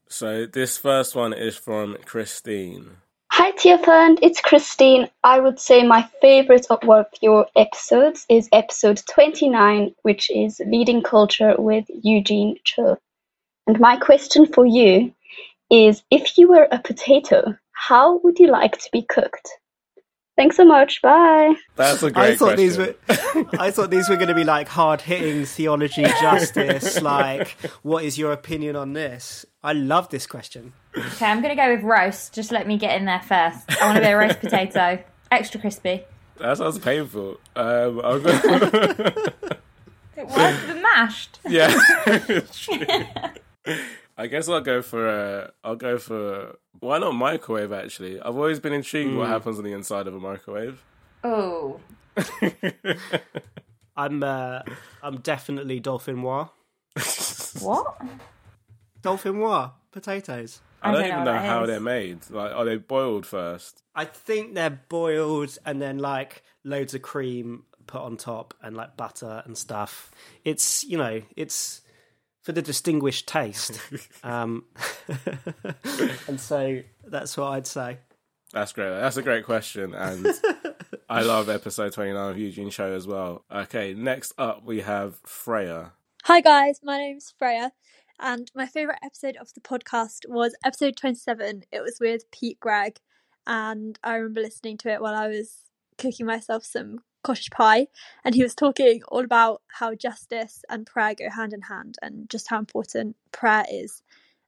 So 0.10 0.46
this 0.46 0.78
first 0.78 1.16
one 1.16 1.32
is 1.32 1.56
from 1.56 1.96
Christine. 2.04 2.98
Hi, 3.32 3.54
TFN, 3.54 4.20
it's 4.22 4.42
Christine. 4.42 5.08
I 5.24 5.40
would 5.40 5.62
say 5.62 5.84
my 5.84 6.10
favorite 6.22 6.68
of 6.70 6.84
one 6.84 7.00
of 7.00 7.08
your 7.22 7.48
episodes 7.56 8.26
is 8.28 8.50
episode 8.52 9.02
29, 9.10 9.96
which 10.02 10.30
is 10.30 10.60
Leading 10.66 11.04
Culture 11.04 11.56
with 11.58 11.86
Eugene 11.88 12.58
Cho. 12.66 12.98
And 13.66 13.80
my 13.80 13.96
question 13.96 14.46
for 14.46 14.66
you 14.66 15.14
is 15.72 16.04
if 16.12 16.38
you 16.38 16.50
were 16.50 16.68
a 16.70 16.80
potato, 16.80 17.56
how 17.88 18.20
would 18.24 18.38
you 18.38 18.48
like 18.52 18.78
to 18.78 18.90
be 18.92 19.02
cooked? 19.02 19.50
Thanks 20.38 20.56
so 20.56 20.64
much. 20.64 21.02
Bye. 21.02 21.56
That's 21.76 22.04
a 22.04 22.12
great 22.12 22.34
I 22.34 22.36
thought 22.36 22.56
these 22.58 22.76
question. 22.78 22.96
were 23.08 23.46
I 23.60 23.72
thought 23.72 23.90
these 23.90 24.08
were 24.08 24.16
going 24.16 24.28
to 24.28 24.36
be 24.36 24.44
like 24.44 24.68
hard 24.68 25.02
hitting 25.02 25.46
theology, 25.46 26.04
justice, 26.22 27.02
like 27.02 27.50
what 27.82 28.04
is 28.04 28.18
your 28.20 28.32
opinion 28.34 28.76
on 28.76 28.94
this? 28.94 29.46
I 29.64 29.74
love 29.74 30.10
this 30.10 30.28
question. 30.28 30.74
Okay, 30.96 31.26
I'm 31.26 31.42
going 31.42 31.56
to 31.56 31.62
go 31.62 31.74
with 31.74 31.84
roast. 31.84 32.34
Just 32.34 32.52
let 32.52 32.68
me 32.68 32.78
get 32.78 32.96
in 33.00 33.06
there 33.06 33.22
first. 33.22 33.82
I 33.82 33.86
want 33.86 33.98
to 33.98 34.02
be 34.02 34.08
a 34.08 34.18
roast 34.18 34.40
potato. 34.40 35.04
Extra 35.32 35.60
crispy. 35.60 36.04
That 36.40 36.58
sounds 36.58 36.80
painful. 36.80 37.40
Um, 37.56 38.02
I'll 38.04 38.20
go. 38.20 38.30
It 40.18 40.28
was 40.28 40.68
the 40.68 40.76
mashed. 40.82 41.40
yeah, 41.48 41.76
it's 42.06 42.60
true. 42.60 43.76
I 44.22 44.28
guess 44.28 44.48
I'll 44.48 44.62
go 44.62 44.82
for 44.82 45.08
a. 45.10 45.52
I'll 45.64 45.76
go 45.76 45.98
for 45.98 46.58
why 46.80 47.00
not 47.00 47.14
microwave? 47.14 47.72
Actually, 47.74 48.20
I've 48.22 48.36
always 48.36 48.60
been 48.60 48.74
intrigued 48.74 49.16
what 49.16 49.28
Mm. 49.28 49.30
happens 49.30 49.58
on 49.58 49.64
the 49.64 49.74
inside 49.74 50.08
of 50.08 50.14
a 50.16 50.20
microwave. 50.20 50.84
Oh. 51.24 51.80
I'm 53.98 54.24
uh, 54.24 54.62
I'm 55.04 55.18
definitely 55.22 55.82
dauphinoise. 55.82 56.50
What? 57.62 58.02
Dauphinoise 59.02 59.72
potatoes. 59.92 60.62
I 60.84 60.92
don't, 60.94 61.06
even 61.06 61.24
know 61.26 61.38
how 61.38 61.66
they're 61.66 61.80
made. 61.80 62.20
Like, 62.32 62.52
are 62.56 62.66
they 62.66 62.78
boiled 62.78 63.26
first? 63.26 63.84
I 63.94 64.06
think 64.06 64.56
they're 64.56 64.80
boiled 64.90 65.58
and 65.66 65.80
then 65.82 66.00
like 66.00 66.44
loads 66.64 66.94
of 66.96 67.02
cream 67.04 67.66
put 67.88 68.02
on 68.02 68.18
top 68.18 68.54
and 68.64 68.76
like 68.76 68.98
butter 68.98 69.44
and 69.46 69.58
stuff. 69.58 70.12
It's 70.44 70.84
you 70.84 70.98
know 70.98 71.22
it's 71.36 71.82
for 72.42 72.52
the 72.52 72.62
distinguished 72.62 73.28
taste, 73.28 73.80
um, 74.24 74.66
and 76.28 76.40
so 76.40 76.82
that's 77.06 77.38
what 77.38 77.48
I'd 77.48 77.68
say. 77.68 77.98
That's 78.54 78.74
great. 78.74 78.90
That's 78.90 79.18
a 79.18 79.22
great 79.22 79.46
question, 79.46 79.94
and 79.94 80.28
I 81.10 81.22
love 81.22 81.50
episode 81.50 81.94
twenty 81.94 82.14
nine 82.14 82.32
of 82.32 82.38
Eugene 82.38 82.70
Cho 82.70 82.94
as 82.94 83.08
well. 83.08 83.46
Okay, 83.52 83.94
next 83.94 84.34
up 84.38 84.66
we 84.66 84.82
have 84.82 85.16
Freya. 85.26 85.94
Hi 86.26 86.42
guys, 86.42 86.80
my 86.84 86.98
name's 86.98 87.34
Freya, 87.38 87.72
and 88.20 88.52
my 88.56 88.66
favourite 88.66 89.00
episode 89.04 89.38
of 89.38 89.54
the 89.54 89.62
podcast 89.62 90.28
was 90.28 90.56
episode 90.64 90.96
27. 90.96 91.64
It 91.72 91.82
was 91.82 91.98
with 92.00 92.30
Pete 92.32 92.60
Greig, 92.60 92.98
and 93.48 93.98
I 94.04 94.16
remember 94.16 94.42
listening 94.42 94.78
to 94.80 94.92
it 94.92 95.02
while 95.02 95.16
I 95.16 95.28
was 95.28 95.58
cooking 95.98 96.26
myself 96.26 96.64
some 96.64 97.00
cottage 97.24 97.50
pie, 97.52 97.88
and 98.24 98.36
he 98.36 98.44
was 98.44 98.56
talking 98.56 99.02
all 99.08 99.24
about 99.24 99.62
how 99.68 99.94
justice 99.96 100.64
and 100.70 100.86
prayer 100.86 101.14
go 101.16 101.30
hand 101.30 101.54
in 101.54 101.62
hand 101.62 101.96
and 102.02 102.30
just 102.30 102.48
how 102.50 102.60
important 102.60 103.16
prayer 103.32 103.66
is. 103.72 104.02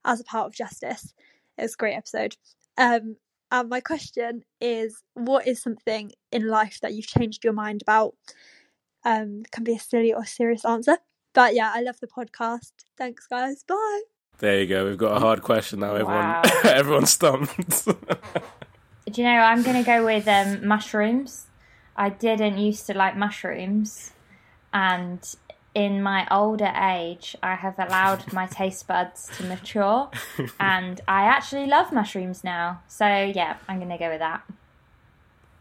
as 0.06 0.20
a 0.20 0.24
part 0.26 0.48
of 0.48 0.54
justice. 0.54 1.14
It 1.58 1.62
was 1.62 1.74
a 1.76 1.78
great 1.78 1.96
episode. 1.96 2.36
Um, 2.78 3.16
and 3.52 3.70
my 3.70 3.80
question 3.80 4.44
is, 4.60 5.02
what 5.14 5.48
is 5.48 5.62
something 5.62 6.12
in 6.32 6.48
life 6.48 6.80
that 6.82 6.94
you've 6.94 7.08
changed 7.08 7.44
your 7.44 7.54
mind 7.54 7.82
about? 7.84 8.16
Um, 9.06 9.44
can 9.52 9.64
be 9.64 9.76
a 9.76 9.80
silly 9.80 10.14
or 10.14 10.26
serious 10.26 10.66
answer, 10.66 10.98
but 11.34 11.54
yeah, 11.56 11.72
I 11.74 11.82
love 11.82 12.00
the 12.00 12.08
podcast. 12.08 12.72
Thanks, 12.98 13.28
guys. 13.28 13.64
Bye. 13.64 14.02
There 14.40 14.60
you 14.62 14.66
go. 14.68 14.86
We've 14.86 14.98
got 14.98 15.16
a 15.16 15.20
hard 15.20 15.42
question 15.42 15.80
now. 15.82 15.92
Everyone, 15.94 16.16
Wow. 16.16 16.42
everyone's 16.64 17.12
stumped. 17.12 17.86
Do 17.86 17.94
you 19.22 19.24
know, 19.24 19.30
I'm 19.40 19.62
going 19.62 19.78
to 19.78 19.84
go 19.86 20.04
with 20.06 20.28
um, 20.28 20.66
mushrooms. 20.68 21.46
I 21.96 22.10
didn't 22.10 22.58
used 22.58 22.88
to 22.88 22.94
like 22.94 23.16
mushrooms, 23.16 24.12
and 24.74 25.24
in 25.76 26.02
my 26.04 26.28
older 26.30 26.72
age, 26.76 27.36
I 27.42 27.56
have 27.56 27.80
allowed 27.80 28.32
my 28.34 28.46
taste 28.60 28.88
buds 28.88 29.30
to 29.38 29.44
mature, 29.44 30.10
and 30.60 31.02
I 31.08 31.24
actually 31.24 31.68
love 31.68 31.92
mushrooms 31.92 32.44
now. 32.44 32.82
So, 32.88 33.06
yeah, 33.08 33.58
I'm 33.68 33.78
going 33.78 33.90
to 33.90 33.98
go 33.98 34.10
with 34.10 34.20
that. 34.20 34.44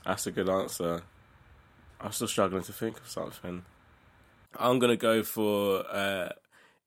That's 0.04 0.26
a 0.26 0.32
good 0.32 0.48
answer. 0.48 1.02
I'm 2.00 2.12
still 2.12 2.28
struggling 2.28 2.62
to 2.64 2.72
think 2.72 2.98
of 2.98 3.08
something. 3.08 3.64
I'm 4.58 4.78
gonna 4.78 4.96
go 4.96 5.22
for 5.22 5.84
uh, 5.90 6.30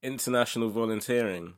international 0.04 0.70
volunteering. 0.70 1.54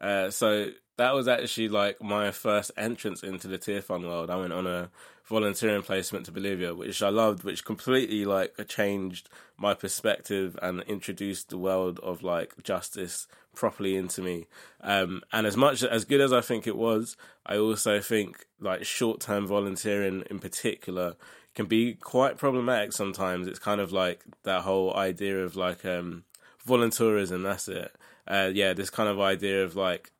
Uh, 0.00 0.30
so 0.30 0.70
that 0.96 1.14
was 1.14 1.28
actually 1.28 1.68
like 1.68 2.02
my 2.02 2.30
first 2.30 2.70
entrance 2.76 3.22
into 3.22 3.48
the 3.48 3.58
Tearfund 3.58 4.02
world. 4.02 4.30
I 4.30 4.36
went 4.36 4.52
on 4.52 4.66
a 4.66 4.90
volunteering 5.24 5.82
placement 5.82 6.26
to 6.26 6.32
Bolivia, 6.32 6.74
which 6.74 7.02
I 7.02 7.08
loved, 7.08 7.44
which 7.44 7.64
completely 7.64 8.24
like 8.24 8.54
changed 8.68 9.28
my 9.58 9.74
perspective 9.74 10.58
and 10.62 10.82
introduced 10.82 11.50
the 11.50 11.58
world 11.58 11.98
of 12.02 12.22
like 12.22 12.62
justice 12.62 13.26
properly 13.54 13.96
into 13.96 14.22
me. 14.22 14.46
Um, 14.80 15.22
and 15.32 15.46
as 15.46 15.56
much 15.56 15.82
as 15.82 16.04
good 16.04 16.20
as 16.20 16.32
I 16.32 16.40
think 16.40 16.66
it 16.66 16.76
was, 16.76 17.16
I 17.44 17.56
also 17.56 18.00
think 18.00 18.46
like 18.60 18.84
short 18.84 19.20
term 19.20 19.46
volunteering 19.46 20.24
in 20.30 20.38
particular 20.38 21.16
can 21.54 21.66
be 21.66 21.94
quite 21.94 22.38
problematic 22.38 22.92
sometimes. 22.92 23.48
It's 23.48 23.58
kind 23.58 23.80
of 23.80 23.92
like 23.92 24.24
that 24.44 24.62
whole 24.62 24.94
idea 24.94 25.44
of 25.44 25.56
like 25.56 25.84
um, 25.84 26.24
volunteerism. 26.66 27.42
That's 27.42 27.68
it. 27.68 27.94
Uh, 28.28 28.50
yeah, 28.52 28.72
this 28.74 28.90
kind 28.90 29.08
of 29.08 29.20
idea 29.20 29.64
of 29.64 29.74
like 29.74 30.12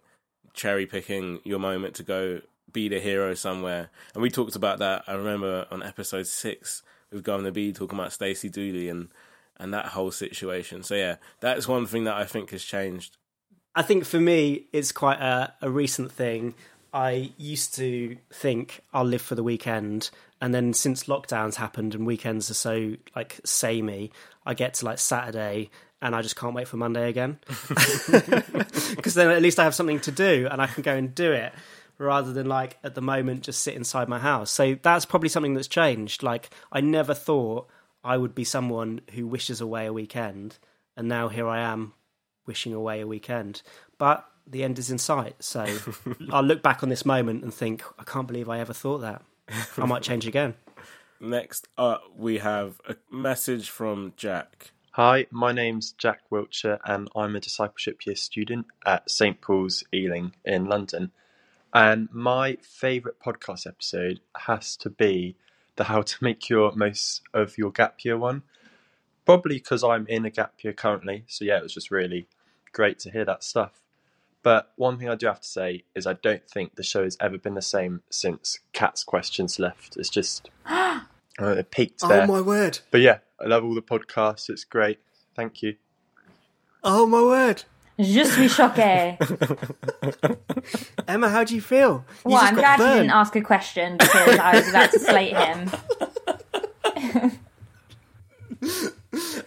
cherry 0.56 0.86
picking 0.86 1.40
your 1.44 1.58
moment 1.58 1.94
to 1.96 2.02
go 2.02 2.40
be 2.72 2.88
the 2.88 3.00
hero 3.00 3.34
somewhere. 3.34 3.90
And 4.14 4.22
we 4.22 4.30
talked 4.30 4.56
about 4.56 4.80
that. 4.80 5.04
I 5.06 5.12
remember 5.12 5.66
on 5.70 5.82
episode 5.82 6.26
six 6.26 6.82
with 7.12 7.24
Guvna 7.24 7.52
B 7.52 7.72
talking 7.72 7.98
about 7.98 8.12
Stacey 8.12 8.48
Dooley 8.48 8.88
and 8.88 9.08
and 9.58 9.72
that 9.72 9.86
whole 9.86 10.10
situation. 10.10 10.82
So 10.82 10.94
yeah, 10.94 11.16
that's 11.40 11.66
one 11.66 11.86
thing 11.86 12.04
that 12.04 12.16
I 12.16 12.24
think 12.24 12.50
has 12.50 12.62
changed. 12.62 13.16
I 13.74 13.82
think 13.82 14.04
for 14.04 14.20
me, 14.20 14.66
it's 14.72 14.92
quite 14.92 15.20
a, 15.20 15.54
a 15.62 15.70
recent 15.70 16.12
thing. 16.12 16.54
I 16.92 17.32
used 17.36 17.74
to 17.76 18.16
think 18.32 18.80
I'll 18.92 19.04
live 19.04 19.22
for 19.22 19.34
the 19.34 19.42
weekend, 19.42 20.10
and 20.40 20.54
then 20.54 20.72
since 20.72 21.04
lockdowns 21.04 21.54
happened 21.54 21.94
and 21.94 22.06
weekends 22.06 22.50
are 22.50 22.54
so 22.54 22.96
like 23.14 23.40
samey, 23.44 24.12
I 24.44 24.54
get 24.54 24.74
to 24.74 24.84
like 24.84 24.98
Saturday 24.98 25.70
and 26.02 26.14
I 26.14 26.22
just 26.22 26.36
can't 26.36 26.54
wait 26.54 26.68
for 26.68 26.76
Monday 26.76 27.08
again 27.08 27.38
because 28.96 29.14
then 29.14 29.30
at 29.30 29.42
least 29.42 29.58
I 29.58 29.64
have 29.64 29.74
something 29.74 30.00
to 30.00 30.10
do 30.10 30.48
and 30.50 30.60
I 30.60 30.66
can 30.66 30.82
go 30.82 30.94
and 30.94 31.14
do 31.14 31.32
it 31.32 31.52
rather 31.98 32.32
than 32.32 32.46
like 32.46 32.78
at 32.84 32.94
the 32.94 33.00
moment 33.00 33.42
just 33.42 33.62
sit 33.62 33.74
inside 33.74 34.08
my 34.08 34.18
house. 34.18 34.50
So 34.50 34.76
that's 34.82 35.04
probably 35.04 35.28
something 35.28 35.54
that's 35.54 35.68
changed. 35.68 36.22
Like 36.22 36.50
I 36.70 36.80
never 36.80 37.14
thought 37.14 37.68
I 38.04 38.16
would 38.16 38.34
be 38.34 38.44
someone 38.44 39.00
who 39.14 39.26
wishes 39.26 39.60
away 39.60 39.86
a 39.86 39.92
weekend, 39.92 40.58
and 40.96 41.08
now 41.08 41.28
here 41.28 41.48
I 41.48 41.60
am 41.60 41.94
wishing 42.46 42.72
away 42.72 43.00
a 43.00 43.06
weekend. 43.06 43.62
But 43.98 44.24
the 44.46 44.62
end 44.62 44.78
is 44.78 44.90
in 44.90 44.98
sight. 44.98 45.42
So 45.42 45.66
I'll 46.30 46.44
look 46.44 46.62
back 46.62 46.82
on 46.82 46.88
this 46.88 47.04
moment 47.04 47.42
and 47.42 47.52
think, 47.52 47.82
I 47.98 48.04
can't 48.04 48.28
believe 48.28 48.48
I 48.48 48.60
ever 48.60 48.72
thought 48.72 48.98
that. 48.98 49.22
I 49.76 49.86
might 49.86 50.02
change 50.02 50.26
again. 50.26 50.54
Next 51.20 51.66
up, 51.78 52.04
we 52.14 52.38
have 52.38 52.80
a 52.86 52.96
message 53.10 53.70
from 53.70 54.12
Jack. 54.16 54.72
Hi, 54.96 55.26
my 55.30 55.52
name's 55.52 55.92
Jack 55.92 56.22
Wiltshire, 56.30 56.78
and 56.86 57.10
I'm 57.14 57.36
a 57.36 57.40
discipleship 57.40 58.06
year 58.06 58.16
student 58.16 58.64
at 58.86 59.10
St 59.10 59.38
Paul's 59.42 59.84
Ealing 59.92 60.32
in 60.42 60.64
London. 60.64 61.12
And 61.74 62.08
my 62.14 62.56
favourite 62.62 63.20
podcast 63.20 63.66
episode 63.66 64.20
has 64.34 64.74
to 64.78 64.88
be 64.88 65.36
the 65.74 65.84
How 65.84 66.00
to 66.00 66.24
Make 66.24 66.48
Your 66.48 66.72
Most 66.74 67.20
of 67.34 67.58
Your 67.58 67.70
Gap 67.72 68.06
Year 68.06 68.16
one. 68.16 68.42
Probably 69.26 69.56
because 69.56 69.84
I'm 69.84 70.06
in 70.06 70.24
a 70.24 70.30
gap 70.30 70.54
year 70.64 70.72
currently, 70.72 71.24
so 71.26 71.44
yeah, 71.44 71.58
it 71.58 71.62
was 71.62 71.74
just 71.74 71.90
really 71.90 72.26
great 72.72 72.98
to 73.00 73.10
hear 73.10 73.26
that 73.26 73.44
stuff. 73.44 73.82
But 74.42 74.72
one 74.76 74.96
thing 74.96 75.10
I 75.10 75.14
do 75.14 75.26
have 75.26 75.42
to 75.42 75.46
say 75.46 75.84
is 75.94 76.06
I 76.06 76.14
don't 76.14 76.48
think 76.48 76.76
the 76.76 76.82
show 76.82 77.04
has 77.04 77.18
ever 77.20 77.36
been 77.36 77.52
the 77.52 77.60
same 77.60 78.00
since 78.08 78.60
Cat's 78.72 79.04
questions 79.04 79.58
left. 79.58 79.98
It's 79.98 80.08
just 80.08 80.48
uh, 81.40 81.48
it 81.58 81.70
peaked 81.70 82.00
Oh, 82.02 82.26
my 82.26 82.40
word. 82.40 82.78
But 82.90 83.00
yeah, 83.00 83.18
I 83.40 83.46
love 83.46 83.64
all 83.64 83.74
the 83.74 83.82
podcasts. 83.82 84.48
It's 84.48 84.64
great. 84.64 84.98
Thank 85.34 85.62
you. 85.62 85.76
Oh 86.82 87.06
my 87.06 87.22
word. 87.22 87.64
Je 87.98 88.24
suis 88.24 88.48
choquée. 88.48 89.16
Emma, 91.08 91.28
how 91.30 91.44
do 91.44 91.54
you 91.54 91.60
feel? 91.62 92.04
You 92.24 92.32
Well, 92.32 92.38
I'm 92.42 92.54
got 92.54 92.60
glad 92.60 92.78
you 92.78 92.84
burnt. 92.84 92.98
didn't 92.98 93.10
ask 93.12 93.36
a 93.36 93.40
question 93.40 93.96
because 93.96 94.38
I 94.38 94.56
was 94.56 94.68
about 94.68 94.90
to 94.92 94.98
slate 94.98 95.36
him. 95.36 95.70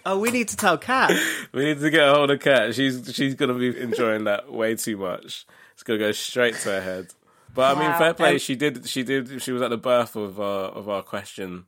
Oh, 0.05 0.17
we 0.19 0.31
need 0.31 0.47
to 0.47 0.55
tell 0.57 0.77
Kat. 0.79 1.11
We 1.53 1.65
need 1.65 1.79
to 1.81 1.89
get 1.91 2.07
a 2.07 2.13
hold 2.13 2.31
of 2.31 2.39
Kat. 2.39 2.73
She's 2.73 3.11
she's 3.13 3.35
gonna 3.35 3.53
be 3.53 3.77
enjoying 3.79 4.23
that 4.23 4.51
way 4.51 4.75
too 4.75 4.97
much. 4.97 5.45
It's 5.73 5.83
gonna 5.83 5.99
go 5.99 6.11
straight 6.11 6.55
to 6.55 6.69
her 6.69 6.81
head. 6.81 7.07
But 7.53 7.75
I 7.77 7.79
mean, 7.79 7.89
Wow. 7.91 7.97
fair 7.99 8.13
play. 8.15 8.31
Um, 8.33 8.37
she 8.39 8.55
did. 8.55 8.87
She 8.87 9.03
did. 9.03 9.41
She 9.43 9.51
was 9.51 9.61
at 9.61 9.69
the 9.69 9.77
birth 9.77 10.15
of 10.15 10.39
our 10.39 10.65
of 10.69 10.89
our 10.89 11.03
question 11.03 11.65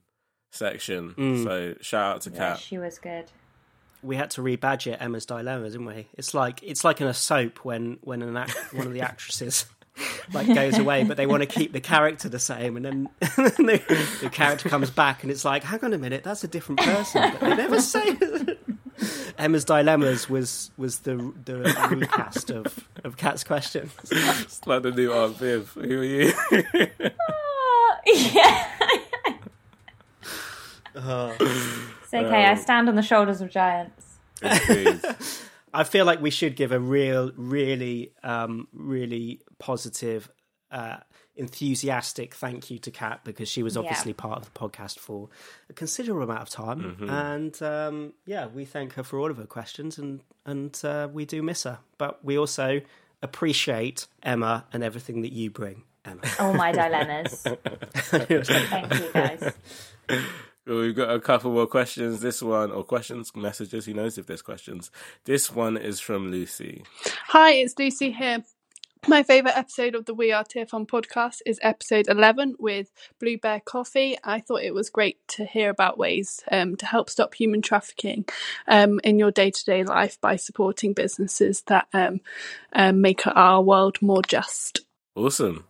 section. 0.52 1.14
Mm. 1.18 1.44
So 1.44 1.74
shout 1.80 2.14
out 2.16 2.20
to 2.22 2.30
Yeah, 2.30 2.56
she 2.56 2.78
was 2.78 2.98
good. 2.98 3.24
we 4.02 4.16
had 4.16 4.30
to 4.32 4.40
rebadge 4.42 4.86
it 4.92 4.98
Emma's 5.00 5.26
dilemma, 5.26 5.68
didn't 5.70 5.86
we? 5.86 6.06
It's 6.16 6.32
like 6.34 6.60
it's 6.62 6.84
like 6.84 7.00
in 7.00 7.06
a 7.08 7.14
soap 7.14 7.64
when 7.64 7.98
when 8.02 8.22
an 8.22 8.36
act, 8.36 8.56
one 8.72 8.86
of 8.86 8.92
the 8.92 9.00
actresses 9.00 9.66
like 10.32 10.46
goes 10.46 10.78
away, 10.78 11.04
but 11.04 11.16
they 11.16 11.26
want 11.26 11.42
to 11.42 11.46
keep 11.46 11.72
the 11.72 11.80
character 11.80 12.28
the 12.28 12.38
same, 12.38 12.76
and 12.76 12.84
then 12.84 13.08
the, 13.20 14.18
the 14.22 14.30
character 14.30 14.68
comes 14.68 14.90
back, 14.90 15.22
and 15.22 15.30
it's 15.30 15.44
like, 15.44 15.62
hang 15.64 15.80
on 15.84 15.92
a 15.92 15.98
minute, 15.98 16.22
that's 16.24 16.42
a 16.44 16.48
different 16.48 16.80
person, 16.80 17.22
but 17.32 17.40
they 17.40 17.56
never 17.56 17.80
say. 17.94 18.16
Emma's 19.38 19.64
dilemmas 19.64 20.28
was 20.30 20.70
was 20.76 21.00
the 21.00 21.16
the 21.44 21.56
recast 21.90 22.50
of 22.50 22.88
of 23.04 23.16
Cat's 23.16 23.42
question. 23.42 23.90
It's 24.10 24.64
like 24.66 24.82
the 24.82 24.92
new 24.92 25.12
Aunt 25.12 25.36
Viv. 25.38 25.70
Who 25.74 26.00
are 26.00 26.04
you? 26.04 26.32
yeah. 28.06 28.68
Oh. 30.96 31.34
It's 31.40 32.14
okay. 32.14 32.44
I 32.46 32.54
stand 32.54 32.88
on 32.88 32.94
the 32.94 33.02
shoulders 33.02 33.40
of 33.40 33.50
giants. 33.50 34.18
I 35.74 35.84
feel 35.84 36.04
like 36.04 36.20
we 36.20 36.30
should 36.30 36.56
give 36.56 36.72
a 36.72 36.78
real, 36.80 37.32
really, 37.36 38.12
um, 38.22 38.68
really 38.74 39.40
positive, 39.58 40.30
uh, 40.70 40.98
enthusiastic 41.34 42.34
thank 42.34 42.70
you 42.70 42.78
to 42.80 42.90
Kat 42.90 43.20
because 43.24 43.48
she 43.48 43.62
was 43.62 43.74
Yeah. 43.74 43.80
obviously 43.80 44.12
part 44.12 44.38
of 44.38 44.44
the 44.52 44.58
podcast 44.58 44.98
for 44.98 45.30
a 45.70 45.72
considerable 45.72 46.22
amount 46.24 46.42
of 46.42 46.50
time, 46.50 46.96
Mhm. 47.00 47.10
and 47.10 47.62
um, 47.62 48.12
yeah, 48.26 48.46
we 48.48 48.66
thank 48.66 48.92
her 48.94 49.02
for 49.02 49.18
all 49.18 49.30
of 49.30 49.38
her 49.38 49.46
questions, 49.46 49.96
and 49.96 50.20
and 50.44 50.78
uh, 50.84 51.08
we 51.10 51.24
do 51.24 51.42
miss 51.42 51.62
her, 51.64 51.78
but 51.96 52.22
we 52.22 52.36
also 52.38 52.82
appreciate 53.22 54.06
Emma 54.22 54.66
and 54.74 54.82
everything 54.84 55.22
that 55.22 55.32
you 55.32 55.48
bring, 55.50 55.84
Emma. 56.04 56.20
All 56.38 56.52
my 56.52 56.70
dilemmas. 56.72 57.42
Thank 57.94 58.28
you, 59.00 59.10
guys. 59.14 59.52
We've 60.64 60.94
got 60.94 61.10
a 61.10 61.18
couple 61.18 61.52
more 61.52 61.66
questions. 61.66 62.20
This 62.20 62.40
one, 62.40 62.70
or 62.70 62.84
questions, 62.84 63.34
messages. 63.34 63.86
Who 63.86 63.94
knows 63.94 64.16
if 64.16 64.26
there's 64.26 64.42
questions? 64.42 64.90
This 65.24 65.50
one 65.50 65.76
is 65.76 65.98
from 65.98 66.30
Lucy. 66.30 66.84
Hi, 67.28 67.52
it's 67.54 67.74
Lucy 67.78 68.12
here. 68.12 68.44
My 69.08 69.24
favourite 69.24 69.58
episode 69.58 69.96
of 69.96 70.04
the 70.04 70.14
We 70.14 70.30
Are 70.30 70.44
Tearfund 70.44 70.86
podcast 70.86 71.40
is 71.44 71.58
episode 71.60 72.06
11 72.06 72.54
with 72.60 72.92
Blue 73.18 73.36
Bear 73.36 73.58
Coffee. 73.58 74.16
I 74.22 74.38
thought 74.38 74.62
it 74.62 74.72
was 74.72 74.90
great 74.90 75.18
to 75.28 75.44
hear 75.44 75.70
about 75.70 75.98
ways 75.98 76.44
um, 76.52 76.76
to 76.76 76.86
help 76.86 77.10
stop 77.10 77.34
human 77.34 77.62
trafficking 77.62 78.24
um, 78.68 79.00
in 79.02 79.18
your 79.18 79.32
day 79.32 79.50
to 79.50 79.64
day 79.64 79.82
life 79.82 80.20
by 80.20 80.36
supporting 80.36 80.92
businesses 80.92 81.62
that 81.62 81.88
um, 81.92 82.20
um, 82.72 83.00
make 83.00 83.26
our 83.26 83.60
world 83.60 84.00
more 84.00 84.22
just. 84.22 84.82
Awesome. 85.16 85.64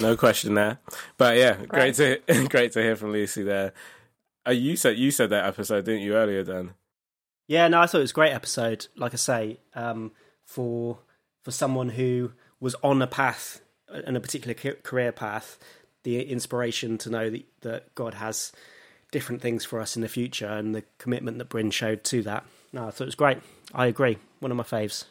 No 0.00 0.16
question 0.16 0.54
there. 0.54 0.78
But 1.18 1.36
yeah, 1.36 1.56
great, 1.66 1.96
to 1.96 2.20
great 2.48 2.72
to 2.72 2.80
hear 2.80 2.96
from 2.96 3.12
Lucy 3.12 3.42
there. 3.42 3.74
Uh, 4.48 4.52
you 4.52 4.76
said 4.76 4.96
you 4.98 5.10
said 5.10 5.30
that 5.30 5.44
episode, 5.44 5.84
didn't 5.84 6.00
you, 6.00 6.14
earlier, 6.14 6.42
Dan? 6.42 6.72
Yeah, 7.46 7.68
no, 7.68 7.80
I 7.80 7.86
thought 7.86 7.98
it 7.98 8.02
was 8.02 8.12
a 8.12 8.14
great 8.14 8.32
episode. 8.32 8.86
Like 8.96 9.12
I 9.12 9.16
say, 9.16 9.60
um, 9.74 10.12
for 10.44 10.98
for 11.42 11.50
someone 11.50 11.90
who 11.90 12.32
was 12.60 12.74
on 12.82 13.02
a 13.02 13.06
path, 13.06 13.60
in 14.06 14.16
a 14.16 14.20
particular 14.20 14.54
career 14.54 15.12
path, 15.12 15.58
the 16.02 16.22
inspiration 16.22 16.98
to 16.98 17.10
know 17.10 17.30
that, 17.30 17.44
that 17.60 17.94
God 17.94 18.14
has 18.14 18.52
different 19.10 19.42
things 19.42 19.64
for 19.64 19.80
us 19.80 19.96
in 19.96 20.02
the 20.02 20.08
future, 20.08 20.48
and 20.48 20.74
the 20.74 20.84
commitment 20.98 21.38
that 21.38 21.48
Bryn 21.48 21.70
showed 21.70 22.04
to 22.04 22.22
that. 22.22 22.44
No, 22.72 22.88
I 22.88 22.90
thought 22.90 23.04
it 23.04 23.06
was 23.06 23.14
great. 23.14 23.38
I 23.74 23.86
agree. 23.86 24.18
One 24.40 24.50
of 24.50 24.56
my 24.56 24.64
faves. 24.64 25.04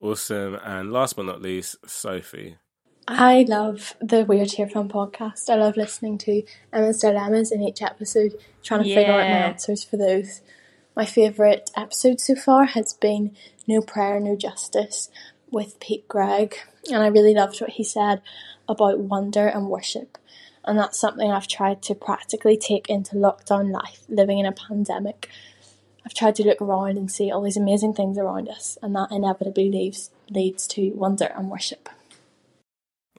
Awesome. 0.00 0.58
And 0.64 0.92
last 0.92 1.16
but 1.16 1.26
not 1.26 1.40
least, 1.40 1.76
Sophie. 1.88 2.56
I 3.08 3.44
love 3.48 3.94
the 4.00 4.24
We 4.24 4.40
Are 4.40 4.46
Tearfund 4.46 4.90
podcast. 4.90 5.48
I 5.48 5.54
love 5.54 5.76
listening 5.76 6.18
to 6.18 6.42
Emma's 6.72 6.98
dilemmas 6.98 7.52
in 7.52 7.62
each 7.62 7.80
episode, 7.80 8.34
trying 8.64 8.82
to 8.82 8.92
figure 8.92 9.12
out 9.12 9.30
my 9.30 9.46
answers 9.46 9.84
for 9.84 9.96
those. 9.96 10.40
My 10.96 11.04
favourite 11.04 11.70
episode 11.76 12.20
so 12.20 12.34
far 12.34 12.64
has 12.64 12.94
been 12.94 13.36
No 13.64 13.80
Prayer, 13.80 14.18
No 14.18 14.34
Justice 14.34 15.08
with 15.52 15.78
Pete 15.78 16.08
Greig, 16.08 16.56
and 16.90 17.00
I 17.00 17.06
really 17.06 17.32
loved 17.32 17.60
what 17.60 17.70
he 17.70 17.84
said 17.84 18.22
about 18.68 18.98
wonder 18.98 19.46
and 19.46 19.68
worship. 19.68 20.18
And 20.64 20.76
that's 20.76 20.98
something 20.98 21.30
I've 21.30 21.46
tried 21.46 21.82
to 21.82 21.94
practically 21.94 22.56
take 22.56 22.90
into 22.90 23.14
lockdown 23.14 23.70
life, 23.70 24.02
living 24.08 24.40
in 24.40 24.46
a 24.46 24.52
pandemic. 24.52 25.30
I've 26.04 26.14
tried 26.14 26.34
to 26.36 26.44
look 26.44 26.60
around 26.60 26.98
and 26.98 27.08
see 27.08 27.30
all 27.30 27.42
these 27.42 27.56
amazing 27.56 27.94
things 27.94 28.18
around 28.18 28.48
us, 28.48 28.76
and 28.82 28.96
that 28.96 29.12
inevitably 29.12 29.70
leads 29.70 30.10
leads 30.28 30.66
to 30.68 30.90
wonder 30.90 31.26
and 31.36 31.48
worship. 31.48 31.88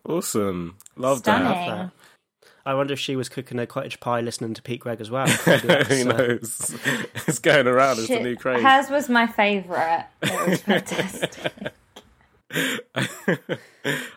Awesome. 0.08 0.78
Love 0.96 1.18
Love 1.18 1.24
that. 1.24 1.68
that. 1.68 1.92
I 2.66 2.74
wonder 2.74 2.94
if 2.94 3.00
she 3.00 3.16
was 3.16 3.30
cooking 3.30 3.60
a 3.60 3.66
cottage 3.68 4.00
pie 4.00 4.20
listening 4.22 4.54
to 4.54 4.62
Pete 4.62 4.82
Greig 4.82 5.00
as 5.00 5.10
well. 5.10 5.28
Who 5.30 6.04
knows? 6.06 6.76
It's 7.28 7.40
going 7.40 7.68
around. 7.68 8.00
It's 8.00 8.04
a 8.04 8.08
Shit, 8.08 8.24
new 8.24 8.36
craze. 8.38 8.62
Hers 8.64 8.90
was 8.90 9.10
my 9.10 9.28
favourite. 9.28 10.06
It 10.22 10.50
was 10.50 10.62
fantastic. 10.64 11.54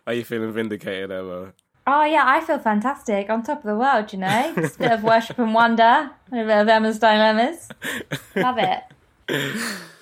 Are 0.07 0.13
you 0.15 0.25
feeling 0.25 0.53
vindicated, 0.53 1.11
Emma? 1.11 1.53
oh 1.87 2.05
yeah, 2.05 2.23
I 2.25 2.41
feel 2.41 2.59
fantastic. 2.61 3.29
On 3.31 3.43
top 3.43 3.59
of 3.59 3.65
the 3.65 3.75
world, 3.77 4.13
you 4.13 4.19
know. 4.21 4.53
Just 4.55 4.77
a 4.77 4.79
bit 4.79 4.93
of 4.93 5.03
worship 5.03 5.39
and 5.39 5.53
wonder. 5.55 5.83
A 5.83 6.11
bit 6.31 6.49
of 6.49 6.69
Emma's 6.69 6.99
dilemmas. 7.01 7.69
Love 8.37 8.59
it. 8.59 8.83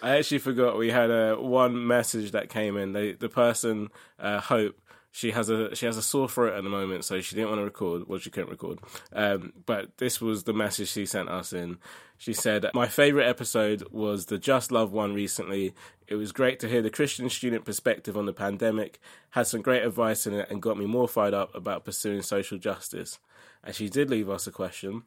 I 0.02 0.16
actually 0.16 0.38
forgot 0.38 0.76
we 0.76 0.90
had 0.90 1.10
a 1.10 1.36
one 1.40 1.86
message 1.86 2.32
that 2.32 2.50
came 2.50 2.76
in. 2.76 2.92
They, 2.92 3.12
the 3.12 3.28
person, 3.28 3.88
uh, 4.18 4.40
Hope, 4.40 4.78
she 5.18 5.32
has 5.32 5.48
a 5.48 5.74
she 5.74 5.84
has 5.84 5.96
a 5.96 6.02
sore 6.02 6.28
throat 6.28 6.54
at 6.54 6.62
the 6.62 6.70
moment, 6.70 7.04
so 7.04 7.20
she 7.20 7.34
didn't 7.34 7.48
want 7.48 7.58
to 7.58 7.64
record. 7.64 8.06
Well, 8.06 8.20
she 8.20 8.30
couldn't 8.30 8.50
record. 8.50 8.78
Um, 9.12 9.52
but 9.66 9.98
this 9.98 10.20
was 10.20 10.44
the 10.44 10.52
message 10.52 10.90
she 10.90 11.06
sent 11.06 11.28
us 11.28 11.52
in. 11.52 11.78
She 12.18 12.32
said, 12.32 12.66
"My 12.72 12.86
favorite 12.86 13.26
episode 13.26 13.82
was 13.90 14.26
the 14.26 14.38
Just 14.38 14.70
Love 14.70 14.92
one 14.92 15.14
recently. 15.14 15.74
It 16.06 16.14
was 16.14 16.30
great 16.30 16.60
to 16.60 16.68
hear 16.68 16.82
the 16.82 16.88
Christian 16.88 17.28
student 17.30 17.64
perspective 17.64 18.16
on 18.16 18.26
the 18.26 18.32
pandemic. 18.32 19.00
Had 19.30 19.48
some 19.48 19.60
great 19.60 19.82
advice 19.82 20.24
in 20.24 20.34
it, 20.34 20.48
and 20.50 20.62
got 20.62 20.78
me 20.78 20.86
more 20.86 21.08
fired 21.08 21.34
up 21.34 21.52
about 21.52 21.84
pursuing 21.84 22.22
social 22.22 22.56
justice." 22.56 23.18
And 23.64 23.74
she 23.74 23.88
did 23.88 24.10
leave 24.10 24.30
us 24.30 24.46
a 24.46 24.52
question. 24.52 25.02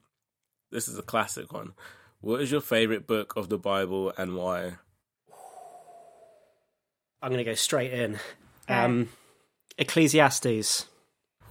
This 0.71 0.89
is 0.89 0.97
a 0.97 1.03
classic 1.03 1.53
one. 1.53 1.71
What 2.19 2.41
is 2.41 2.51
your 2.51 2.59
favorite 2.59 3.07
book 3.07 3.37
of 3.37 3.47
the 3.47 3.57
Bible 3.57 4.11
and 4.17 4.35
why? 4.35 4.73
I'm 7.21 7.29
going 7.29 7.37
to 7.37 7.49
go 7.49 7.55
straight 7.55 7.93
in. 7.93 8.19
Um, 8.67 9.07
Ecclesiastes. 9.81 10.85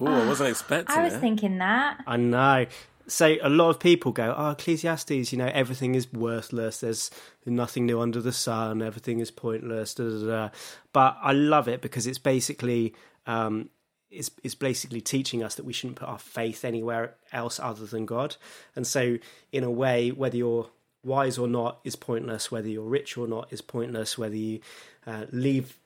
Ooh, 0.01 0.07
I 0.07 0.25
wasn't 0.25 0.49
expecting 0.49 0.97
I 0.97 1.03
was 1.03 1.13
it. 1.13 1.19
thinking 1.19 1.59
that. 1.59 2.03
I 2.07 2.17
know. 2.17 2.65
So 3.07 3.35
a 3.41 3.49
lot 3.49 3.69
of 3.69 3.79
people 3.79 4.11
go, 4.11 4.33
"Oh, 4.35 4.51
Ecclesiastes. 4.51 5.31
You 5.31 5.37
know, 5.37 5.51
everything 5.53 5.95
is 5.95 6.11
worthless. 6.11 6.79
There's 6.79 7.11
nothing 7.45 7.85
new 7.85 7.99
under 7.99 8.21
the 8.21 8.31
sun. 8.31 8.81
Everything 8.81 9.19
is 9.19 9.31
pointless." 9.31 9.93
Da, 9.93 10.09
da, 10.09 10.25
da. 10.25 10.49
But 10.93 11.17
I 11.21 11.33
love 11.33 11.67
it 11.67 11.81
because 11.81 12.07
it's 12.07 12.17
basically 12.17 12.95
um, 13.27 13.69
it's 14.09 14.31
it's 14.43 14.55
basically 14.55 15.01
teaching 15.01 15.43
us 15.43 15.55
that 15.55 15.65
we 15.65 15.73
shouldn't 15.73 15.97
put 15.97 16.07
our 16.07 16.19
faith 16.19 16.63
anywhere 16.63 17.15
else 17.33 17.59
other 17.59 17.85
than 17.85 18.05
God. 18.05 18.37
And 18.75 18.87
so, 18.87 19.17
in 19.51 19.63
a 19.63 19.71
way, 19.71 20.09
whether 20.11 20.37
you're 20.37 20.69
wise 21.03 21.37
or 21.37 21.47
not 21.47 21.79
is 21.83 21.95
pointless. 21.95 22.51
Whether 22.51 22.69
you're 22.69 22.83
rich 22.83 23.17
or 23.17 23.27
not 23.27 23.51
is 23.51 23.61
pointless. 23.61 24.17
Whether 24.17 24.35
you 24.35 24.59
uh, 25.05 25.25
leave 25.31 25.65
a 25.67 25.80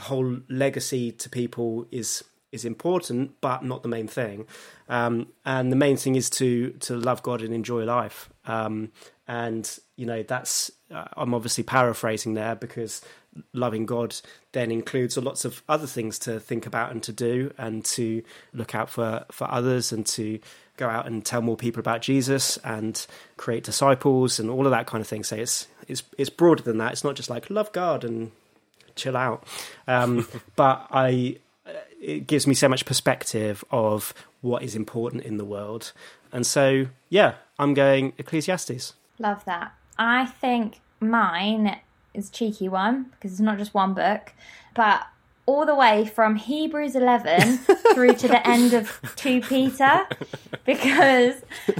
whole 0.00 0.40
legacy 0.48 1.12
to 1.12 1.28
people 1.28 1.86
is 1.90 2.24
is 2.52 2.64
important, 2.64 3.40
but 3.40 3.64
not 3.64 3.82
the 3.82 3.88
main 3.88 4.08
thing. 4.08 4.46
Um, 4.88 5.28
and 5.44 5.70
the 5.70 5.76
main 5.76 5.96
thing 5.96 6.16
is 6.16 6.28
to 6.30 6.70
to 6.80 6.96
love 6.96 7.22
God 7.22 7.42
and 7.42 7.54
enjoy 7.54 7.84
life. 7.84 8.28
Um, 8.46 8.90
and 9.28 9.78
you 9.96 10.06
know 10.06 10.22
that's 10.22 10.70
uh, 10.92 11.04
I'm 11.16 11.34
obviously 11.34 11.62
paraphrasing 11.62 12.34
there 12.34 12.56
because 12.56 13.02
loving 13.52 13.86
God 13.86 14.16
then 14.52 14.72
includes 14.72 15.16
lots 15.16 15.44
of 15.44 15.62
other 15.68 15.86
things 15.86 16.18
to 16.20 16.40
think 16.40 16.66
about 16.66 16.90
and 16.90 17.02
to 17.04 17.12
do, 17.12 17.52
and 17.56 17.84
to 17.86 18.22
look 18.52 18.74
out 18.74 18.90
for 18.90 19.24
for 19.30 19.48
others, 19.50 19.92
and 19.92 20.04
to 20.06 20.40
go 20.76 20.88
out 20.88 21.06
and 21.06 21.24
tell 21.24 21.42
more 21.42 21.56
people 21.56 21.78
about 21.78 22.02
Jesus 22.02 22.56
and 22.64 23.06
create 23.36 23.62
disciples 23.62 24.40
and 24.40 24.50
all 24.50 24.66
of 24.66 24.72
that 24.72 24.86
kind 24.86 25.00
of 25.00 25.06
thing. 25.06 25.22
So 25.22 25.36
it's 25.36 25.68
it's 25.86 26.02
it's 26.18 26.30
broader 26.30 26.62
than 26.62 26.78
that. 26.78 26.92
It's 26.92 27.04
not 27.04 27.14
just 27.14 27.30
like 27.30 27.50
love 27.50 27.70
God 27.72 28.02
and 28.02 28.32
chill 28.96 29.16
out. 29.16 29.46
Um, 29.86 30.26
but 30.56 30.86
I, 30.90 31.36
it 32.00 32.26
gives 32.26 32.46
me 32.46 32.54
so 32.54 32.68
much 32.68 32.84
perspective 32.84 33.64
of 33.70 34.14
what 34.40 34.62
is 34.62 34.74
important 34.74 35.24
in 35.24 35.36
the 35.36 35.44
world, 35.44 35.92
and 36.32 36.46
so 36.46 36.86
yeah, 37.08 37.34
I'm 37.58 37.74
going 37.74 38.12
Ecclesiastes. 38.18 38.94
Love 39.18 39.44
that. 39.44 39.74
I 39.98 40.26
think 40.26 40.80
mine 40.98 41.78
is 42.14 42.28
a 42.28 42.32
cheeky 42.32 42.68
one 42.68 43.04
because 43.12 43.32
it's 43.32 43.40
not 43.40 43.58
just 43.58 43.74
one 43.74 43.94
book, 43.94 44.32
but 44.74 45.06
all 45.50 45.66
the 45.66 45.74
way 45.74 46.06
from 46.06 46.36
Hebrews 46.36 46.94
11 46.94 47.58
through 47.94 48.14
to 48.14 48.28
the 48.28 48.46
end 48.46 48.72
of 48.74 49.00
2 49.16 49.40
Peter 49.42 50.06
because 50.64 51.34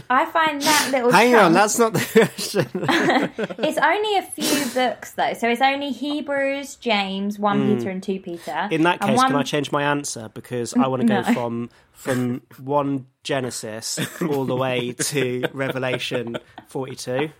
I 0.09 0.25
find 0.27 0.61
that 0.63 0.89
little 0.91 1.13
Hang 1.13 1.35
on, 1.37 1.53
that's 1.53 1.79
not 1.79 1.93
the 1.93 2.01
question. 2.13 2.67
it's 3.65 3.79
only 3.79 4.17
a 4.17 4.23
few 4.23 4.67
books 4.75 5.13
though, 5.13 5.35
so 5.35 5.49
it's 5.49 5.61
only 5.61 5.91
Hebrews, 5.91 6.77
James, 6.77 7.39
1 7.39 7.61
Mm. 7.61 7.79
Peter 7.79 7.91
and 7.91 8.03
2 8.03 8.21
Peter. 8.21 8.69
In 8.71 8.83
that 8.83 9.01
case, 9.01 9.21
can 9.23 9.37
I 9.37 9.43
change 9.43 9.71
my 9.71 9.83
answer 9.85 10.31
because 10.35 10.75
I 10.75 10.87
want 10.89 11.03
to 11.03 11.09
go 11.09 11.21
No. 11.23 11.33
from 11.35 11.71
from 11.93 12.41
one 12.59 13.07
Genesis 13.23 13.99
all 14.23 14.47
the 14.47 14.57
way 14.57 14.93
to 14.93 15.45
Revelation 15.53 16.39
42. 16.69 17.31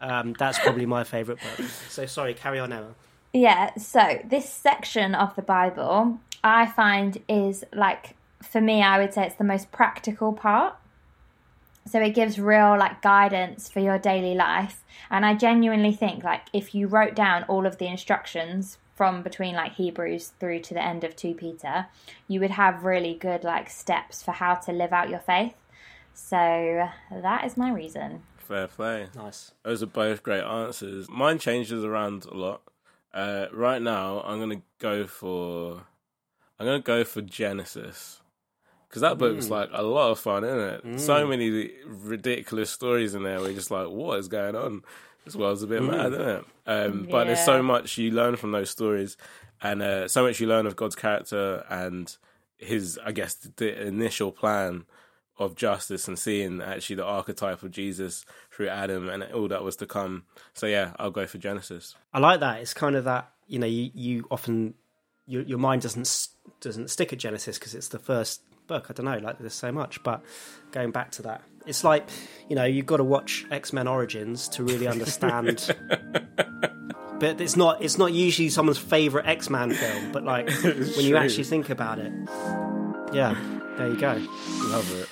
Um, 0.00 0.34
that's 0.38 0.58
probably 0.58 0.86
my 0.86 1.04
favourite 1.04 1.38
book. 1.42 1.66
So 1.90 2.06
sorry, 2.06 2.32
carry 2.32 2.58
on, 2.58 2.72
Emma. 2.72 2.94
Yeah, 3.32 3.74
so 3.76 4.20
this 4.24 4.48
section 4.48 5.14
of 5.14 5.36
the 5.36 5.42
Bible 5.42 6.18
I 6.42 6.66
find 6.66 7.22
is 7.28 7.64
like 7.72 8.16
for 8.42 8.60
me 8.60 8.82
I 8.82 8.98
would 8.98 9.14
say 9.14 9.26
it's 9.26 9.36
the 9.36 9.44
most 9.44 9.70
practical 9.70 10.32
part. 10.32 10.74
So 11.86 12.00
it 12.00 12.14
gives 12.14 12.38
real 12.38 12.76
like 12.78 13.02
guidance 13.02 13.68
for 13.68 13.80
your 13.80 13.98
daily 13.98 14.34
life 14.34 14.82
and 15.10 15.24
I 15.24 15.34
genuinely 15.34 15.92
think 15.92 16.24
like 16.24 16.42
if 16.52 16.74
you 16.74 16.86
wrote 16.86 17.14
down 17.14 17.44
all 17.44 17.66
of 17.66 17.78
the 17.78 17.86
instructions 17.86 18.78
from 18.94 19.22
between 19.22 19.54
like 19.54 19.72
Hebrews 19.72 20.32
through 20.38 20.60
to 20.60 20.74
the 20.74 20.84
end 20.84 21.04
of 21.04 21.16
2 21.16 21.34
Peter, 21.34 21.86
you 22.28 22.38
would 22.40 22.50
have 22.50 22.84
really 22.84 23.14
good 23.14 23.44
like 23.44 23.70
steps 23.70 24.22
for 24.22 24.32
how 24.32 24.56
to 24.56 24.72
live 24.72 24.92
out 24.92 25.08
your 25.08 25.20
faith. 25.20 25.54
So 26.12 26.88
that 27.10 27.44
is 27.44 27.56
my 27.56 27.72
reason. 27.72 28.22
Fair 28.36 28.66
play. 28.66 29.06
Nice. 29.14 29.52
Those 29.62 29.82
are 29.82 29.86
both 29.86 30.22
great 30.22 30.42
answers. 30.42 31.08
Mine 31.08 31.38
changes 31.38 31.84
around 31.84 32.26
a 32.26 32.34
lot. 32.34 32.62
Uh, 33.12 33.46
right 33.52 33.82
now, 33.82 34.20
I'm 34.22 34.38
gonna 34.38 34.62
go 34.78 35.06
for 35.06 35.82
I'm 36.58 36.66
gonna 36.66 36.80
go 36.80 37.04
for 37.04 37.22
Genesis 37.22 38.20
because 38.88 39.00
that 39.02 39.18
book's 39.18 39.46
Mm. 39.46 39.50
like 39.50 39.70
a 39.72 39.82
lot 39.82 40.10
of 40.10 40.18
fun, 40.18 40.44
isn't 40.44 40.58
it? 40.60 40.84
Mm. 40.84 41.00
So 41.00 41.26
many 41.26 41.72
ridiculous 41.86 42.70
stories 42.70 43.14
in 43.14 43.22
there. 43.22 43.38
Where 43.38 43.46
you're 43.48 43.56
just 43.56 43.70
like, 43.70 43.88
what 43.88 44.18
is 44.18 44.28
going 44.28 44.54
on? 44.56 44.82
This 45.24 45.36
world's 45.36 45.62
a 45.62 45.66
bit 45.66 45.82
Mm. 45.82 45.90
mad, 45.90 46.12
isn't 46.12 46.28
it? 46.28 46.44
Um, 46.66 47.06
But 47.10 47.24
there's 47.26 47.44
so 47.44 47.62
much 47.62 47.98
you 47.98 48.10
learn 48.10 48.36
from 48.36 48.52
those 48.52 48.70
stories, 48.70 49.16
and 49.62 49.82
uh, 49.82 50.06
so 50.08 50.22
much 50.22 50.38
you 50.40 50.46
learn 50.46 50.66
of 50.66 50.76
God's 50.76 50.96
character 50.96 51.64
and 51.68 52.14
his, 52.58 52.98
I 53.04 53.12
guess, 53.12 53.34
the 53.34 53.86
initial 53.86 54.32
plan 54.32 54.84
of 55.40 55.56
justice 55.56 56.06
and 56.06 56.18
seeing 56.18 56.60
actually 56.60 56.96
the 56.96 57.04
archetype 57.04 57.62
of 57.62 57.70
Jesus 57.72 58.24
through 58.52 58.68
Adam 58.68 59.08
and 59.08 59.24
all 59.32 59.48
that 59.48 59.64
was 59.64 59.74
to 59.76 59.86
come. 59.86 60.24
So 60.54 60.66
yeah, 60.66 60.92
I'll 60.98 61.10
go 61.10 61.26
for 61.26 61.38
Genesis. 61.38 61.96
I 62.12 62.20
like 62.20 62.40
that. 62.40 62.60
It's 62.60 62.74
kind 62.74 62.94
of 62.94 63.04
that 63.04 63.32
you 63.48 63.58
know 63.58 63.66
you, 63.66 63.90
you 63.94 64.26
often 64.30 64.74
your 65.26 65.42
your 65.42 65.58
mind 65.58 65.82
doesn't 65.82 66.28
doesn't 66.60 66.90
stick 66.90 67.12
at 67.12 67.18
Genesis 67.18 67.58
because 67.58 67.74
it's 67.74 67.88
the 67.88 67.98
first 67.98 68.42
book. 68.66 68.86
I 68.90 68.92
don't 68.92 69.06
know, 69.06 69.18
like 69.18 69.38
there's 69.38 69.54
so 69.54 69.72
much, 69.72 70.02
but 70.02 70.22
going 70.72 70.90
back 70.92 71.10
to 71.12 71.22
that, 71.22 71.42
it's 71.66 71.84
like 71.84 72.08
you 72.48 72.54
know 72.56 72.64
you've 72.64 72.86
got 72.86 72.98
to 72.98 73.04
watch 73.04 73.46
X 73.50 73.72
Men 73.72 73.88
Origins 73.88 74.48
to 74.50 74.62
really 74.62 74.86
understand. 74.86 75.74
but 77.18 77.40
it's 77.40 77.56
not 77.56 77.82
it's 77.82 77.98
not 77.98 78.12
usually 78.12 78.48
someone's 78.50 78.78
favorite 78.78 79.26
X 79.26 79.50
Man 79.50 79.72
film, 79.72 80.12
but 80.12 80.24
like 80.24 80.48
when 80.62 80.76
It's 80.76 81.02
you 81.02 81.16
actually 81.16 81.44
think 81.44 81.70
about 81.70 81.98
it, 81.98 82.12
yeah, 83.12 83.34
there 83.78 83.88
you 83.88 83.98
go. 83.98 84.26
Love 84.68 85.00
it. 85.00 85.08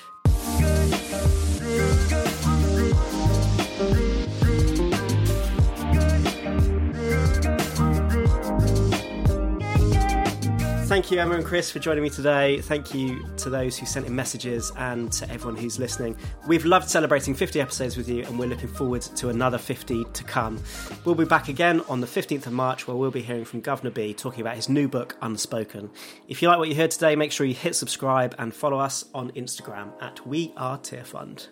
Thank 11.09 11.17
you, 11.17 11.23
Emma 11.23 11.37
and 11.37 11.43
Chris, 11.43 11.71
for 11.71 11.79
joining 11.79 12.03
me 12.03 12.11
today. 12.11 12.61
Thank 12.61 12.93
you 12.93 13.27
to 13.37 13.49
those 13.49 13.75
who 13.75 13.87
sent 13.87 14.05
in 14.05 14.15
messages 14.15 14.71
and 14.77 15.11
to 15.13 15.27
everyone 15.31 15.59
who's 15.59 15.79
listening. 15.79 16.15
We've 16.45 16.65
loved 16.65 16.87
celebrating 16.87 17.33
50 17.33 17.59
episodes 17.59 17.97
with 17.97 18.07
you, 18.07 18.23
and 18.25 18.37
we're 18.37 18.47
looking 18.47 18.69
forward 18.69 19.01
to 19.01 19.29
another 19.29 19.57
50 19.57 20.03
to 20.03 20.23
come. 20.25 20.61
We'll 21.05 21.15
be 21.15 21.25
back 21.25 21.47
again 21.47 21.81
on 21.89 21.99
the 21.99 22.05
15th 22.05 22.45
of 22.45 22.53
March, 22.53 22.87
where 22.87 22.95
we'll 22.95 23.09
be 23.09 23.23
hearing 23.23 23.43
from 23.43 23.63
Guvna 23.63 23.91
B 23.91 24.13
talking 24.13 24.41
about 24.41 24.55
his 24.55 24.69
new 24.69 24.87
book, 24.87 25.17
Unspoken. 25.23 25.89
If 26.27 26.43
you 26.43 26.47
like 26.47 26.59
what 26.59 26.69
you 26.69 26.75
heard 26.75 26.91
today, 26.91 27.15
make 27.15 27.31
sure 27.31 27.47
you 27.47 27.55
hit 27.55 27.75
subscribe 27.75 28.35
and 28.37 28.53
follow 28.53 28.77
us 28.77 29.05
on 29.15 29.31
Instagram 29.31 29.91
at 30.03 30.27
We 30.27 30.53
Are 30.57 30.77
Tearfund. 30.77 31.47